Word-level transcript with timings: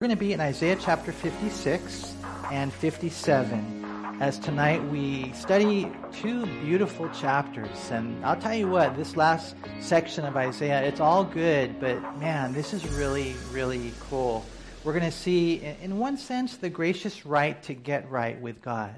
We're 0.00 0.06
going 0.06 0.16
to 0.16 0.24
be 0.24 0.32
in 0.32 0.40
Isaiah 0.40 0.76
chapter 0.80 1.10
56 1.10 2.14
and 2.52 2.72
57 2.72 4.16
as 4.20 4.38
tonight 4.38 4.80
we 4.90 5.32
study 5.32 5.90
two 6.12 6.46
beautiful 6.62 7.08
chapters. 7.08 7.90
And 7.90 8.24
I'll 8.24 8.40
tell 8.40 8.54
you 8.54 8.68
what, 8.68 8.96
this 8.96 9.16
last 9.16 9.56
section 9.80 10.24
of 10.24 10.36
Isaiah, 10.36 10.84
it's 10.84 11.00
all 11.00 11.24
good, 11.24 11.80
but 11.80 12.00
man, 12.20 12.52
this 12.52 12.72
is 12.72 12.86
really, 12.92 13.34
really 13.50 13.92
cool. 14.08 14.46
We're 14.84 14.92
going 14.92 15.04
to 15.04 15.10
see, 15.10 15.64
in 15.82 15.98
one 15.98 16.16
sense, 16.16 16.58
the 16.58 16.70
gracious 16.70 17.26
right 17.26 17.60
to 17.64 17.74
get 17.74 18.08
right 18.08 18.40
with 18.40 18.62
God. 18.62 18.94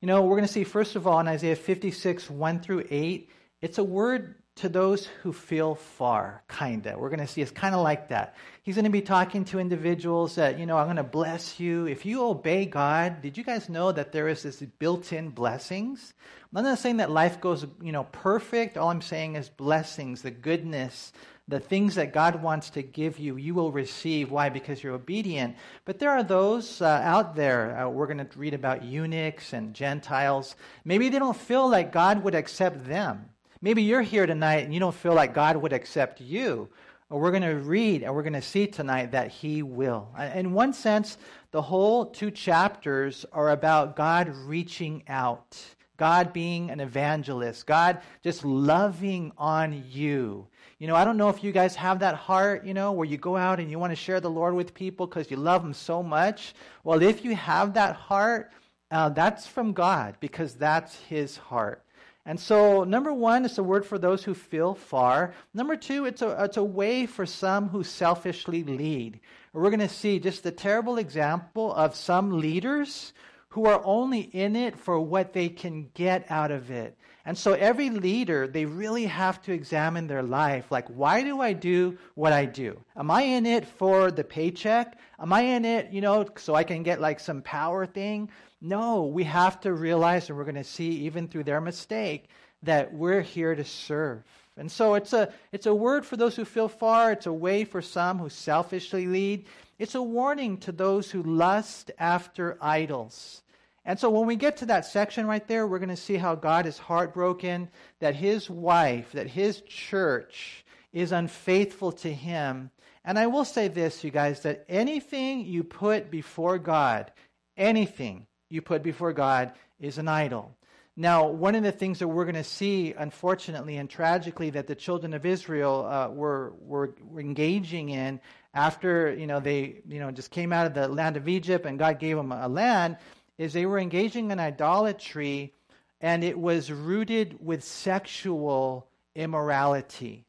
You 0.00 0.08
know, 0.08 0.22
we're 0.22 0.34
going 0.34 0.48
to 0.48 0.52
see, 0.52 0.64
first 0.64 0.96
of 0.96 1.06
all, 1.06 1.20
in 1.20 1.28
Isaiah 1.28 1.54
56, 1.54 2.28
1 2.28 2.58
through 2.58 2.86
8, 2.90 3.30
it's 3.62 3.78
a 3.78 3.84
word 3.84 4.34
to 4.58 4.68
those 4.68 5.06
who 5.22 5.32
feel 5.32 5.74
far, 5.74 6.42
kind 6.48 6.86
of. 6.86 6.98
We're 6.98 7.08
going 7.08 7.20
to 7.20 7.26
see 7.26 7.42
it's 7.42 7.50
kind 7.50 7.74
of 7.74 7.82
like 7.82 8.08
that. 8.08 8.34
He's 8.62 8.74
going 8.74 8.84
to 8.84 8.90
be 8.90 9.00
talking 9.00 9.44
to 9.46 9.58
individuals 9.58 10.34
that, 10.34 10.58
you 10.58 10.66
know, 10.66 10.76
I'm 10.76 10.86
going 10.86 10.96
to 10.96 11.02
bless 11.02 11.58
you. 11.58 11.86
If 11.86 12.04
you 12.04 12.24
obey 12.24 12.66
God, 12.66 13.22
did 13.22 13.36
you 13.36 13.44
guys 13.44 13.68
know 13.68 13.92
that 13.92 14.12
there 14.12 14.28
is 14.28 14.42
this 14.42 14.60
built 14.78 15.12
in 15.12 15.30
blessings? 15.30 16.14
I'm 16.54 16.64
not 16.64 16.78
saying 16.78 16.98
that 16.98 17.10
life 17.10 17.40
goes, 17.40 17.66
you 17.82 17.92
know, 17.92 18.04
perfect. 18.04 18.76
All 18.76 18.90
I'm 18.90 19.02
saying 19.02 19.36
is 19.36 19.48
blessings, 19.48 20.22
the 20.22 20.30
goodness, 20.30 21.12
the 21.46 21.60
things 21.60 21.94
that 21.94 22.12
God 22.12 22.42
wants 22.42 22.70
to 22.70 22.82
give 22.82 23.18
you, 23.18 23.36
you 23.36 23.54
will 23.54 23.72
receive. 23.72 24.30
Why? 24.30 24.48
Because 24.48 24.82
you're 24.82 24.94
obedient. 24.94 25.56
But 25.84 25.98
there 25.98 26.10
are 26.10 26.22
those 26.22 26.82
uh, 26.82 26.86
out 26.86 27.36
there, 27.36 27.78
uh, 27.78 27.88
we're 27.88 28.06
going 28.06 28.26
to 28.26 28.38
read 28.38 28.54
about 28.54 28.84
eunuchs 28.84 29.52
and 29.52 29.72
Gentiles. 29.74 30.56
Maybe 30.84 31.08
they 31.08 31.18
don't 31.18 31.36
feel 31.36 31.68
like 31.68 31.92
God 31.92 32.22
would 32.22 32.34
accept 32.34 32.86
them. 32.86 33.30
Maybe 33.60 33.82
you're 33.82 34.02
here 34.02 34.26
tonight 34.26 34.64
and 34.64 34.72
you 34.72 34.78
don't 34.78 34.94
feel 34.94 35.14
like 35.14 35.34
God 35.34 35.56
would 35.56 35.72
accept 35.72 36.20
you. 36.20 36.68
We're 37.10 37.30
going 37.30 37.42
to 37.42 37.56
read 37.56 38.02
and 38.02 38.14
we're 38.14 38.22
going 38.22 38.34
to 38.34 38.42
see 38.42 38.66
tonight 38.66 39.12
that 39.12 39.30
He 39.30 39.62
will. 39.62 40.08
In 40.34 40.52
one 40.52 40.72
sense, 40.72 41.18
the 41.50 41.62
whole 41.62 42.06
two 42.06 42.30
chapters 42.30 43.24
are 43.32 43.50
about 43.50 43.96
God 43.96 44.28
reaching 44.28 45.02
out, 45.08 45.56
God 45.96 46.32
being 46.32 46.70
an 46.70 46.80
evangelist, 46.80 47.66
God 47.66 48.00
just 48.22 48.44
loving 48.44 49.32
on 49.38 49.84
you. 49.88 50.46
You 50.78 50.86
know, 50.86 50.94
I 50.94 51.04
don't 51.04 51.16
know 51.16 51.30
if 51.30 51.42
you 51.42 51.50
guys 51.50 51.74
have 51.74 51.98
that 52.00 52.14
heart, 52.14 52.64
you 52.64 52.74
know, 52.74 52.92
where 52.92 53.06
you 53.06 53.16
go 53.16 53.36
out 53.36 53.58
and 53.58 53.70
you 53.70 53.78
want 53.78 53.90
to 53.90 53.96
share 53.96 54.20
the 54.20 54.30
Lord 54.30 54.54
with 54.54 54.74
people 54.74 55.06
because 55.06 55.30
you 55.30 55.36
love 55.36 55.62
them 55.62 55.72
so 55.72 56.02
much. 56.02 56.54
Well, 56.84 57.02
if 57.02 57.24
you 57.24 57.34
have 57.34 57.74
that 57.74 57.96
heart, 57.96 58.52
uh, 58.90 59.08
that's 59.08 59.46
from 59.46 59.72
God 59.72 60.16
because 60.20 60.54
that's 60.54 60.94
His 60.94 61.36
heart. 61.36 61.82
And 62.26 62.38
so, 62.38 62.84
number 62.84 63.12
one, 63.12 63.44
it's 63.44 63.58
a 63.58 63.62
word 63.62 63.86
for 63.86 63.98
those 63.98 64.22
who 64.22 64.34
feel 64.34 64.74
far. 64.74 65.34
Number 65.54 65.76
two, 65.76 66.04
it's 66.04 66.20
a, 66.20 66.44
it's 66.44 66.58
a 66.58 66.64
way 66.64 67.06
for 67.06 67.24
some 67.24 67.68
who 67.68 67.82
selfishly 67.82 68.64
lead. 68.64 69.20
We're 69.54 69.70
going 69.70 69.80
to 69.80 69.88
see 69.88 70.18
just 70.18 70.42
the 70.42 70.50
terrible 70.50 70.98
example 70.98 71.72
of 71.72 71.96
some 71.96 72.38
leaders 72.38 73.12
who 73.50 73.64
are 73.66 73.80
only 73.84 74.20
in 74.20 74.56
it 74.56 74.78
for 74.78 75.00
what 75.00 75.32
they 75.32 75.48
can 75.48 75.88
get 75.94 76.26
out 76.30 76.50
of 76.50 76.70
it. 76.70 76.98
And 77.24 77.36
so 77.36 77.52
every 77.52 77.90
leader, 77.90 78.46
they 78.46 78.64
really 78.64 79.04
have 79.04 79.42
to 79.42 79.52
examine 79.52 80.06
their 80.06 80.22
life. 80.22 80.70
Like, 80.70 80.88
why 80.88 81.22
do 81.22 81.40
I 81.40 81.52
do 81.52 81.98
what 82.14 82.32
I 82.32 82.46
do? 82.46 82.80
Am 82.96 83.10
I 83.10 83.22
in 83.22 83.44
it 83.44 83.66
for 83.66 84.10
the 84.10 84.24
paycheck? 84.24 84.98
Am 85.18 85.32
I 85.32 85.42
in 85.42 85.64
it, 85.64 85.92
you 85.92 86.00
know, 86.00 86.26
so 86.36 86.54
I 86.54 86.64
can 86.64 86.82
get 86.82 87.00
like 87.00 87.20
some 87.20 87.42
power 87.42 87.84
thing? 87.84 88.30
No, 88.60 89.04
we 89.04 89.24
have 89.24 89.60
to 89.60 89.72
realize, 89.72 90.28
and 90.28 90.36
we're 90.36 90.44
going 90.44 90.54
to 90.56 90.64
see 90.64 90.90
even 90.90 91.28
through 91.28 91.44
their 91.44 91.60
mistake, 91.60 92.28
that 92.62 92.92
we're 92.92 93.20
here 93.20 93.54
to 93.54 93.64
serve. 93.64 94.24
And 94.56 94.70
so 94.70 94.94
it's 94.94 95.12
a, 95.12 95.32
it's 95.52 95.66
a 95.66 95.74
word 95.74 96.04
for 96.04 96.16
those 96.16 96.34
who 96.34 96.44
feel 96.44 96.68
far. 96.68 97.12
It's 97.12 97.26
a 97.26 97.32
way 97.32 97.64
for 97.64 97.80
some 97.80 98.18
who 98.18 98.28
selfishly 98.28 99.06
lead. 99.06 99.46
It's 99.78 99.94
a 99.94 100.02
warning 100.02 100.58
to 100.58 100.72
those 100.72 101.10
who 101.10 101.22
lust 101.22 101.92
after 101.98 102.58
idols. 102.60 103.42
And 103.84 103.98
so 103.98 104.10
when 104.10 104.26
we 104.26 104.36
get 104.36 104.56
to 104.58 104.66
that 104.66 104.84
section 104.84 105.26
right 105.26 105.46
there, 105.46 105.66
we're 105.66 105.78
going 105.78 105.88
to 105.88 105.96
see 105.96 106.16
how 106.16 106.34
God 106.34 106.66
is 106.66 106.76
heartbroken 106.76 107.70
that 108.00 108.16
his 108.16 108.50
wife, 108.50 109.12
that 109.12 109.28
his 109.28 109.62
church 109.62 110.64
is 110.92 111.12
unfaithful 111.12 111.92
to 111.92 112.12
him. 112.12 112.70
And 113.04 113.18
I 113.18 113.28
will 113.28 113.44
say 113.44 113.68
this, 113.68 114.02
you 114.02 114.10
guys, 114.10 114.40
that 114.42 114.64
anything 114.68 115.46
you 115.46 115.62
put 115.62 116.10
before 116.10 116.58
God, 116.58 117.12
anything, 117.56 118.26
you 118.48 118.62
put 118.62 118.82
before 118.82 119.12
God 119.12 119.52
is 119.80 119.98
an 119.98 120.08
idol. 120.08 120.54
Now, 120.96 121.28
one 121.28 121.54
of 121.54 121.62
the 121.62 121.70
things 121.70 122.00
that 122.00 122.08
we're 122.08 122.24
going 122.24 122.34
to 122.34 122.42
see, 122.42 122.92
unfortunately 122.92 123.76
and 123.76 123.88
tragically, 123.88 124.50
that 124.50 124.66
the 124.66 124.74
children 124.74 125.14
of 125.14 125.24
Israel 125.24 125.86
uh, 125.86 126.08
were, 126.08 126.54
were, 126.60 126.96
engaging 127.16 127.90
in 127.90 128.20
after 128.52 129.14
you 129.14 129.28
know 129.28 129.38
they 129.38 129.80
you 129.86 130.00
know 130.00 130.10
just 130.10 130.32
came 130.32 130.52
out 130.52 130.66
of 130.66 130.74
the 130.74 130.88
land 130.88 131.16
of 131.16 131.28
Egypt 131.28 131.66
and 131.66 131.78
God 131.78 132.00
gave 132.00 132.16
them 132.16 132.32
a 132.32 132.48
land, 132.48 132.96
is 133.38 133.52
they 133.52 133.66
were 133.66 133.78
engaging 133.78 134.32
in 134.32 134.40
idolatry, 134.40 135.54
and 136.00 136.24
it 136.24 136.36
was 136.36 136.72
rooted 136.72 137.36
with 137.40 137.62
sexual 137.62 138.88
immorality. 139.14 140.24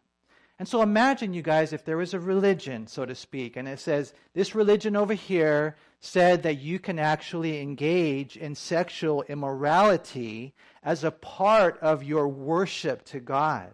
And 0.59 0.67
so 0.67 0.81
imagine, 0.81 1.33
you 1.33 1.41
guys, 1.41 1.71
if 1.71 1.85
there 1.85 1.97
was 1.97 2.13
a 2.13 2.19
religion, 2.19 2.85
so 2.85 3.05
to 3.05 3.15
speak, 3.15 3.55
and 3.55 3.67
it 3.67 3.79
says, 3.79 4.13
this 4.33 4.53
religion 4.53 4.95
over 4.97 5.13
here 5.13 5.77
said 5.99 6.43
that 6.43 6.59
you 6.59 6.79
can 6.79 6.97
actually 6.97 7.61
engage 7.61 8.37
in 8.37 8.55
sexual 8.55 9.23
immorality 9.23 10.53
as 10.83 11.03
a 11.03 11.11
part 11.11 11.77
of 11.79 12.03
your 12.03 12.27
worship 12.27 13.03
to 13.05 13.19
God. 13.19 13.71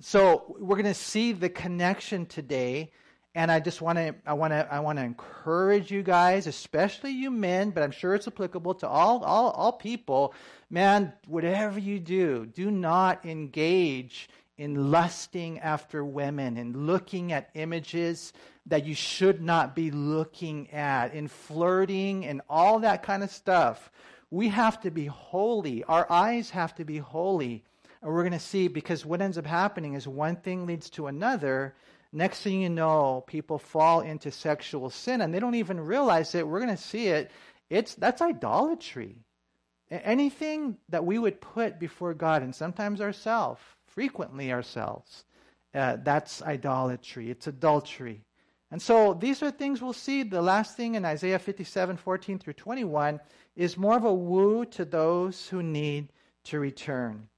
So 0.00 0.56
we're 0.58 0.76
going 0.76 0.84
to 0.84 0.94
see 0.94 1.32
the 1.32 1.48
connection 1.48 2.26
today 2.26 2.90
and 3.34 3.50
I 3.50 3.58
just 3.58 3.82
want 3.82 3.98
to 3.98 4.14
I 4.24 4.32
want 4.34 4.52
to 4.52 4.72
I 4.72 4.78
want 4.80 4.98
to 4.98 5.04
encourage 5.04 5.90
you 5.90 6.02
guys, 6.02 6.46
especially 6.46 7.10
you 7.10 7.30
men, 7.30 7.70
but 7.70 7.82
I'm 7.82 7.90
sure 7.90 8.14
it's 8.14 8.28
applicable 8.28 8.74
to 8.76 8.88
all 8.88 9.24
all 9.24 9.50
all 9.50 9.72
people. 9.72 10.34
Man, 10.70 11.12
whatever 11.26 11.78
you 11.78 11.98
do, 11.98 12.46
do 12.46 12.70
not 12.70 13.26
engage 13.26 14.28
in 14.56 14.90
lusting 14.90 15.58
after 15.58 16.04
women 16.04 16.56
in 16.56 16.86
looking 16.86 17.32
at 17.32 17.50
images 17.54 18.32
that 18.66 18.86
you 18.86 18.94
should 18.94 19.42
not 19.42 19.74
be 19.74 19.90
looking 19.90 20.70
at, 20.70 21.12
in 21.14 21.28
flirting 21.28 22.24
and 22.24 22.40
all 22.48 22.78
that 22.80 23.02
kind 23.02 23.22
of 23.22 23.30
stuff. 23.30 23.90
We 24.30 24.48
have 24.48 24.80
to 24.80 24.90
be 24.90 25.06
holy. 25.06 25.84
Our 25.84 26.10
eyes 26.10 26.50
have 26.50 26.74
to 26.76 26.84
be 26.84 26.98
holy. 26.98 27.64
And 28.00 28.12
we're 28.12 28.22
going 28.22 28.32
to 28.32 28.38
see 28.38 28.68
because 28.68 29.04
what 29.04 29.20
ends 29.20 29.38
up 29.38 29.46
happening 29.46 29.94
is 29.94 30.08
one 30.08 30.36
thing 30.36 30.66
leads 30.66 30.88
to 30.90 31.08
another. 31.08 31.74
Next 32.12 32.40
thing 32.40 32.62
you 32.62 32.70
know, 32.70 33.24
people 33.26 33.58
fall 33.58 34.00
into 34.00 34.30
sexual 34.30 34.88
sin 34.88 35.20
and 35.20 35.34
they 35.34 35.40
don't 35.40 35.54
even 35.56 35.80
realize 35.80 36.34
it. 36.34 36.46
We're 36.46 36.60
going 36.60 36.76
to 36.76 36.82
see 36.82 37.08
it. 37.08 37.30
It's 37.70 37.94
that's 37.94 38.22
idolatry. 38.22 39.16
Anything 39.90 40.76
that 40.88 41.04
we 41.04 41.18
would 41.18 41.40
put 41.40 41.78
before 41.78 42.14
God 42.14 42.42
and 42.42 42.54
sometimes 42.54 43.00
ourselves, 43.00 43.60
frequently 43.94 44.52
ourselves, 44.52 45.24
uh, 45.74 45.96
that's 46.02 46.42
idolatry. 46.42 47.30
It's 47.30 47.46
adultery. 47.46 48.22
And 48.70 48.80
so 48.82 49.14
these 49.14 49.42
are 49.42 49.50
things 49.50 49.80
we'll 49.80 49.92
see. 49.92 50.22
The 50.22 50.42
last 50.42 50.76
thing 50.76 50.94
in 50.94 51.04
Isaiah 51.04 51.38
57 51.38 51.96
14 51.96 52.38
through 52.38 52.54
21 52.54 53.20
is 53.56 53.76
more 53.76 53.96
of 53.96 54.04
a 54.04 54.12
woo 54.12 54.64
to 54.66 54.84
those 54.84 55.48
who 55.48 55.62
need 55.62 56.08
to 56.44 56.58
return. 56.58 57.28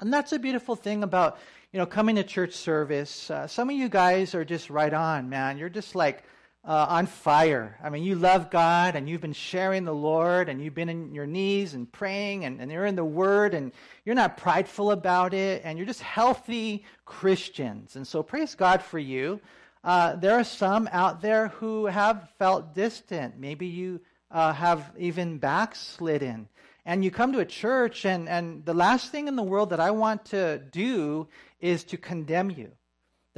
And 0.00 0.12
that's 0.12 0.32
a 0.32 0.38
beautiful 0.38 0.76
thing 0.76 1.02
about, 1.02 1.38
you 1.72 1.78
know, 1.78 1.86
coming 1.86 2.16
to 2.16 2.22
church 2.22 2.52
service. 2.52 3.30
Uh, 3.30 3.46
some 3.46 3.70
of 3.70 3.76
you 3.76 3.88
guys 3.88 4.34
are 4.34 4.44
just 4.44 4.70
right 4.70 4.92
on, 4.92 5.28
man. 5.28 5.58
You're 5.58 5.68
just 5.68 5.94
like 5.94 6.22
uh, 6.68 6.86
on 6.90 7.06
fire. 7.06 7.78
I 7.82 7.88
mean, 7.88 8.04
you 8.04 8.14
love 8.14 8.50
God 8.50 8.94
and 8.94 9.08
you've 9.08 9.22
been 9.22 9.32
sharing 9.32 9.84
the 9.84 9.94
Lord 9.94 10.50
and 10.50 10.62
you've 10.62 10.74
been 10.74 10.90
in 10.90 11.14
your 11.14 11.26
knees 11.26 11.72
and 11.72 11.90
praying 11.90 12.44
and, 12.44 12.60
and 12.60 12.70
you're 12.70 12.84
in 12.84 12.94
the 12.94 13.04
Word 13.04 13.54
and 13.54 13.72
you're 14.04 14.14
not 14.14 14.36
prideful 14.36 14.90
about 14.90 15.32
it 15.32 15.62
and 15.64 15.78
you're 15.78 15.86
just 15.86 16.02
healthy 16.02 16.84
Christians. 17.06 17.96
And 17.96 18.06
so 18.06 18.22
praise 18.22 18.54
God 18.54 18.82
for 18.82 18.98
you. 18.98 19.40
Uh, 19.82 20.16
there 20.16 20.34
are 20.34 20.44
some 20.44 20.90
out 20.92 21.22
there 21.22 21.48
who 21.48 21.86
have 21.86 22.28
felt 22.38 22.74
distant. 22.74 23.38
Maybe 23.38 23.66
you 23.66 24.02
uh, 24.30 24.52
have 24.52 24.92
even 24.98 25.38
backslidden. 25.38 26.48
And 26.84 27.02
you 27.02 27.10
come 27.10 27.32
to 27.32 27.40
a 27.40 27.46
church, 27.46 28.06
and, 28.06 28.28
and 28.28 28.64
the 28.64 28.72
last 28.72 29.12
thing 29.12 29.28
in 29.28 29.36
the 29.36 29.42
world 29.42 29.70
that 29.70 29.80
I 29.80 29.90
want 29.90 30.26
to 30.26 30.58
do 30.58 31.28
is 31.60 31.84
to 31.84 31.98
condemn 31.98 32.50
you. 32.50 32.72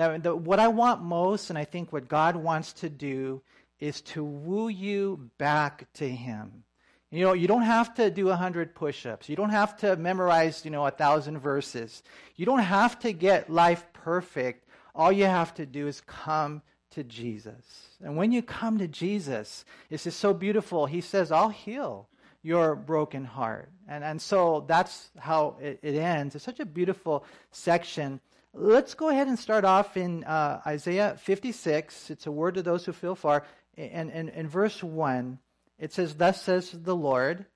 That, 0.01 0.23
the, 0.23 0.35
what 0.35 0.59
I 0.59 0.69
want 0.69 1.03
most, 1.03 1.51
and 1.51 1.59
I 1.59 1.67
think 1.67 1.93
what 1.93 2.09
God 2.09 2.35
wants 2.35 2.73
to 2.73 2.89
do, 2.89 3.43
is 3.81 4.01
to 4.01 4.25
woo 4.25 4.69
you 4.69 5.29
back 5.37 5.93
to 5.95 6.09
Him. 6.09 6.65
You 7.11 7.27
know, 7.27 7.35
you 7.35 7.47
don't 7.47 7.63
have 7.63 7.93
to 7.97 8.11
do 8.11 8.31
a 8.31 8.37
hundred 8.37 8.75
push-ups. 8.75 9.29
You 9.29 9.37
don't 9.37 9.51
have 9.51 9.77
to 9.79 9.97
memorize, 9.97 10.65
you 10.65 10.71
know, 10.71 10.87
a 10.87 10.91
thousand 10.91 11.41
verses. 11.41 12.03
You 12.37 12.47
don't 12.47 12.61
have 12.61 12.99
to 13.01 13.13
get 13.13 13.51
life 13.51 13.85
perfect. 13.93 14.67
All 14.95 15.13
you 15.13 15.27
have 15.27 15.53
to 15.55 15.67
do 15.67 15.87
is 15.87 16.01
come 16.01 16.63
to 16.93 17.05
Jesus. 17.05 17.99
And 18.03 18.17
when 18.17 18.33
you 18.33 18.41
come 18.41 18.79
to 18.79 18.89
Jesus, 18.89 19.67
it's 19.91 20.05
just 20.05 20.19
so 20.19 20.33
beautiful. 20.33 20.87
He 20.87 21.03
says, 21.03 21.31
I'll 21.31 21.51
heal 21.51 22.09
your 22.43 22.75
broken 22.75 23.27
heart. 23.27 23.71
And, 23.87 24.03
and 24.03 24.23
so 24.23 24.65
that's 24.67 25.11
how 25.19 25.57
it, 25.61 25.79
it 25.83 25.95
ends. 25.95 26.35
It's 26.35 26.45
such 26.45 26.61
a 26.61 26.65
beautiful 26.65 27.27
section. 27.51 28.21
Let's 28.53 28.95
go 28.95 29.11
ahead 29.11 29.29
and 29.29 29.39
start 29.39 29.65
off 29.65 29.97
in 29.97 30.25
uh, 30.25 30.61
Isaiah 30.67 31.17
56. 31.21 32.11
It's 32.11 32.27
a 32.27 32.33
word 32.33 32.55
to 32.55 32.63
those 32.63 32.85
who 32.85 32.93
feel 32.93 33.15
far. 33.15 33.47
in, 33.77 34.11
in 34.11 34.49
verse 34.49 34.83
1, 34.83 35.39
it 35.79 35.93
says, 35.93 36.15
Thus 36.15 36.43
says 36.43 36.73
the 36.73 36.97
Lord, 36.97 37.47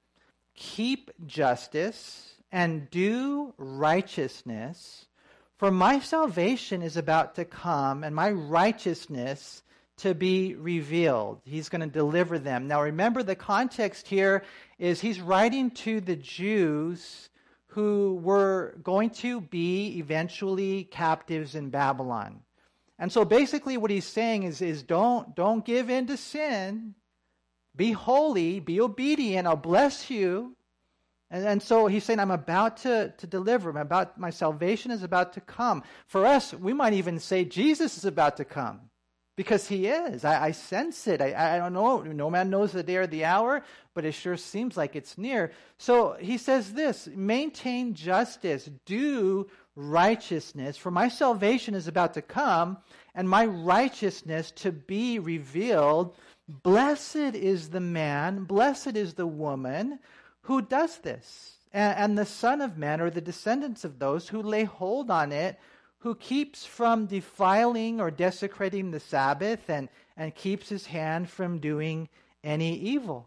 keep 0.55 1.11
justice 1.26 2.37
and 2.52 2.88
do 2.91 3.52
righteousness, 3.58 5.06
for 5.58 5.73
my 5.73 5.99
salvation 5.99 6.81
is 6.81 6.97
about 6.97 7.35
to 7.35 7.44
come, 7.44 8.05
and 8.05 8.14
my 8.14 8.31
righteousness 8.31 9.64
to 9.97 10.14
be 10.14 10.55
revealed. 10.55 11.40
He's 11.44 11.69
going 11.69 11.81
to 11.81 11.88
deliver 11.88 12.38
them. 12.38 12.69
Now, 12.69 12.82
remember, 12.82 13.25
the 13.25 13.35
context 13.35 14.06
here 14.06 14.44
is 14.79 15.00
he's 15.00 15.20
writing 15.20 15.73
to 15.73 16.00
the 16.00 16.17
Jews 16.17 17.31
who 17.75 18.21
were 18.23 18.76
going 18.85 19.11
to 19.11 19.41
be 19.41 19.99
eventually 19.99 20.85
captives 20.85 21.56
in 21.56 21.71
Babylon. 21.71 22.41
And 23.00 23.11
so 23.11 23.25
basically 23.25 23.76
what 23.76 23.91
he's 23.91 24.06
saying 24.06 24.44
is, 24.44 24.62
is 24.62 24.85
don't, 24.85 25.35
don't 25.35 25.65
give 25.65 25.91
in 25.91 26.06
to 26.06 26.17
sin. 26.17 26.94
Be 27.75 27.91
holy, 27.91 28.61
be 28.61 28.81
obedient, 28.81 29.49
I'll 29.49 29.56
bless 29.56 30.09
you. 30.09 30.55
And, 31.32 31.44
and 31.44 31.61
so 31.61 31.88
he's 31.88 32.05
saying, 32.05 32.21
I'm 32.21 32.31
about 32.31 32.76
to, 32.79 33.12
to 33.19 33.26
deliver. 33.26 33.71
I'm 33.71 33.76
about 33.76 34.21
my 34.21 34.31
salvation 34.31 34.93
is 34.93 35.03
about 35.03 35.32
to 35.32 35.41
come. 35.41 35.82
For 36.06 36.25
us, 36.25 36.55
we 36.55 36.73
might 36.73 36.93
even 36.93 37.19
say 37.19 37.44
Jesus 37.44 37.99
is 37.99 38.05
about 38.05 38.37
to 38.37 38.44
come 38.44 38.82
because 39.36 39.66
he 39.66 39.86
is. 39.86 40.25
I, 40.25 40.46
I 40.46 40.50
sense 40.52 41.06
it. 41.06 41.20
I, 41.20 41.56
I, 41.56 41.58
don't 41.58 41.72
know. 41.72 42.02
No 42.02 42.31
man 42.31 42.50
knows 42.50 42.72
the 42.72 42.82
day 42.82 42.96
or 42.96 43.06
the 43.06 43.25
hour, 43.25 43.64
but 43.94 44.04
it 44.04 44.12
sure 44.12 44.36
seems 44.36 44.76
like 44.76 44.94
it's 44.94 45.19
near. 45.19 45.52
So 45.78 46.16
he 46.20 46.38
says 46.38 46.72
this 46.72 47.08
maintain 47.14 47.94
justice, 47.94 48.70
do 48.86 49.48
righteousness, 49.76 50.76
for 50.76 50.90
my 50.90 51.08
salvation 51.08 51.75
is 51.75 51.88
about 51.88 52.14
to 52.14 52.22
come, 52.22 52.78
and 53.14 53.28
my 53.28 53.46
righteousness 53.46 54.52
to 54.52 54.70
be 54.70 55.19
revealed. 55.19 56.16
Blessed 56.48 57.16
is 57.16 57.70
the 57.70 57.80
man, 57.80 58.44
blessed 58.44 58.96
is 58.96 59.14
the 59.14 59.26
woman 59.26 59.98
who 60.42 60.60
does 60.60 60.98
this, 60.98 61.56
and, 61.72 61.96
and 61.96 62.19
the 62.19 62.26
Son 62.26 62.60
of 62.60 62.76
Man, 62.76 63.00
or 63.00 63.10
the 63.10 63.20
descendants 63.20 63.84
of 63.84 63.98
those 63.98 64.28
who 64.28 64.42
lay 64.42 64.64
hold 64.64 65.10
on 65.10 65.32
it 65.32 65.58
who 66.04 66.14
keeps 66.14 66.66
from 66.66 67.06
defiling 67.06 67.98
or 67.98 68.10
desecrating 68.10 68.90
the 68.90 69.00
Sabbath 69.00 69.70
and, 69.70 69.88
and 70.18 70.34
keeps 70.34 70.68
his 70.68 70.84
hand 70.84 71.30
from 71.30 71.58
doing 71.58 72.10
any 72.44 72.76
evil. 72.76 73.26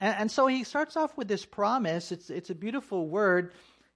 And, 0.00 0.16
and 0.18 0.30
so 0.32 0.48
he 0.48 0.64
starts 0.64 0.96
off 0.96 1.16
with 1.16 1.28
this 1.28 1.44
promise. 1.44 2.10
It's, 2.10 2.28
it's 2.28 2.50
a 2.50 2.56
beautiful 2.56 3.06
word, 3.06 3.52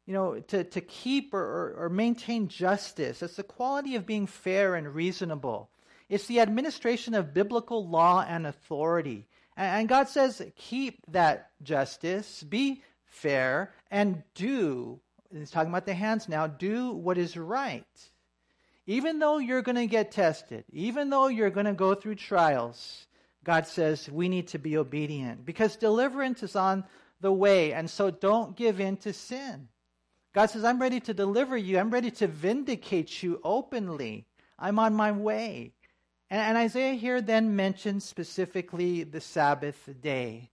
you 0.06 0.14
know, 0.14 0.38
to, 0.38 0.62
to 0.62 0.80
keep 0.80 1.34
or, 1.34 1.40
or, 1.40 1.74
or 1.78 1.88
maintain 1.88 2.46
justice. 2.46 3.24
It's 3.24 3.34
the 3.34 3.42
quality 3.42 3.96
of 3.96 4.06
being 4.06 4.28
fair 4.28 4.76
and 4.76 4.94
reasonable. 4.94 5.68
It's 6.08 6.26
the 6.26 6.38
administration 6.38 7.12
of 7.12 7.34
biblical 7.34 7.88
law 7.88 8.24
and 8.26 8.46
authority. 8.46 9.26
And, 9.56 9.80
and 9.80 9.88
God 9.88 10.08
says, 10.08 10.40
keep 10.54 11.00
that 11.10 11.50
justice, 11.60 12.44
be 12.44 12.84
fair, 13.04 13.72
and 13.90 14.22
do 14.36 15.00
he's 15.32 15.50
talking 15.50 15.70
about 15.70 15.86
the 15.86 15.94
hands 15.94 16.28
now, 16.28 16.46
do 16.46 16.92
what 16.92 17.18
is 17.18 17.36
right. 17.36 17.84
Even 18.86 19.18
though 19.18 19.38
you're 19.38 19.62
going 19.62 19.76
to 19.76 19.86
get 19.86 20.12
tested, 20.12 20.64
even 20.72 21.10
though 21.10 21.28
you're 21.28 21.50
going 21.50 21.66
to 21.66 21.74
go 21.74 21.94
through 21.94 22.14
trials, 22.14 23.06
God 23.44 23.66
says 23.66 24.08
we 24.10 24.28
need 24.28 24.48
to 24.48 24.58
be 24.58 24.78
obedient 24.78 25.44
because 25.44 25.76
deliverance 25.76 26.42
is 26.42 26.56
on 26.56 26.84
the 27.20 27.32
way. 27.32 27.72
And 27.72 27.90
so 27.90 28.10
don't 28.10 28.56
give 28.56 28.80
in 28.80 28.96
to 28.98 29.12
sin. 29.12 29.68
God 30.34 30.46
says, 30.46 30.64
I'm 30.64 30.80
ready 30.80 31.00
to 31.00 31.14
deliver 31.14 31.56
you. 31.56 31.78
I'm 31.78 31.90
ready 31.90 32.10
to 32.12 32.26
vindicate 32.26 33.22
you 33.22 33.40
openly. 33.42 34.26
I'm 34.58 34.78
on 34.78 34.94
my 34.94 35.12
way. 35.12 35.72
And, 36.30 36.40
and 36.40 36.58
Isaiah 36.58 36.94
here 36.94 37.20
then 37.20 37.56
mentions 37.56 38.04
specifically 38.04 39.04
the 39.04 39.20
Sabbath 39.20 39.88
day. 40.00 40.50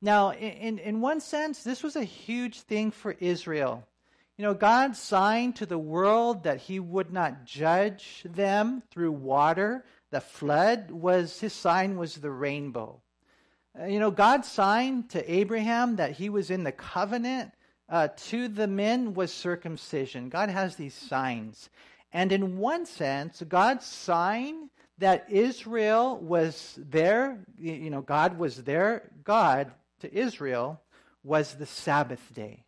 Now, 0.00 0.32
in, 0.32 0.78
in 0.78 1.00
one 1.00 1.20
sense, 1.20 1.62
this 1.62 1.82
was 1.82 1.94
a 1.96 2.04
huge 2.04 2.60
thing 2.62 2.90
for 2.90 3.12
Israel. 3.20 3.86
You 4.38 4.46
know, 4.46 4.54
God 4.54 4.96
signed 4.96 5.56
to 5.56 5.66
the 5.66 5.78
world 5.78 6.44
that 6.44 6.58
he 6.58 6.80
would 6.80 7.12
not 7.12 7.44
judge 7.44 8.24
them 8.24 8.82
through 8.90 9.12
water. 9.12 9.84
The 10.10 10.20
flood 10.20 10.90
was 10.90 11.38
his 11.40 11.52
sign 11.52 11.98
was 11.98 12.14
the 12.14 12.30
rainbow. 12.30 13.00
Uh, 13.78 13.86
you 13.86 14.00
know, 14.00 14.10
God 14.10 14.44
signed 14.44 15.10
to 15.10 15.32
Abraham 15.32 15.96
that 15.96 16.12
he 16.12 16.28
was 16.28 16.50
in 16.50 16.64
the 16.64 16.72
covenant. 16.72 17.52
Uh, 17.88 18.08
to 18.16 18.48
the 18.48 18.66
men 18.66 19.12
was 19.12 19.30
circumcision. 19.30 20.30
God 20.30 20.48
has 20.48 20.76
these 20.76 20.94
signs. 20.94 21.68
And 22.10 22.32
in 22.32 22.56
one 22.56 22.86
sense, 22.86 23.42
God's 23.46 23.84
sign 23.84 24.70
that 24.98 25.26
Israel 25.30 26.16
was 26.18 26.78
there, 26.78 27.44
you 27.58 27.90
know, 27.90 28.00
God 28.00 28.38
was 28.38 28.62
their 28.64 29.10
God 29.24 29.72
to 30.00 30.14
Israel, 30.14 30.80
was 31.22 31.54
the 31.54 31.66
Sabbath 31.66 32.32
day. 32.34 32.64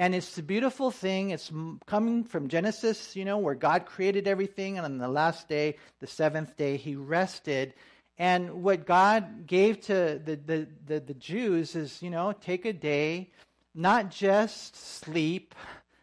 And 0.00 0.14
it's 0.14 0.38
a 0.38 0.42
beautiful 0.42 0.90
thing. 0.90 1.28
It's 1.28 1.52
coming 1.84 2.24
from 2.24 2.48
Genesis, 2.48 3.14
you 3.14 3.26
know, 3.26 3.36
where 3.36 3.54
God 3.54 3.84
created 3.84 4.26
everything. 4.26 4.78
And 4.78 4.86
on 4.86 4.96
the 4.96 5.08
last 5.08 5.46
day, 5.46 5.76
the 5.98 6.06
seventh 6.06 6.56
day, 6.56 6.78
he 6.78 6.96
rested. 6.96 7.74
And 8.16 8.62
what 8.62 8.86
God 8.86 9.46
gave 9.46 9.82
to 9.82 10.18
the, 10.24 10.36
the, 10.36 10.68
the, 10.86 11.00
the 11.00 11.12
Jews 11.12 11.76
is, 11.76 12.02
you 12.02 12.08
know, 12.08 12.32
take 12.32 12.64
a 12.64 12.72
day, 12.72 13.28
not 13.74 14.10
just 14.10 14.74
sleep, 14.74 15.54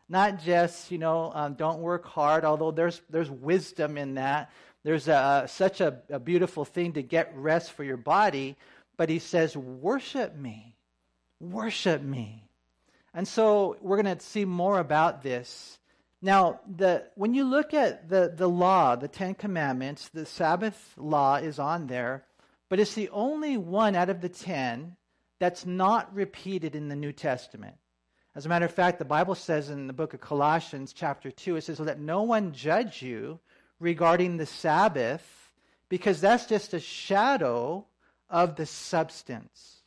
not 0.07 0.43
just, 0.43 0.91
you 0.91 0.99
know, 0.99 1.31
um, 1.33 1.55
don't 1.55 1.79
work 1.79 2.05
hard, 2.05 2.45
although 2.45 2.69
there's, 2.69 3.01
there's 3.09 3.31
wisdom 3.31 3.97
in 3.97 4.13
that. 4.13 4.51
There's 4.83 5.07
a, 5.07 5.47
such 5.49 5.81
a, 5.81 5.97
a 6.11 6.19
beautiful 6.19 6.65
thing 6.65 6.93
to 6.93 7.01
get 7.01 7.35
rest 7.35 7.71
for 7.71 7.83
your 7.83 7.97
body. 7.97 8.57
But 8.95 9.09
he 9.09 9.17
says, 9.17 9.57
worship 9.57 10.35
me. 10.35 10.75
Worship 11.39 12.03
me. 12.03 12.46
And 13.17 13.27
so 13.27 13.77
we're 13.81 13.99
going 13.99 14.15
to 14.15 14.23
see 14.23 14.45
more 14.45 14.77
about 14.77 15.23
this. 15.23 15.79
Now, 16.21 16.59
the, 16.67 17.03
when 17.15 17.33
you 17.33 17.45
look 17.45 17.73
at 17.73 18.09
the, 18.09 18.31
the 18.31 18.47
law, 18.47 18.95
the 18.95 19.07
Ten 19.07 19.33
Commandments, 19.33 20.09
the 20.09 20.23
Sabbath 20.23 20.93
law 20.97 21.37
is 21.37 21.57
on 21.57 21.87
there, 21.87 22.25
but 22.69 22.79
it's 22.79 22.93
the 22.93 23.09
only 23.09 23.57
one 23.57 23.95
out 23.95 24.11
of 24.11 24.21
the 24.21 24.29
ten 24.29 24.97
that's 25.39 25.65
not 25.65 26.13
repeated 26.13 26.75
in 26.75 26.89
the 26.89 26.95
New 26.95 27.11
Testament. 27.11 27.77
As 28.35 28.45
a 28.45 28.49
matter 28.49 28.65
of 28.65 28.71
fact, 28.71 28.99
the 28.99 29.03
Bible 29.05 29.33
says 29.33 29.71
in 29.71 29.87
the 29.87 29.93
book 29.93 30.13
of 30.13 30.21
Colossians, 30.21 30.93
chapter 30.93 31.31
2, 31.31 31.55
it 31.55 31.63
says, 31.63 31.79
Let 31.79 31.99
no 31.99 32.21
one 32.21 32.53
judge 32.53 33.01
you 33.01 33.39
regarding 33.79 34.37
the 34.37 34.45
Sabbath, 34.45 35.51
because 35.89 36.21
that's 36.21 36.45
just 36.45 36.75
a 36.75 36.79
shadow 36.79 37.87
of 38.29 38.57
the 38.57 38.67
substance. 38.67 39.81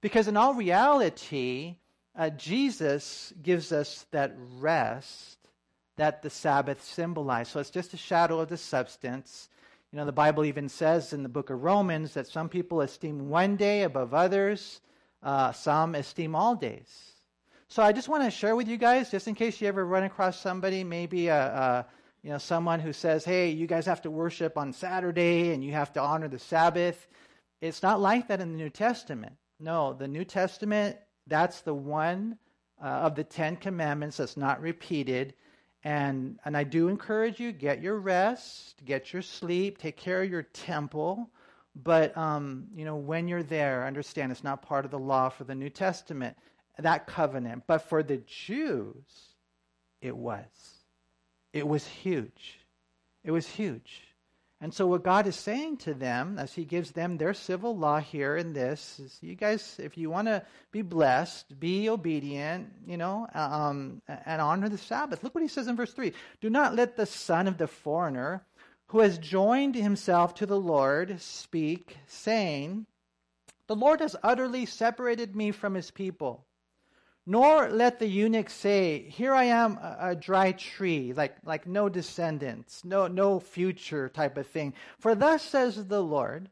Because 0.00 0.28
in 0.28 0.38
all 0.38 0.54
reality, 0.54 1.76
uh, 2.16 2.30
Jesus 2.30 3.32
gives 3.42 3.72
us 3.72 4.06
that 4.10 4.34
rest 4.58 5.38
that 5.96 6.22
the 6.22 6.30
Sabbath 6.30 6.82
symbolized. 6.82 7.52
So 7.52 7.60
it's 7.60 7.70
just 7.70 7.94
a 7.94 7.98
shadow 7.98 8.40
of 8.40 8.48
the 8.48 8.56
substance. 8.56 9.48
You 9.92 9.98
know, 9.98 10.04
the 10.04 10.12
Bible 10.12 10.44
even 10.44 10.68
says 10.68 11.12
in 11.12 11.22
the 11.22 11.28
book 11.28 11.50
of 11.50 11.62
Romans 11.62 12.14
that 12.14 12.26
some 12.26 12.48
people 12.48 12.80
esteem 12.80 13.28
one 13.28 13.56
day 13.56 13.82
above 13.82 14.14
others, 14.14 14.80
uh, 15.22 15.52
some 15.52 15.94
esteem 15.94 16.34
all 16.34 16.54
days. 16.54 17.12
So 17.68 17.82
I 17.82 17.92
just 17.92 18.08
want 18.08 18.24
to 18.24 18.30
share 18.30 18.56
with 18.56 18.66
you 18.66 18.76
guys, 18.76 19.10
just 19.10 19.28
in 19.28 19.34
case 19.34 19.60
you 19.60 19.68
ever 19.68 19.84
run 19.84 20.02
across 20.04 20.40
somebody, 20.40 20.82
maybe 20.82 21.28
a, 21.28 21.36
a 21.36 21.86
you 22.22 22.30
know 22.30 22.38
someone 22.38 22.80
who 22.80 22.92
says, 22.92 23.24
"Hey, 23.24 23.50
you 23.50 23.66
guys 23.66 23.86
have 23.86 24.02
to 24.02 24.10
worship 24.10 24.58
on 24.58 24.72
Saturday 24.72 25.52
and 25.52 25.62
you 25.62 25.72
have 25.72 25.92
to 25.92 26.00
honor 26.00 26.28
the 26.28 26.38
Sabbath." 26.38 27.06
It's 27.60 27.82
not 27.82 28.00
like 28.00 28.28
that 28.28 28.40
in 28.40 28.52
the 28.52 28.56
New 28.56 28.70
Testament. 28.70 29.34
No, 29.60 29.92
the 29.92 30.08
New 30.08 30.24
Testament 30.24 30.96
that's 31.30 31.62
the 31.62 31.72
one 31.72 32.36
uh, 32.82 32.86
of 32.86 33.14
the 33.14 33.24
Ten 33.24 33.56
Commandments 33.56 34.18
that's 34.18 34.36
not 34.36 34.60
repeated. 34.60 35.32
And, 35.82 36.38
and 36.44 36.54
I 36.54 36.64
do 36.64 36.88
encourage 36.88 37.40
you 37.40 37.52
get 37.52 37.80
your 37.80 37.98
rest, 37.98 38.84
get 38.84 39.14
your 39.14 39.22
sleep, 39.22 39.78
take 39.78 39.96
care 39.96 40.22
of 40.22 40.30
your 40.30 40.42
temple. 40.42 41.30
But, 41.74 42.14
um, 42.18 42.66
you 42.74 42.84
know, 42.84 42.96
when 42.96 43.28
you're 43.28 43.42
there, 43.42 43.86
understand 43.86 44.32
it's 44.32 44.44
not 44.44 44.60
part 44.60 44.84
of 44.84 44.90
the 44.90 44.98
law 44.98 45.30
for 45.30 45.44
the 45.44 45.54
New 45.54 45.70
Testament, 45.70 46.36
that 46.78 47.06
covenant. 47.06 47.62
But 47.66 47.88
for 47.88 48.02
the 48.02 48.18
Jews, 48.26 49.34
it 50.02 50.14
was. 50.14 50.44
It 51.52 51.66
was 51.66 51.86
huge. 51.86 52.58
It 53.24 53.30
was 53.30 53.46
huge. 53.46 54.02
And 54.62 54.74
so, 54.74 54.86
what 54.86 55.02
God 55.02 55.26
is 55.26 55.36
saying 55.36 55.78
to 55.78 55.94
them 55.94 56.38
as 56.38 56.52
He 56.52 56.64
gives 56.66 56.90
them 56.90 57.16
their 57.16 57.32
civil 57.32 57.74
law 57.74 57.98
here 57.98 58.36
in 58.36 58.52
this 58.52 59.00
is 59.00 59.18
you 59.22 59.34
guys, 59.34 59.76
if 59.78 59.96
you 59.96 60.10
want 60.10 60.28
to 60.28 60.44
be 60.70 60.82
blessed, 60.82 61.58
be 61.58 61.88
obedient, 61.88 62.70
you 62.86 62.98
know, 62.98 63.26
um, 63.34 64.02
and 64.26 64.42
honor 64.42 64.68
the 64.68 64.76
Sabbath. 64.76 65.24
Look 65.24 65.34
what 65.34 65.42
He 65.42 65.48
says 65.48 65.66
in 65.66 65.76
verse 65.76 65.94
3 65.94 66.12
Do 66.42 66.50
not 66.50 66.74
let 66.74 66.96
the 66.96 67.06
son 67.06 67.48
of 67.48 67.56
the 67.56 67.66
foreigner 67.66 68.44
who 68.88 68.98
has 68.98 69.18
joined 69.18 69.76
himself 69.76 70.34
to 70.34 70.46
the 70.46 70.60
Lord 70.60 71.20
speak, 71.22 71.96
saying, 72.06 72.86
The 73.68 73.76
Lord 73.76 74.00
has 74.00 74.16
utterly 74.22 74.66
separated 74.66 75.36
me 75.36 75.52
from 75.52 75.74
His 75.74 75.90
people. 75.92 76.44
Nor 77.26 77.68
let 77.68 77.98
the 77.98 78.06
eunuch 78.08 78.50
say, 78.50 79.08
Here 79.08 79.34
I 79.34 79.44
am, 79.44 79.76
a, 79.78 79.96
a, 80.00 80.16
dry 80.16 80.52
tree, 80.52 81.12
like, 81.12 81.36
like 81.44 81.66
no 81.66 81.88
descendants, 81.88 82.84
no, 82.84 83.06
no 83.06 83.38
future 83.38 84.08
type 84.08 84.36
of 84.36 84.46
thing. 84.46 84.74
For 84.98 85.14
thus 85.14 85.42
says 85.42 85.86
the 85.86 86.02
Lord, 86.02 86.48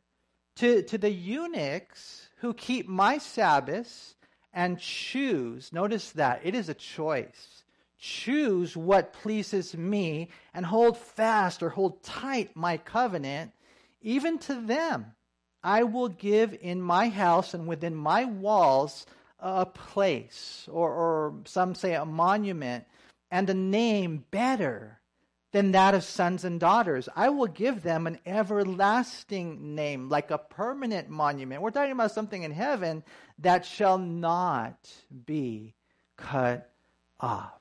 To, 0.56 0.82
to 0.82 0.98
the 0.98 1.10
eunuchs 1.10 2.28
who 2.38 2.52
keep 2.54 2.87
my 2.87 3.18
Sabbaths 3.18 4.14
and 4.52 4.78
choose, 4.78 5.72
notice 5.72 6.10
that, 6.12 6.40
it 6.44 6.54
is 6.54 6.68
a 6.68 6.75
choice. 6.75 7.64
Choose 7.98 8.76
what 8.76 9.12
pleases 9.12 9.76
me 9.76 10.28
and 10.54 10.66
hold 10.66 10.96
fast 10.96 11.62
or 11.62 11.70
hold 11.70 12.02
tight 12.02 12.54
my 12.54 12.76
covenant, 12.76 13.52
even 14.00 14.38
to 14.40 14.54
them 14.54 15.14
I 15.62 15.82
will 15.82 16.08
give 16.08 16.56
in 16.60 16.80
my 16.80 17.08
house 17.08 17.54
and 17.54 17.66
within 17.66 17.94
my 17.94 18.25
walls 18.25 19.06
a 19.40 19.66
place, 19.66 20.68
or, 20.71 20.90
or 20.90 21.35
some 21.45 21.75
say 21.75 21.95
a 21.95 22.04
monument, 22.04 22.85
and 23.30 23.49
a 23.49 23.54
name 23.54 24.25
better 24.30 25.00
than 25.52 25.73
that 25.73 25.95
of 25.95 26.04
sons 26.04 26.45
and 26.45 26.61
daughters. 26.61 27.09
I 27.16 27.30
will 27.30 27.47
give 27.47 27.83
them 27.83 28.07
an 28.07 28.18
everlasting 28.26 29.75
name, 29.75 30.09
like 30.09 30.30
a 30.30 30.38
permanent 30.38 31.09
monument. 31.09 31.62
We're 31.62 31.71
talking 31.71 31.92
about 31.92 32.12
something 32.12 32.42
in 32.42 32.52
heaven 32.52 33.02
that 33.38 33.64
shall 33.64 33.99
not 33.99 34.76
be 35.26 35.75
cut 36.16 36.71
off. 37.21 37.52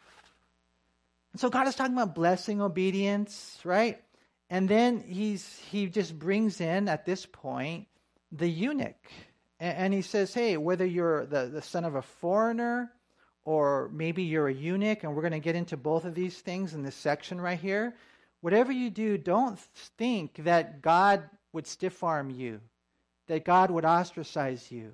And 1.31 1.39
so 1.39 1.49
God 1.49 1.67
is 1.67 1.75
talking 1.75 1.93
about 1.93 2.15
blessing 2.15 2.61
obedience, 2.61 3.59
right? 3.63 4.01
And 4.49 4.67
then 4.67 5.01
he's 5.01 5.59
he 5.69 5.87
just 5.87 6.17
brings 6.17 6.61
in 6.61 6.87
at 6.89 7.05
this 7.05 7.25
point 7.25 7.87
the 8.31 8.47
eunuch. 8.47 9.11
And 9.59 9.93
he 9.93 10.03
says, 10.03 10.33
hey, 10.33 10.55
whether 10.57 10.85
you're 10.85 11.25
the, 11.25 11.47
the 11.47 11.61
son 11.61 11.83
of 11.83 11.95
a 11.95 12.01
foreigner 12.03 12.91
or 13.43 13.89
maybe 13.93 14.23
you're 14.23 14.49
a 14.49 14.53
eunuch, 14.53 15.03
and 15.03 15.15
we're 15.15 15.21
going 15.21 15.31
to 15.31 15.39
get 15.39 15.55
into 15.55 15.77
both 15.77 16.03
of 16.03 16.13
these 16.13 16.37
things 16.37 16.73
in 16.73 16.83
this 16.83 16.95
section 16.95 17.39
right 17.39 17.59
here. 17.59 17.95
Whatever 18.41 18.71
you 18.71 18.89
do, 18.89 19.17
don't 19.17 19.57
think 19.97 20.43
that 20.43 20.81
God 20.81 21.23
would 21.53 21.65
stiff 21.65 22.03
arm 22.03 22.29
you, 22.29 22.59
that 23.27 23.45
God 23.45 23.71
would 23.71 23.85
ostracize 23.85 24.69
you. 24.69 24.91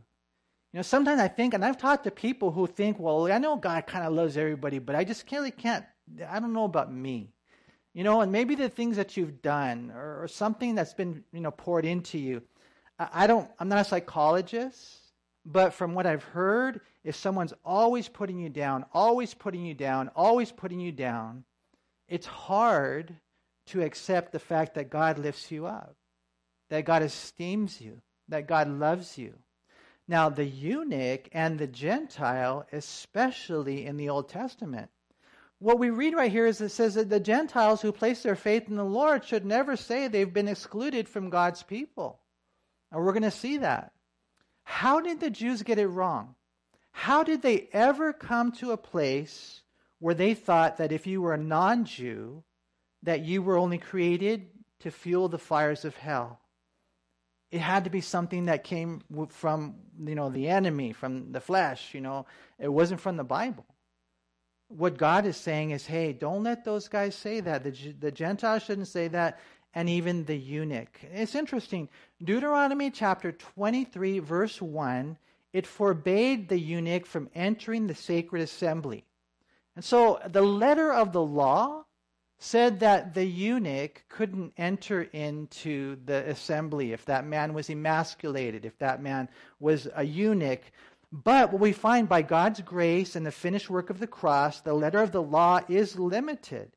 You 0.72 0.80
know, 0.80 0.82
sometimes 0.84 1.20
I 1.20 1.28
think, 1.28 1.54
and 1.54 1.66
I've 1.66 1.78
talked 1.78 2.06
to 2.06 2.12
people 2.12 2.52
who 2.52 2.68
think, 2.68 3.00
well, 3.00 3.32
I 3.32 3.40
know 3.40 3.58
God 3.58 3.86
kind 3.86 4.06
of 4.06 4.14
loves 4.14 4.38
everybody, 4.38 4.80
but 4.80 4.96
I 4.96 5.04
just 5.04 5.30
really 5.32 5.52
can't, 5.52 5.86
I 6.30 6.40
don't 6.40 6.54
know 6.54 6.64
about 6.66 6.94
me. 6.94 7.34
You 7.94 8.04
know, 8.04 8.22
and 8.22 8.32
maybe 8.32 8.56
the 8.56 8.70
things 8.70 8.98
that 8.98 9.18
you've 9.18 9.42
done 9.42 9.92
or, 9.96 10.24
or 10.24 10.28
something 10.28 10.76
that's 10.76 10.94
been, 10.94 11.24
you 11.34 11.42
know, 11.42 11.52
poured 11.52 11.86
into 11.86 12.18
you. 12.18 12.42
I 13.00 13.28
don't, 13.28 13.50
I'm 13.60 13.70
not 13.70 13.80
a 13.80 13.86
psychologist, 13.86 15.00
but 15.46 15.74
from 15.74 15.94
what 15.94 16.06
I've 16.06 16.24
heard, 16.24 16.82
if 17.04 17.16
someone's 17.16 17.54
always 17.66 18.08
putting 18.08 18.40
you 18.40 18.50
down, 18.50 18.86
always 18.94 19.34
putting 19.34 19.66
you 19.66 19.74
down, 19.74 20.10
always 20.16 20.52
putting 20.52 20.80
you 20.80 20.92
down, 20.92 21.44
it's 22.08 22.28
hard 22.28 23.16
to 23.68 23.82
accept 23.82 24.32
the 24.32 24.40
fact 24.40 24.76
that 24.76 24.90
God 24.90 25.18
lifts 25.18 25.52
you 25.52 25.66
up, 25.66 25.96
that 26.70 26.86
God 26.86 27.02
esteems 27.02 27.82
you, 27.82 28.02
that 28.30 28.48
God 28.48 28.68
loves 28.68 29.18
you. 29.18 29.34
Now, 30.08 30.30
the 30.30 30.46
eunuch 30.46 31.30
and 31.32 31.58
the 31.58 31.68
Gentile, 31.68 32.68
especially 32.72 33.86
in 33.86 33.98
the 33.98 34.10
Old 34.10 34.30
Testament, 34.30 34.90
what 35.60 35.80
we 35.80 35.90
read 35.90 36.14
right 36.14 36.32
here 36.32 36.46
is 36.46 36.60
it 36.60 36.70
says 36.70 36.96
that 36.96 37.10
the 37.10 37.22
Gentiles 37.22 37.82
who 37.82 37.94
place 37.94 38.22
their 38.22 38.36
faith 38.36 38.68
in 38.68 38.76
the 38.76 38.84
Lord 38.84 39.24
should 39.24 39.46
never 39.46 39.78
say 39.78 40.08
they've 40.08 40.34
been 40.34 40.50
excluded 40.50 41.08
from 41.08 41.30
God's 41.30 41.64
people. 41.64 42.20
And 42.94 43.04
we're 43.04 43.12
going 43.12 43.24
to 43.24 43.32
see 43.32 43.58
that. 43.58 43.92
How 44.64 45.02
did 45.02 45.20
the 45.20 45.32
Jews 45.32 45.64
get 45.64 45.80
it 45.80 45.88
wrong? 45.88 46.36
How 46.92 47.24
did 47.24 47.42
they 47.42 47.68
ever 47.74 48.14
come 48.14 48.52
to 48.54 48.72
a 48.72 48.78
place 48.78 49.62
where 50.00 50.14
they 50.14 50.36
thought 50.36 50.78
that 50.78 50.92
if 50.92 51.08
you 51.08 51.22
were 51.22 51.34
a 51.34 51.38
non 51.38 51.86
Jew, 51.86 52.44
that 53.02 53.26
you 53.26 53.42
were 53.42 53.58
only 53.58 53.80
created 53.80 54.48
to 54.82 54.92
fuel 54.92 55.28
the 55.28 55.40
fires 55.40 55.86
of 55.86 55.98
hell? 55.98 56.40
It 57.52 57.62
had 57.62 57.84
to 57.86 57.90
be 57.90 58.02
something 58.02 58.46
that 58.46 58.64
came 58.64 59.02
from, 59.30 59.76
you 60.00 60.16
know, 60.16 60.30
the 60.30 60.48
enemy, 60.48 60.94
from 60.94 61.32
the 61.32 61.42
flesh, 61.42 61.94
you 61.94 62.02
know. 62.02 62.28
It 62.60 62.72
wasn't 62.72 63.02
from 63.02 63.18
the 63.18 63.24
Bible. 63.24 63.66
What 64.70 64.98
God 64.98 65.26
is 65.26 65.38
saying 65.38 65.72
is, 65.72 65.86
hey, 65.86 66.14
don't 66.14 66.44
let 66.44 66.64
those 66.64 66.88
guys 66.88 67.16
say 67.16 67.42
that. 67.42 67.64
The, 67.64 67.72
the 68.00 68.12
Gentiles 68.12 68.64
shouldn't 68.64 68.88
say 68.88 69.08
that 69.10 69.40
and 69.76 69.90
even 69.90 70.26
the 70.26 70.38
eunuch. 70.38 71.00
It's 71.14 71.36
interesting. 71.36 71.90
Deuteronomy 72.24 72.92
chapter 72.92 73.32
23, 73.32 74.20
verse 74.20 74.62
1, 74.62 75.18
it 75.52 75.68
forbade 75.68 76.50
the 76.50 76.60
eunuch 76.60 77.06
from 77.06 77.30
entering 77.36 77.88
the 77.88 77.96
sacred 77.96 78.42
assembly. 78.42 79.06
And 79.76 79.84
so 79.84 80.20
the 80.28 80.42
letter 80.42 80.92
of 80.92 81.14
the 81.14 81.22
law 81.22 81.86
said 82.38 82.82
that 82.82 83.14
the 83.14 83.26
eunuch 83.26 84.04
couldn't 84.10 84.54
enter 84.58 85.04
into 85.14 85.98
the 86.06 86.30
assembly 86.30 86.92
if 86.92 87.06
that 87.06 87.26
man 87.26 87.54
was 87.54 87.70
emasculated, 87.70 88.66
if 88.66 88.78
that 88.80 89.02
man 89.02 89.30
was 89.60 89.88
a 89.96 90.04
eunuch. 90.04 90.62
But 91.12 91.52
what 91.52 91.62
we 91.62 91.72
find 91.72 92.10
by 92.10 92.22
God's 92.22 92.62
grace 92.62 93.16
and 93.16 93.26
the 93.26 93.32
finished 93.32 93.70
work 93.70 93.90
of 93.90 94.00
the 94.00 94.08
cross, 94.08 94.62
the 94.62 94.74
letter 94.74 95.02
of 95.02 95.12
the 95.12 95.22
law 95.22 95.62
is 95.70 95.98
limited. 95.98 96.72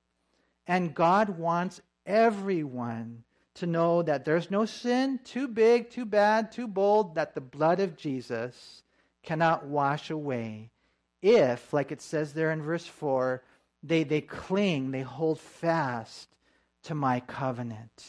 And 0.66 0.94
God 0.94 1.30
wants 1.30 1.80
everyone 2.06 3.24
to 3.54 3.66
know 3.66 4.02
that 4.02 4.24
there's 4.24 4.50
no 4.50 4.64
sin 4.64 5.18
too 5.24 5.48
big, 5.48 5.90
too 5.90 6.04
bad, 6.04 6.52
too 6.52 6.66
bold 6.66 7.14
that 7.14 7.34
the 7.34 7.40
blood 7.40 7.80
of 7.80 7.96
Jesus 7.96 8.82
cannot 9.22 9.66
wash 9.66 10.10
away. 10.10 10.70
If, 11.22 11.72
like 11.72 11.90
it 11.90 12.02
says 12.02 12.32
there 12.32 12.52
in 12.52 12.62
verse 12.62 12.86
4, 12.86 13.42
they, 13.82 14.04
they 14.04 14.20
cling, 14.20 14.90
they 14.90 15.02
hold 15.02 15.40
fast 15.40 16.28
to 16.84 16.94
my 16.94 17.20
covenant. 17.20 18.04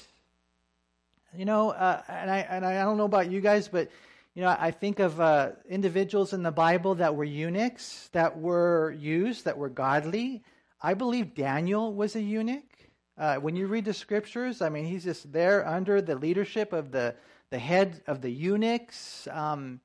You 1.35 1.45
know, 1.45 1.71
uh, 1.71 2.01
and, 2.07 2.29
I, 2.29 2.39
and 2.39 2.65
I 2.65 2.83
don't 2.83 2.97
know 2.97 3.05
about 3.05 3.31
you 3.31 3.41
guys, 3.41 3.67
but 3.67 3.89
you 4.37 4.43
know, 4.43 4.55
I 4.59 4.69
think 4.69 4.99
of 4.99 5.19
uh, 5.19 5.53
individuals 5.67 6.31
in 6.31 6.43
the 6.43 6.51
Bible 6.51 6.95
that 6.95 7.15
were 7.15 7.23
eunuchs, 7.23 8.09
that 8.11 8.39
were 8.39 8.91
used, 8.91 9.45
that 9.45 9.57
were 9.57 9.69
godly. 9.69 10.43
I 10.79 10.93
believe 10.93 11.33
Daniel 11.33 11.91
was 11.91 12.15
a 12.15 12.21
eunuch. 12.21 12.76
Uh, 13.17 13.37
when 13.37 13.55
you 13.55 13.65
read 13.65 13.85
the 13.85 13.93
scriptures, 13.93 14.61
I 14.61 14.69
mean, 14.69 14.85
he's 14.85 15.03
just 15.03 15.31
there 15.31 15.67
under 15.67 16.01
the 16.01 16.15
leadership 16.15 16.71
of 16.71 16.91
the, 16.91 17.15
the 17.49 17.57
head 17.57 18.01
of 18.05 18.21
the 18.21 18.29
eunuchs. 18.29 19.27
Um, 19.31 19.79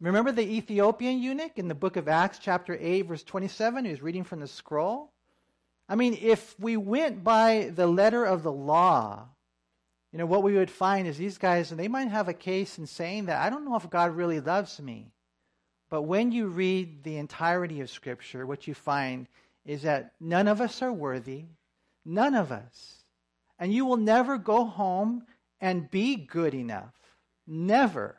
remember 0.00 0.30
the 0.30 0.48
Ethiopian 0.48 1.18
eunuch 1.18 1.58
in 1.58 1.66
the 1.66 1.74
book 1.74 1.96
of 1.96 2.06
Acts, 2.06 2.38
chapter 2.38 2.78
8, 2.80 3.02
verse 3.02 3.24
27, 3.24 3.84
who's 3.84 4.02
reading 4.02 4.22
from 4.22 4.38
the 4.38 4.46
scroll? 4.46 5.10
I 5.88 5.96
mean, 5.96 6.16
if 6.20 6.58
we 6.60 6.76
went 6.76 7.24
by 7.24 7.72
the 7.74 7.86
letter 7.88 8.24
of 8.24 8.44
the 8.44 8.52
law, 8.52 9.28
you 10.12 10.18
know, 10.20 10.26
what 10.26 10.44
we 10.44 10.54
would 10.54 10.70
find 10.70 11.08
is 11.08 11.18
these 11.18 11.38
guys, 11.38 11.72
and 11.72 11.80
they 11.80 11.88
might 11.88 12.08
have 12.08 12.28
a 12.28 12.34
case 12.34 12.78
in 12.78 12.86
saying 12.86 13.26
that 13.26 13.42
I 13.42 13.50
don't 13.50 13.64
know 13.64 13.76
if 13.76 13.90
God 13.90 14.16
really 14.16 14.40
loves 14.40 14.80
me. 14.80 15.10
But 15.90 16.02
when 16.02 16.32
you 16.32 16.46
read 16.46 17.02
the 17.02 17.16
entirety 17.16 17.80
of 17.80 17.90
Scripture, 17.90 18.46
what 18.46 18.66
you 18.66 18.74
find 18.74 19.26
is 19.64 19.82
that 19.82 20.12
none 20.20 20.48
of 20.48 20.60
us 20.60 20.82
are 20.82 20.92
worthy. 20.92 21.46
None 22.06 22.34
of 22.36 22.52
us. 22.52 23.02
And 23.58 23.72
you 23.72 23.84
will 23.84 23.96
never 23.96 24.38
go 24.38 24.64
home 24.64 25.24
and 25.60 25.90
be 25.90 26.14
good 26.14 26.54
enough. 26.54 26.94
Never. 27.46 28.16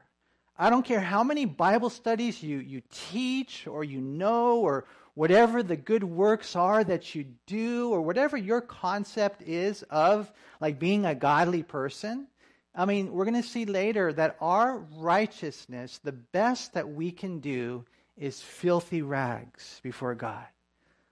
I 0.60 0.70
don't 0.70 0.86
care 0.86 1.00
how 1.00 1.24
many 1.24 1.46
Bible 1.46 1.89
studies 1.89 2.44
you, 2.44 2.58
you 2.58 2.82
teach 2.91 3.65
or 3.65 3.84
you 3.84 4.01
know 4.01 4.58
or 4.60 4.86
whatever 5.13 5.63
the 5.63 5.77
good 5.77 6.03
works 6.03 6.56
are 6.56 6.84
that 6.84 7.15
you 7.15 7.25
do 7.46 7.91
or 7.91 8.01
whatever 8.01 8.36
your 8.36 8.62
concept 8.62 9.41
is 9.44 9.84
of 9.84 10.32
like 10.60 10.79
being 10.79 11.06
a 11.06 11.15
godly 11.15 11.63
person. 11.63 12.27
I 12.75 12.86
mean, 12.86 13.12
we're 13.12 13.25
going 13.25 13.41
to 13.41 13.48
see 13.48 13.65
later 13.65 14.12
that 14.13 14.38
our 14.41 14.79
righteousness, 14.98 16.00
the 16.03 16.12
best 16.12 16.74
that 16.74 16.89
we 16.89 17.12
can 17.12 17.39
do 17.39 17.86
is 18.17 18.41
filthy 18.41 19.01
rags 19.01 19.79
before 19.82 20.15
God. 20.15 20.46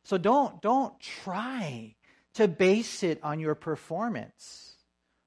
So 0.03 0.17
don't 0.19 0.61
don't 0.61 0.99
try 0.99 1.95
to 2.35 2.47
base 2.47 3.03
it 3.03 3.19
on 3.23 3.39
your 3.39 3.55
performance. 3.55 4.75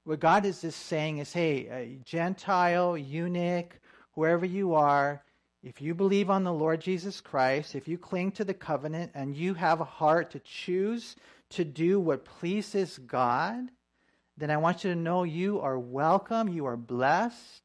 What 0.03 0.19
God 0.19 0.45
is 0.45 0.61
just 0.61 0.85
saying 0.85 1.19
is 1.19 1.33
hey, 1.33 1.67
a 1.67 1.99
Gentile, 2.03 2.97
eunuch, 2.97 3.79
whoever 4.13 4.45
you 4.45 4.73
are, 4.75 5.23
if 5.61 5.81
you 5.81 5.93
believe 5.93 6.29
on 6.29 6.43
the 6.43 6.53
Lord 6.53 6.79
Jesus 6.79 7.19
Christ, 7.19 7.75
if 7.75 7.87
you 7.87 7.97
cling 7.97 8.31
to 8.33 8.45
the 8.45 8.53
covenant 8.53 9.11
and 9.13 9.35
you 9.35 9.53
have 9.55 9.81
a 9.81 9.85
heart 9.85 10.31
to 10.31 10.39
choose 10.39 11.15
to 11.51 11.65
do 11.65 11.99
what 11.99 12.23
pleases 12.23 12.97
God, 12.97 13.69
then 14.37 14.51
I 14.51 14.57
want 14.57 14.83
you 14.83 14.91
to 14.91 14.99
know 14.99 15.23
you 15.23 15.59
are 15.59 15.77
welcome, 15.77 16.47
you 16.47 16.65
are 16.65 16.77
blessed, 16.77 17.61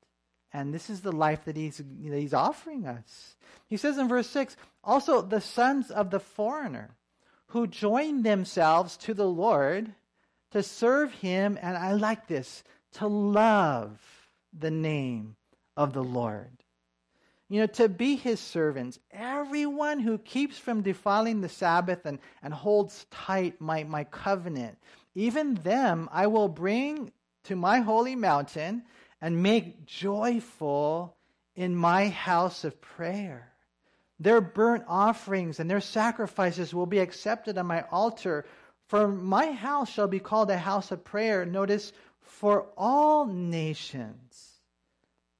and 0.52 0.74
this 0.74 0.90
is 0.90 1.02
the 1.02 1.12
life 1.12 1.44
that 1.44 1.56
he's, 1.56 1.78
that 1.78 2.18
he's 2.18 2.34
offering 2.34 2.86
us. 2.86 3.36
He 3.68 3.76
says 3.76 3.96
in 3.96 4.08
verse 4.08 4.28
6 4.28 4.56
also, 4.82 5.22
the 5.22 5.40
sons 5.40 5.90
of 5.90 6.10
the 6.10 6.20
foreigner 6.20 6.96
who 7.54 7.68
join 7.68 8.24
themselves 8.24 8.96
to 8.96 9.14
the 9.14 9.28
Lord 9.28 9.94
to 10.50 10.60
serve 10.60 11.12
him, 11.12 11.56
and 11.62 11.76
I 11.76 11.92
like 11.92 12.26
this, 12.26 12.64
to 12.94 13.06
love 13.06 14.00
the 14.52 14.72
name 14.72 15.36
of 15.76 15.92
the 15.92 16.02
Lord. 16.02 16.50
You 17.48 17.60
know, 17.60 17.66
to 17.68 17.88
be 17.88 18.16
his 18.16 18.40
servants, 18.40 18.98
everyone 19.12 20.00
who 20.00 20.18
keeps 20.18 20.58
from 20.58 20.82
defiling 20.82 21.42
the 21.42 21.48
Sabbath 21.48 22.04
and, 22.06 22.18
and 22.42 22.52
holds 22.52 23.06
tight 23.12 23.60
my, 23.60 23.84
my 23.84 24.02
covenant, 24.02 24.76
even 25.14 25.54
them 25.54 26.08
I 26.10 26.26
will 26.26 26.48
bring 26.48 27.12
to 27.44 27.54
my 27.54 27.78
holy 27.78 28.16
mountain, 28.16 28.82
and 29.20 29.44
make 29.44 29.86
joyful 29.86 31.16
in 31.54 31.76
my 31.76 32.08
house 32.08 32.64
of 32.64 32.80
prayer. 32.80 33.53
Their 34.20 34.40
burnt 34.40 34.84
offerings 34.86 35.58
and 35.58 35.68
their 35.68 35.80
sacrifices 35.80 36.72
will 36.72 36.86
be 36.86 36.98
accepted 36.98 37.58
on 37.58 37.66
my 37.66 37.82
altar. 37.90 38.46
For 38.86 39.08
my 39.08 39.52
house 39.52 39.90
shall 39.90 40.08
be 40.08 40.20
called 40.20 40.50
a 40.50 40.58
house 40.58 40.92
of 40.92 41.04
prayer. 41.04 41.44
Notice, 41.44 41.92
for 42.20 42.66
all 42.76 43.26
nations. 43.26 44.60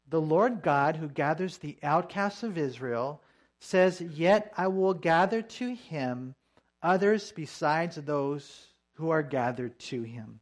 The 0.08 0.20
Lord 0.20 0.62
God, 0.62 0.96
who 0.96 1.08
gathers 1.08 1.58
the 1.58 1.76
outcasts 1.82 2.42
of 2.42 2.58
Israel, 2.58 3.22
says, 3.58 4.00
Yet 4.00 4.52
I 4.56 4.68
will 4.68 4.94
gather 4.94 5.42
to 5.42 5.74
him 5.74 6.34
others 6.82 7.32
besides 7.32 7.96
those 7.96 8.68
who 8.94 9.10
are 9.10 9.22
gathered 9.22 9.78
to 9.78 10.02
him. 10.02 10.40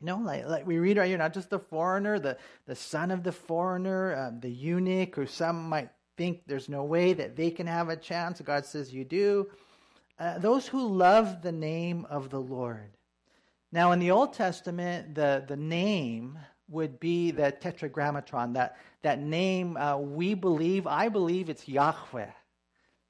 You 0.00 0.06
know, 0.06 0.18
like, 0.18 0.46
like 0.46 0.66
we 0.66 0.78
read 0.78 0.98
right 0.98 1.08
here, 1.08 1.18
not 1.18 1.34
just 1.34 1.50
the 1.50 1.58
foreigner, 1.58 2.18
the, 2.18 2.36
the 2.66 2.74
son 2.74 3.10
of 3.10 3.22
the 3.22 3.32
foreigner, 3.32 4.14
uh, 4.14 4.30
the 4.38 4.50
eunuch, 4.50 5.16
or 5.16 5.26
some 5.26 5.68
might 5.68 5.90
think 6.16 6.42
there's 6.46 6.68
no 6.68 6.84
way 6.84 7.12
that 7.12 7.36
they 7.36 7.50
can 7.50 7.66
have 7.66 7.88
a 7.88 7.96
chance. 7.96 8.40
God 8.40 8.64
says 8.66 8.92
you 8.92 9.04
do. 9.04 9.48
Uh, 10.18 10.38
those 10.38 10.66
who 10.66 10.86
love 10.86 11.42
the 11.42 11.52
name 11.52 12.06
of 12.08 12.30
the 12.30 12.40
Lord. 12.40 12.96
Now, 13.72 13.92
in 13.92 13.98
the 13.98 14.10
Old 14.10 14.32
Testament, 14.32 15.14
the, 15.14 15.44
the 15.46 15.56
name 15.56 16.38
would 16.68 16.98
be 16.98 17.30
the 17.30 17.52
tetragrammaton, 17.52 18.54
that, 18.54 18.76
that 19.02 19.20
name 19.20 19.76
uh, 19.76 19.98
we 19.98 20.34
believe, 20.34 20.86
I 20.86 21.08
believe 21.08 21.50
it's 21.50 21.68
Yahweh. 21.68 22.30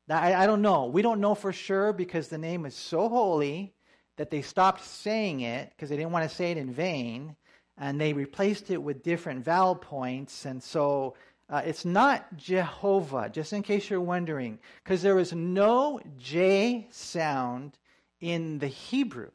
Now, 0.08 0.20
I, 0.20 0.42
I 0.42 0.46
don't 0.46 0.62
know. 0.62 0.86
We 0.86 1.02
don't 1.02 1.20
know 1.20 1.34
for 1.34 1.52
sure 1.52 1.92
because 1.92 2.28
the 2.28 2.38
name 2.38 2.66
is 2.66 2.74
so 2.74 3.08
holy 3.08 3.74
that 4.16 4.30
they 4.30 4.42
stopped 4.42 4.84
saying 4.84 5.40
it 5.40 5.70
because 5.70 5.88
they 5.88 5.96
didn't 5.96 6.12
want 6.12 6.28
to 6.28 6.34
say 6.34 6.50
it 6.50 6.58
in 6.58 6.72
vain, 6.72 7.36
and 7.78 8.00
they 8.00 8.12
replaced 8.12 8.70
it 8.70 8.82
with 8.82 9.02
different 9.02 9.44
vowel 9.44 9.74
points. 9.74 10.46
And 10.46 10.62
so 10.62 11.14
uh, 11.48 11.62
it's 11.64 11.84
not 11.84 12.36
Jehovah, 12.36 13.28
just 13.28 13.52
in 13.52 13.62
case 13.62 13.88
you're 13.88 14.00
wondering, 14.00 14.58
because 14.82 15.02
there 15.02 15.18
is 15.18 15.32
no 15.32 16.00
J 16.18 16.88
sound 16.90 17.78
in 18.20 18.58
the 18.58 18.66
Hebrew. 18.66 19.30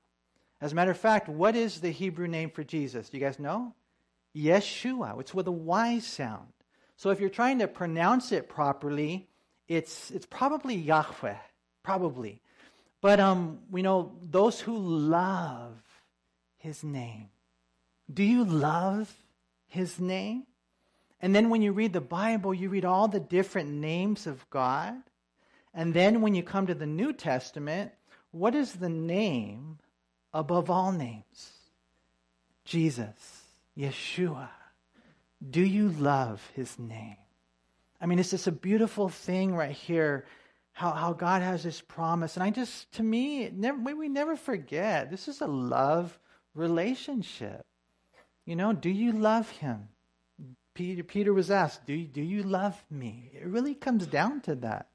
As 0.59 0.73
a 0.73 0.75
matter 0.75 0.91
of 0.91 0.97
fact, 0.97 1.29
what 1.29 1.55
is 1.55 1.79
the 1.79 1.91
Hebrew 1.91 2.27
name 2.27 2.49
for 2.49 2.63
Jesus? 2.63 3.09
Do 3.09 3.17
you 3.17 3.23
guys 3.23 3.39
know? 3.39 3.73
Yeshua. 4.35 5.19
It's 5.19 5.33
with 5.33 5.47
a 5.47 5.51
Y 5.51 5.99
sound. 5.99 6.47
So 6.97 7.09
if 7.09 7.19
you're 7.19 7.29
trying 7.29 7.59
to 7.59 7.67
pronounce 7.67 8.31
it 8.31 8.47
properly, 8.47 9.27
it's, 9.67 10.11
it's 10.11 10.25
probably 10.25 10.75
Yahweh. 10.75 11.37
Probably. 11.81 12.41
But 13.01 13.19
um, 13.19 13.59
we 13.71 13.81
know 13.81 14.11
those 14.21 14.59
who 14.59 14.77
love 14.77 15.81
his 16.57 16.83
name. 16.83 17.29
Do 18.13 18.23
you 18.23 18.43
love 18.43 19.11
his 19.67 19.99
name? 19.99 20.43
And 21.21 21.35
then 21.35 21.49
when 21.49 21.61
you 21.61 21.71
read 21.71 21.93
the 21.93 22.01
Bible, 22.01 22.53
you 22.53 22.69
read 22.69 22.85
all 22.85 23.07
the 23.07 23.19
different 23.19 23.69
names 23.69 24.25
of 24.27 24.49
God. 24.49 24.95
And 25.73 25.93
then 25.93 26.21
when 26.21 26.33
you 26.33 26.43
come 26.43 26.67
to 26.67 26.73
the 26.73 26.87
New 26.87 27.13
Testament, 27.13 27.91
what 28.31 28.55
is 28.55 28.73
the 28.73 28.89
name 28.89 29.77
above 30.33 30.69
all 30.69 30.91
names? 30.91 31.53
Jesus, 32.65 33.43
Yeshua. 33.77 34.49
Do 35.47 35.61
you 35.61 35.89
love 35.89 36.41
his 36.55 36.77
name? 36.77 37.17
I 37.99 38.07
mean, 38.07 38.19
it's 38.19 38.31
just 38.31 38.47
a 38.47 38.51
beautiful 38.51 39.09
thing 39.09 39.55
right 39.55 39.71
here 39.71 40.25
how, 40.73 40.91
how 40.91 41.13
God 41.13 41.41
has 41.41 41.63
this 41.63 41.81
promise. 41.81 42.35
And 42.35 42.43
I 42.43 42.49
just, 42.49 42.91
to 42.93 43.03
me, 43.03 43.49
never, 43.49 43.77
we 43.77 44.09
never 44.09 44.35
forget 44.35 45.11
this 45.11 45.27
is 45.27 45.41
a 45.41 45.47
love 45.47 46.17
relationship. 46.55 47.65
You 48.45 48.55
know, 48.55 48.73
do 48.73 48.89
you 48.89 49.11
love 49.11 49.49
him? 49.49 49.89
Peter, 50.73 51.03
Peter 51.03 51.33
was 51.33 51.51
asked, 51.51 51.85
do, 51.85 51.97
do 52.05 52.21
you 52.21 52.43
love 52.43 52.81
me? 52.89 53.31
It 53.33 53.45
really 53.45 53.75
comes 53.75 54.07
down 54.07 54.41
to 54.41 54.55
that. 54.55 54.87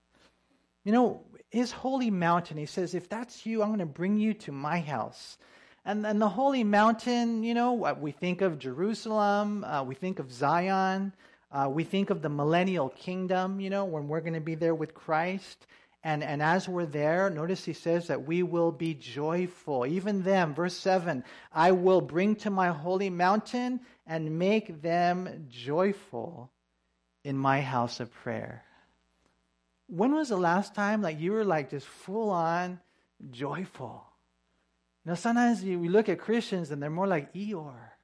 You 0.84 0.92
know, 0.92 1.24
his 1.50 1.72
holy 1.72 2.10
mountain, 2.10 2.56
he 2.56 2.66
says, 2.66 2.94
if 2.94 3.08
that's 3.08 3.44
you, 3.44 3.62
I'm 3.62 3.68
going 3.68 3.80
to 3.80 3.86
bring 3.86 4.16
you 4.18 4.34
to 4.34 4.52
my 4.52 4.80
house. 4.80 5.38
And 5.84 6.04
then 6.04 6.18
the 6.18 6.28
holy 6.28 6.64
mountain, 6.64 7.44
you 7.44 7.54
know, 7.54 7.72
what 7.72 8.00
we 8.00 8.10
think 8.10 8.40
of 8.40 8.58
Jerusalem, 8.58 9.64
uh, 9.64 9.82
we 9.82 9.94
think 9.94 10.18
of 10.18 10.32
Zion, 10.32 11.12
uh, 11.52 11.68
we 11.70 11.84
think 11.84 12.10
of 12.10 12.22
the 12.22 12.28
millennial 12.28 12.88
kingdom, 12.88 13.60
you 13.60 13.70
know, 13.70 13.84
when 13.84 14.08
we're 14.08 14.20
going 14.20 14.34
to 14.34 14.40
be 14.40 14.56
there 14.56 14.74
with 14.74 14.94
Christ. 14.94 15.66
And, 16.02 16.22
and 16.22 16.42
as 16.42 16.68
we're 16.68 16.86
there, 16.86 17.30
notice 17.30 17.64
he 17.64 17.72
says 17.72 18.06
that 18.08 18.26
we 18.26 18.42
will 18.42 18.70
be 18.70 18.94
joyful. 18.94 19.86
Even 19.86 20.22
them, 20.22 20.54
verse 20.54 20.76
7 20.76 21.24
I 21.52 21.72
will 21.72 22.00
bring 22.00 22.36
to 22.36 22.50
my 22.50 22.68
holy 22.68 23.10
mountain 23.10 23.80
and 24.06 24.38
make 24.38 24.82
them 24.82 25.46
joyful 25.48 26.50
in 27.24 27.36
my 27.36 27.60
house 27.60 28.00
of 28.00 28.12
prayer. 28.12 28.64
When 29.88 30.14
was 30.14 30.28
the 30.28 30.36
last 30.36 30.74
time 30.74 31.02
like 31.02 31.20
you 31.20 31.32
were 31.32 31.44
like 31.44 31.70
just 31.70 31.86
full 31.86 32.30
on 32.30 32.80
joyful? 33.30 34.04
You 35.04 35.10
know, 35.10 35.14
sometimes 35.14 35.62
we 35.62 35.88
look 35.88 36.08
at 36.08 36.18
Christians 36.18 36.70
and 36.70 36.82
they're 36.82 36.90
more 36.90 37.06
like 37.06 37.32
Eeyore 37.34 37.96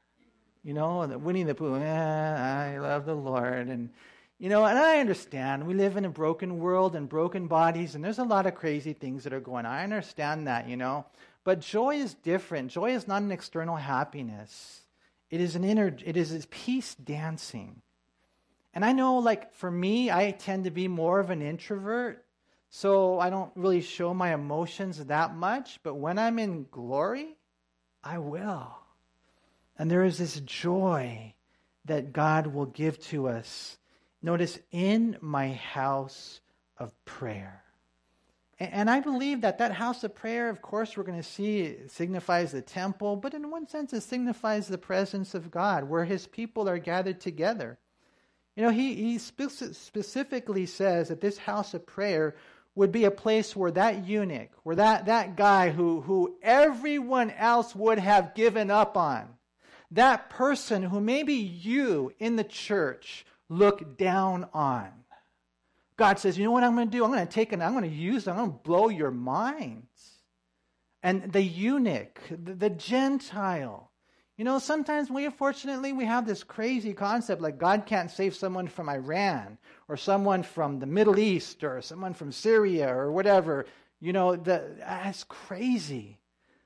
you 0.65 0.75
know, 0.75 1.03
and 1.03 1.25
Winnie 1.25 1.43
the 1.43 1.55
Pooh, 1.55 1.77
eh, 1.77 2.75
I 2.75 2.79
love 2.79 3.05
the 3.05 3.15
Lord. 3.15 3.69
And, 3.69 3.91
you 4.39 4.49
know, 4.49 4.65
and 4.65 4.79
I 4.79 5.01
understand 5.01 5.67
we 5.67 5.75
live 5.75 5.97
in 5.97 6.05
a 6.05 6.11
broken 6.11 6.59
world 6.59 6.95
and 6.95 7.09
broken 7.09 7.49
bodies, 7.49 7.95
and 7.95 8.05
there's 8.05 8.19
a 8.19 8.25
lot 8.25 8.47
of 8.47 8.55
crazy 8.55 8.93
things 8.93 9.25
that 9.25 9.33
are 9.33 9.41
going 9.41 9.67
on. 9.67 9.73
I 9.73 9.85
understand 9.85 10.47
that, 10.47 10.69
you 10.69 10.77
know. 10.77 11.05
But 11.45 11.61
joy 11.61 11.97
is 11.97 12.15
different. 12.15 12.71
Joy 12.71 12.95
is 12.95 13.09
not 13.09 13.23
an 13.23 13.33
external 13.33 13.77
happiness, 13.77 14.82
it 15.33 15.41
is 15.41 15.57
an 15.57 15.65
inner, 15.65 15.97
it 16.05 16.19
is 16.19 16.47
peace 16.51 16.95
dancing. 16.95 17.81
And 18.75 18.85
I 18.85 18.93
know, 18.93 19.17
like, 19.17 19.55
for 19.55 19.71
me, 19.71 20.11
I 20.11 20.31
tend 20.31 20.65
to 20.65 20.71
be 20.71 20.89
more 20.89 21.21
of 21.21 21.31
an 21.31 21.41
introvert. 21.41 22.23
So 22.69 23.19
I 23.19 23.31
don't 23.31 23.51
really 23.55 23.81
show 23.81 24.13
my 24.13 24.35
emotions 24.35 25.03
that 25.07 25.35
much. 25.35 25.81
But 25.83 25.95
when 25.95 26.19
I'm 26.19 26.39
in 26.39 26.67
glory, 26.71 27.35
I 28.05 28.19
will. 28.19 28.77
And 29.79 29.91
there 29.91 30.05
is 30.05 30.19
this 30.19 30.39
joy 30.41 31.35
that 31.87 32.13
God 32.13 32.47
will 32.49 32.67
give 32.67 33.01
to 33.07 33.29
us. 33.29 33.79
Notice, 34.21 34.59
in 34.71 35.17
my 35.23 35.53
house 35.53 36.41
of 36.77 36.93
prayer. 37.07 37.62
And 38.61 38.89
I 38.89 39.01
believe 39.01 39.41
that 39.41 39.59
that 39.59 39.73
house 39.73 40.05
of 40.05 40.15
prayer, 40.15 40.49
of 40.49 40.63
course, 40.63 40.97
we're 40.97 41.03
going 41.03 41.21
to 41.21 41.29
see 41.29 41.77
signifies 41.89 42.53
the 42.53 42.63
temple, 42.63 43.17
but 43.17 43.35
in 43.35 43.51
one 43.51 43.67
sense, 43.67 43.93
it 43.93 44.03
signifies 44.03 44.69
the 44.69 44.79
presence 44.79 45.35
of 45.35 45.51
God, 45.51 45.85
where 45.85 46.05
his 46.05 46.27
people 46.27 46.69
are 46.69 46.79
gathered 46.79 47.21
together. 47.21 47.79
You 48.55 48.63
know, 48.63 48.71
he, 48.71 48.95
he 48.95 49.19
specifically 49.19 50.67
says 50.67 51.09
that 51.09 51.21
this 51.21 51.39
house 51.39 51.75
of 51.75 51.87
prayer 51.87 52.37
would 52.75 52.93
be 52.93 53.05
a 53.05 53.11
place 53.11 53.57
where 53.57 53.71
that 53.73 54.07
eunuch, 54.07 54.51
where 54.63 54.77
that, 54.77 55.07
that 55.07 55.37
guy 55.37 55.71
who, 55.71 56.01
who 56.03 56.37
everyone 56.43 57.31
else 57.31 57.75
would 57.75 57.99
have 57.99 58.35
given 58.35 58.71
up 58.71 58.97
on, 58.97 59.29
that 59.91 60.31
person 60.31 60.83
who 60.83 61.01
maybe 61.01 61.35
you 61.35 62.13
in 62.19 62.37
the 62.37 62.45
church 62.45 63.27
look 63.49 63.99
down 63.99 64.47
on. 64.55 64.91
God 65.97 66.19
says, 66.19 66.39
you 66.39 66.45
know 66.45 66.51
what 66.51 66.65
I'm 66.65 66.75
going 66.75 66.89
to 66.89 66.97
do? 66.97 67.05
I'm 67.05 67.13
going 67.13 67.27
to 67.27 67.33
take 67.33 67.53
and 67.53 67.63
I'm 67.63 67.73
going 67.73 67.89
to 67.89 67.97
use, 67.97 68.27
I'm 68.27 68.37
going 68.37 68.53
to 68.53 68.59
blow 68.59 68.89
your 68.89 69.11
minds. 69.11 69.87
And 71.03 71.33
the 71.33 71.43
eunuch, 71.43 72.21
the, 72.31 72.55
the 72.55 72.71
Gentile, 72.71 73.91
you 74.37 74.45
know, 74.45 74.59
sometimes 74.59 75.11
we 75.11 75.27
unfortunately 75.27 75.93
we 75.93 76.05
have 76.07 76.27
this 76.27 76.43
crazy 76.43 76.95
concept 76.95 77.43
like 77.43 77.59
God 77.59 77.85
can't 77.87 78.11
save 78.11 78.35
someone 78.35 78.67
from 78.67 78.89
Iran 78.89 79.59
or 79.89 79.97
someone 79.97 80.43
from 80.43 80.79
the 80.79 80.87
Middle 80.87 81.19
East 81.19 81.63
or 81.65 81.83
someone 81.83 82.15
from 82.15 82.33
Syria 82.33 82.93
or 82.93 83.13
whatever. 83.13 83.67
You 84.01 84.13
know, 84.13 84.37
the, 84.37 84.77
that's 84.79 85.25
crazy. 85.25 86.19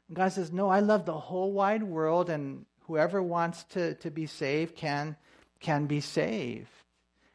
And 0.09 0.17
God 0.17 0.33
says, 0.33 0.53
No, 0.53 0.69
I 0.69 0.81
love 0.81 1.05
the 1.05 1.19
whole 1.19 1.53
wide 1.53 1.83
world 1.83 2.31
and 2.31 2.65
whoever 2.87 3.23
wants 3.23 3.65
to, 3.65 3.95
to 3.97 4.11
be 4.11 4.27
saved 4.27 4.77
can, 4.77 5.17
can 5.61 5.87
be 5.87 6.01
saved. 6.01 6.71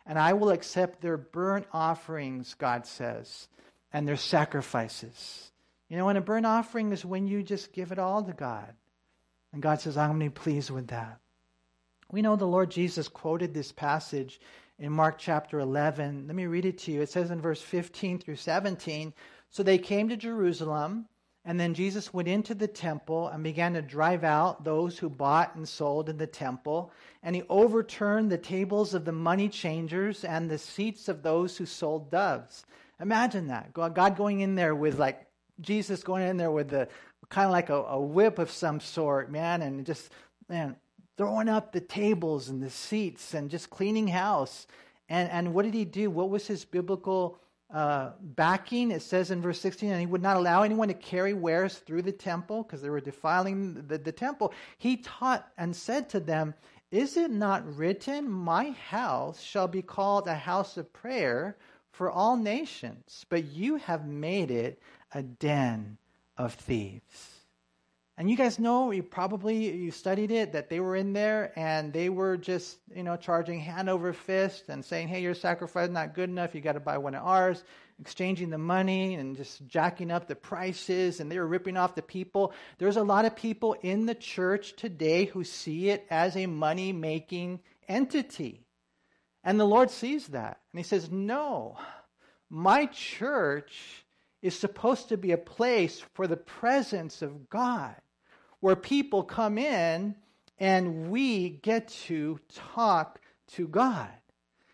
And 0.05 0.17
I 0.17 0.33
will 0.33 0.49
accept 0.49 1.01
their 1.01 1.17
burnt 1.17 1.67
offerings, 1.71 2.55
God 2.55 2.85
says, 2.85 3.47
and 3.93 4.07
their 4.07 4.17
sacrifices. 4.17 5.51
You 5.89 5.97
know, 5.97 6.09
and 6.09 6.17
a 6.17 6.21
burnt 6.21 6.45
offering 6.45 6.91
is 6.91 7.05
when 7.05 7.27
you 7.27 7.43
just 7.43 7.73
give 7.73 7.91
it 7.91 7.99
all 7.99 8.23
to 8.23 8.33
God. 8.33 8.73
And 9.53 9.61
God 9.61 9.81
says, 9.81 9.97
I'm 9.97 10.09
going 10.09 10.19
to 10.19 10.25
be 10.25 10.29
pleased 10.29 10.69
with 10.69 10.87
that. 10.87 11.19
We 12.11 12.21
know 12.21 12.35
the 12.35 12.45
Lord 12.45 12.71
Jesus 12.71 13.07
quoted 13.07 13.53
this 13.53 13.71
passage 13.71 14.39
in 14.79 14.91
Mark 14.91 15.17
chapter 15.17 15.59
11. 15.59 16.27
Let 16.27 16.35
me 16.35 16.45
read 16.45 16.65
it 16.65 16.79
to 16.79 16.91
you. 16.91 17.01
It 17.01 17.09
says 17.09 17.31
in 17.31 17.41
verse 17.41 17.61
15 17.61 18.19
through 18.19 18.37
17 18.37 19.13
So 19.49 19.63
they 19.63 19.77
came 19.77 20.09
to 20.09 20.17
Jerusalem 20.17 21.07
and 21.43 21.59
then 21.59 21.73
Jesus 21.73 22.13
went 22.13 22.27
into 22.27 22.53
the 22.53 22.67
temple 22.67 23.27
and 23.29 23.43
began 23.43 23.73
to 23.73 23.81
drive 23.81 24.23
out 24.23 24.63
those 24.63 24.99
who 24.99 25.09
bought 25.09 25.55
and 25.55 25.67
sold 25.67 26.07
in 26.07 26.17
the 26.17 26.27
temple. 26.27 26.91
And 27.23 27.35
he 27.35 27.43
overturned 27.49 28.31
the 28.31 28.37
tables 28.37 28.93
of 28.93 29.05
the 29.05 29.11
money 29.11 29.49
changers 29.49 30.23
and 30.23 30.49
the 30.49 30.59
seats 30.59 31.07
of 31.07 31.23
those 31.23 31.57
who 31.57 31.65
sold 31.65 32.11
doves. 32.11 32.65
Imagine 32.99 33.47
that. 33.47 33.73
God 33.73 34.15
going 34.15 34.41
in 34.41 34.53
there 34.53 34.75
with 34.75 34.99
like, 34.99 35.25
Jesus 35.59 36.03
going 36.03 36.23
in 36.23 36.37
there 36.37 36.51
with 36.51 36.69
the 36.69 36.87
kind 37.29 37.45
of 37.45 37.51
like 37.51 37.69
a, 37.69 37.75
a 37.75 37.99
whip 37.99 38.37
of 38.37 38.51
some 38.51 38.79
sort, 38.79 39.31
man, 39.31 39.61
and 39.61 39.85
just, 39.85 40.11
man, 40.47 40.75
throwing 41.17 41.49
up 41.49 41.71
the 41.71 41.81
tables 41.81 42.49
and 42.49 42.61
the 42.61 42.69
seats 42.69 43.33
and 43.33 43.49
just 43.49 43.69
cleaning 43.69 44.07
house. 44.07 44.67
And, 45.09 45.29
and 45.29 45.53
what 45.53 45.65
did 45.65 45.73
he 45.73 45.85
do? 45.85 46.09
What 46.09 46.29
was 46.29 46.47
his 46.47 46.65
biblical 46.65 47.39
uh, 47.73 48.11
backing? 48.21 48.91
It 48.91 49.01
says 49.01 49.31
in 49.31 49.41
verse 49.41 49.59
16, 49.59 49.89
and 49.89 49.99
he 49.99 50.05
would 50.05 50.21
not 50.21 50.37
allow 50.37 50.63
anyone 50.63 50.87
to 50.87 50.93
carry 50.93 51.33
wares 51.33 51.77
through 51.77 52.03
the 52.03 52.11
temple 52.11 52.63
because 52.63 52.81
they 52.81 52.89
were 52.89 53.01
defiling 53.01 53.85
the, 53.87 53.97
the 53.97 54.11
temple. 54.11 54.53
He 54.77 54.97
taught 54.97 55.51
and 55.57 55.75
said 55.75 56.09
to 56.09 56.19
them, 56.19 56.53
Is 56.91 57.17
it 57.17 57.31
not 57.31 57.75
written, 57.75 58.29
My 58.29 58.71
house 58.71 59.41
shall 59.41 59.67
be 59.67 59.81
called 59.81 60.27
a 60.27 60.35
house 60.35 60.77
of 60.77 60.91
prayer 60.93 61.57
for 61.91 62.09
all 62.09 62.37
nations, 62.37 63.25
but 63.29 63.45
you 63.45 63.75
have 63.75 64.07
made 64.07 64.51
it 64.51 64.81
a 65.13 65.21
den 65.21 65.97
of 66.37 66.53
thieves? 66.53 67.40
And 68.21 68.29
you 68.29 68.37
guys 68.37 68.59
know, 68.59 68.91
you 68.91 69.01
probably 69.01 69.75
you 69.75 69.89
studied 69.89 70.29
it, 70.29 70.51
that 70.51 70.69
they 70.69 70.79
were 70.79 70.95
in 70.95 71.11
there 71.11 71.51
and 71.55 71.91
they 71.91 72.07
were 72.07 72.37
just, 72.37 72.77
you 72.95 73.01
know, 73.01 73.17
charging 73.17 73.59
hand 73.59 73.89
over 73.89 74.13
fist 74.13 74.65
and 74.69 74.85
saying, 74.85 75.07
hey, 75.07 75.23
your 75.23 75.33
sacrifice 75.33 75.87
is 75.87 75.91
not 75.91 76.13
good 76.13 76.29
enough. 76.29 76.53
You 76.53 76.61
got 76.61 76.73
to 76.73 76.79
buy 76.79 76.99
one 76.99 77.15
of 77.15 77.25
ours, 77.25 77.63
exchanging 77.99 78.51
the 78.51 78.59
money 78.59 79.15
and 79.15 79.35
just 79.35 79.65
jacking 79.65 80.11
up 80.11 80.27
the 80.27 80.35
prices. 80.35 81.19
And 81.19 81.31
they 81.31 81.39
were 81.39 81.47
ripping 81.47 81.77
off 81.77 81.95
the 81.95 82.03
people. 82.03 82.53
There's 82.77 82.95
a 82.95 83.03
lot 83.03 83.25
of 83.25 83.35
people 83.35 83.75
in 83.81 84.05
the 84.05 84.13
church 84.13 84.75
today 84.75 85.25
who 85.25 85.43
see 85.43 85.89
it 85.89 86.05
as 86.11 86.37
a 86.37 86.45
money 86.45 86.93
making 86.93 87.61
entity. 87.87 88.61
And 89.43 89.59
the 89.59 89.65
Lord 89.65 89.89
sees 89.89 90.27
that. 90.27 90.59
And 90.71 90.79
He 90.79 90.83
says, 90.83 91.09
no, 91.09 91.75
my 92.51 92.85
church 92.85 94.05
is 94.43 94.55
supposed 94.55 95.09
to 95.09 95.17
be 95.17 95.31
a 95.31 95.39
place 95.39 96.03
for 96.13 96.27
the 96.27 96.37
presence 96.37 97.23
of 97.23 97.49
God 97.49 97.95
where 98.61 98.75
people 98.75 99.23
come 99.23 99.57
in 99.57 100.15
and 100.57 101.09
we 101.11 101.49
get 101.49 101.89
to 101.89 102.39
talk 102.53 103.19
to 103.47 103.67
God. 103.67 104.09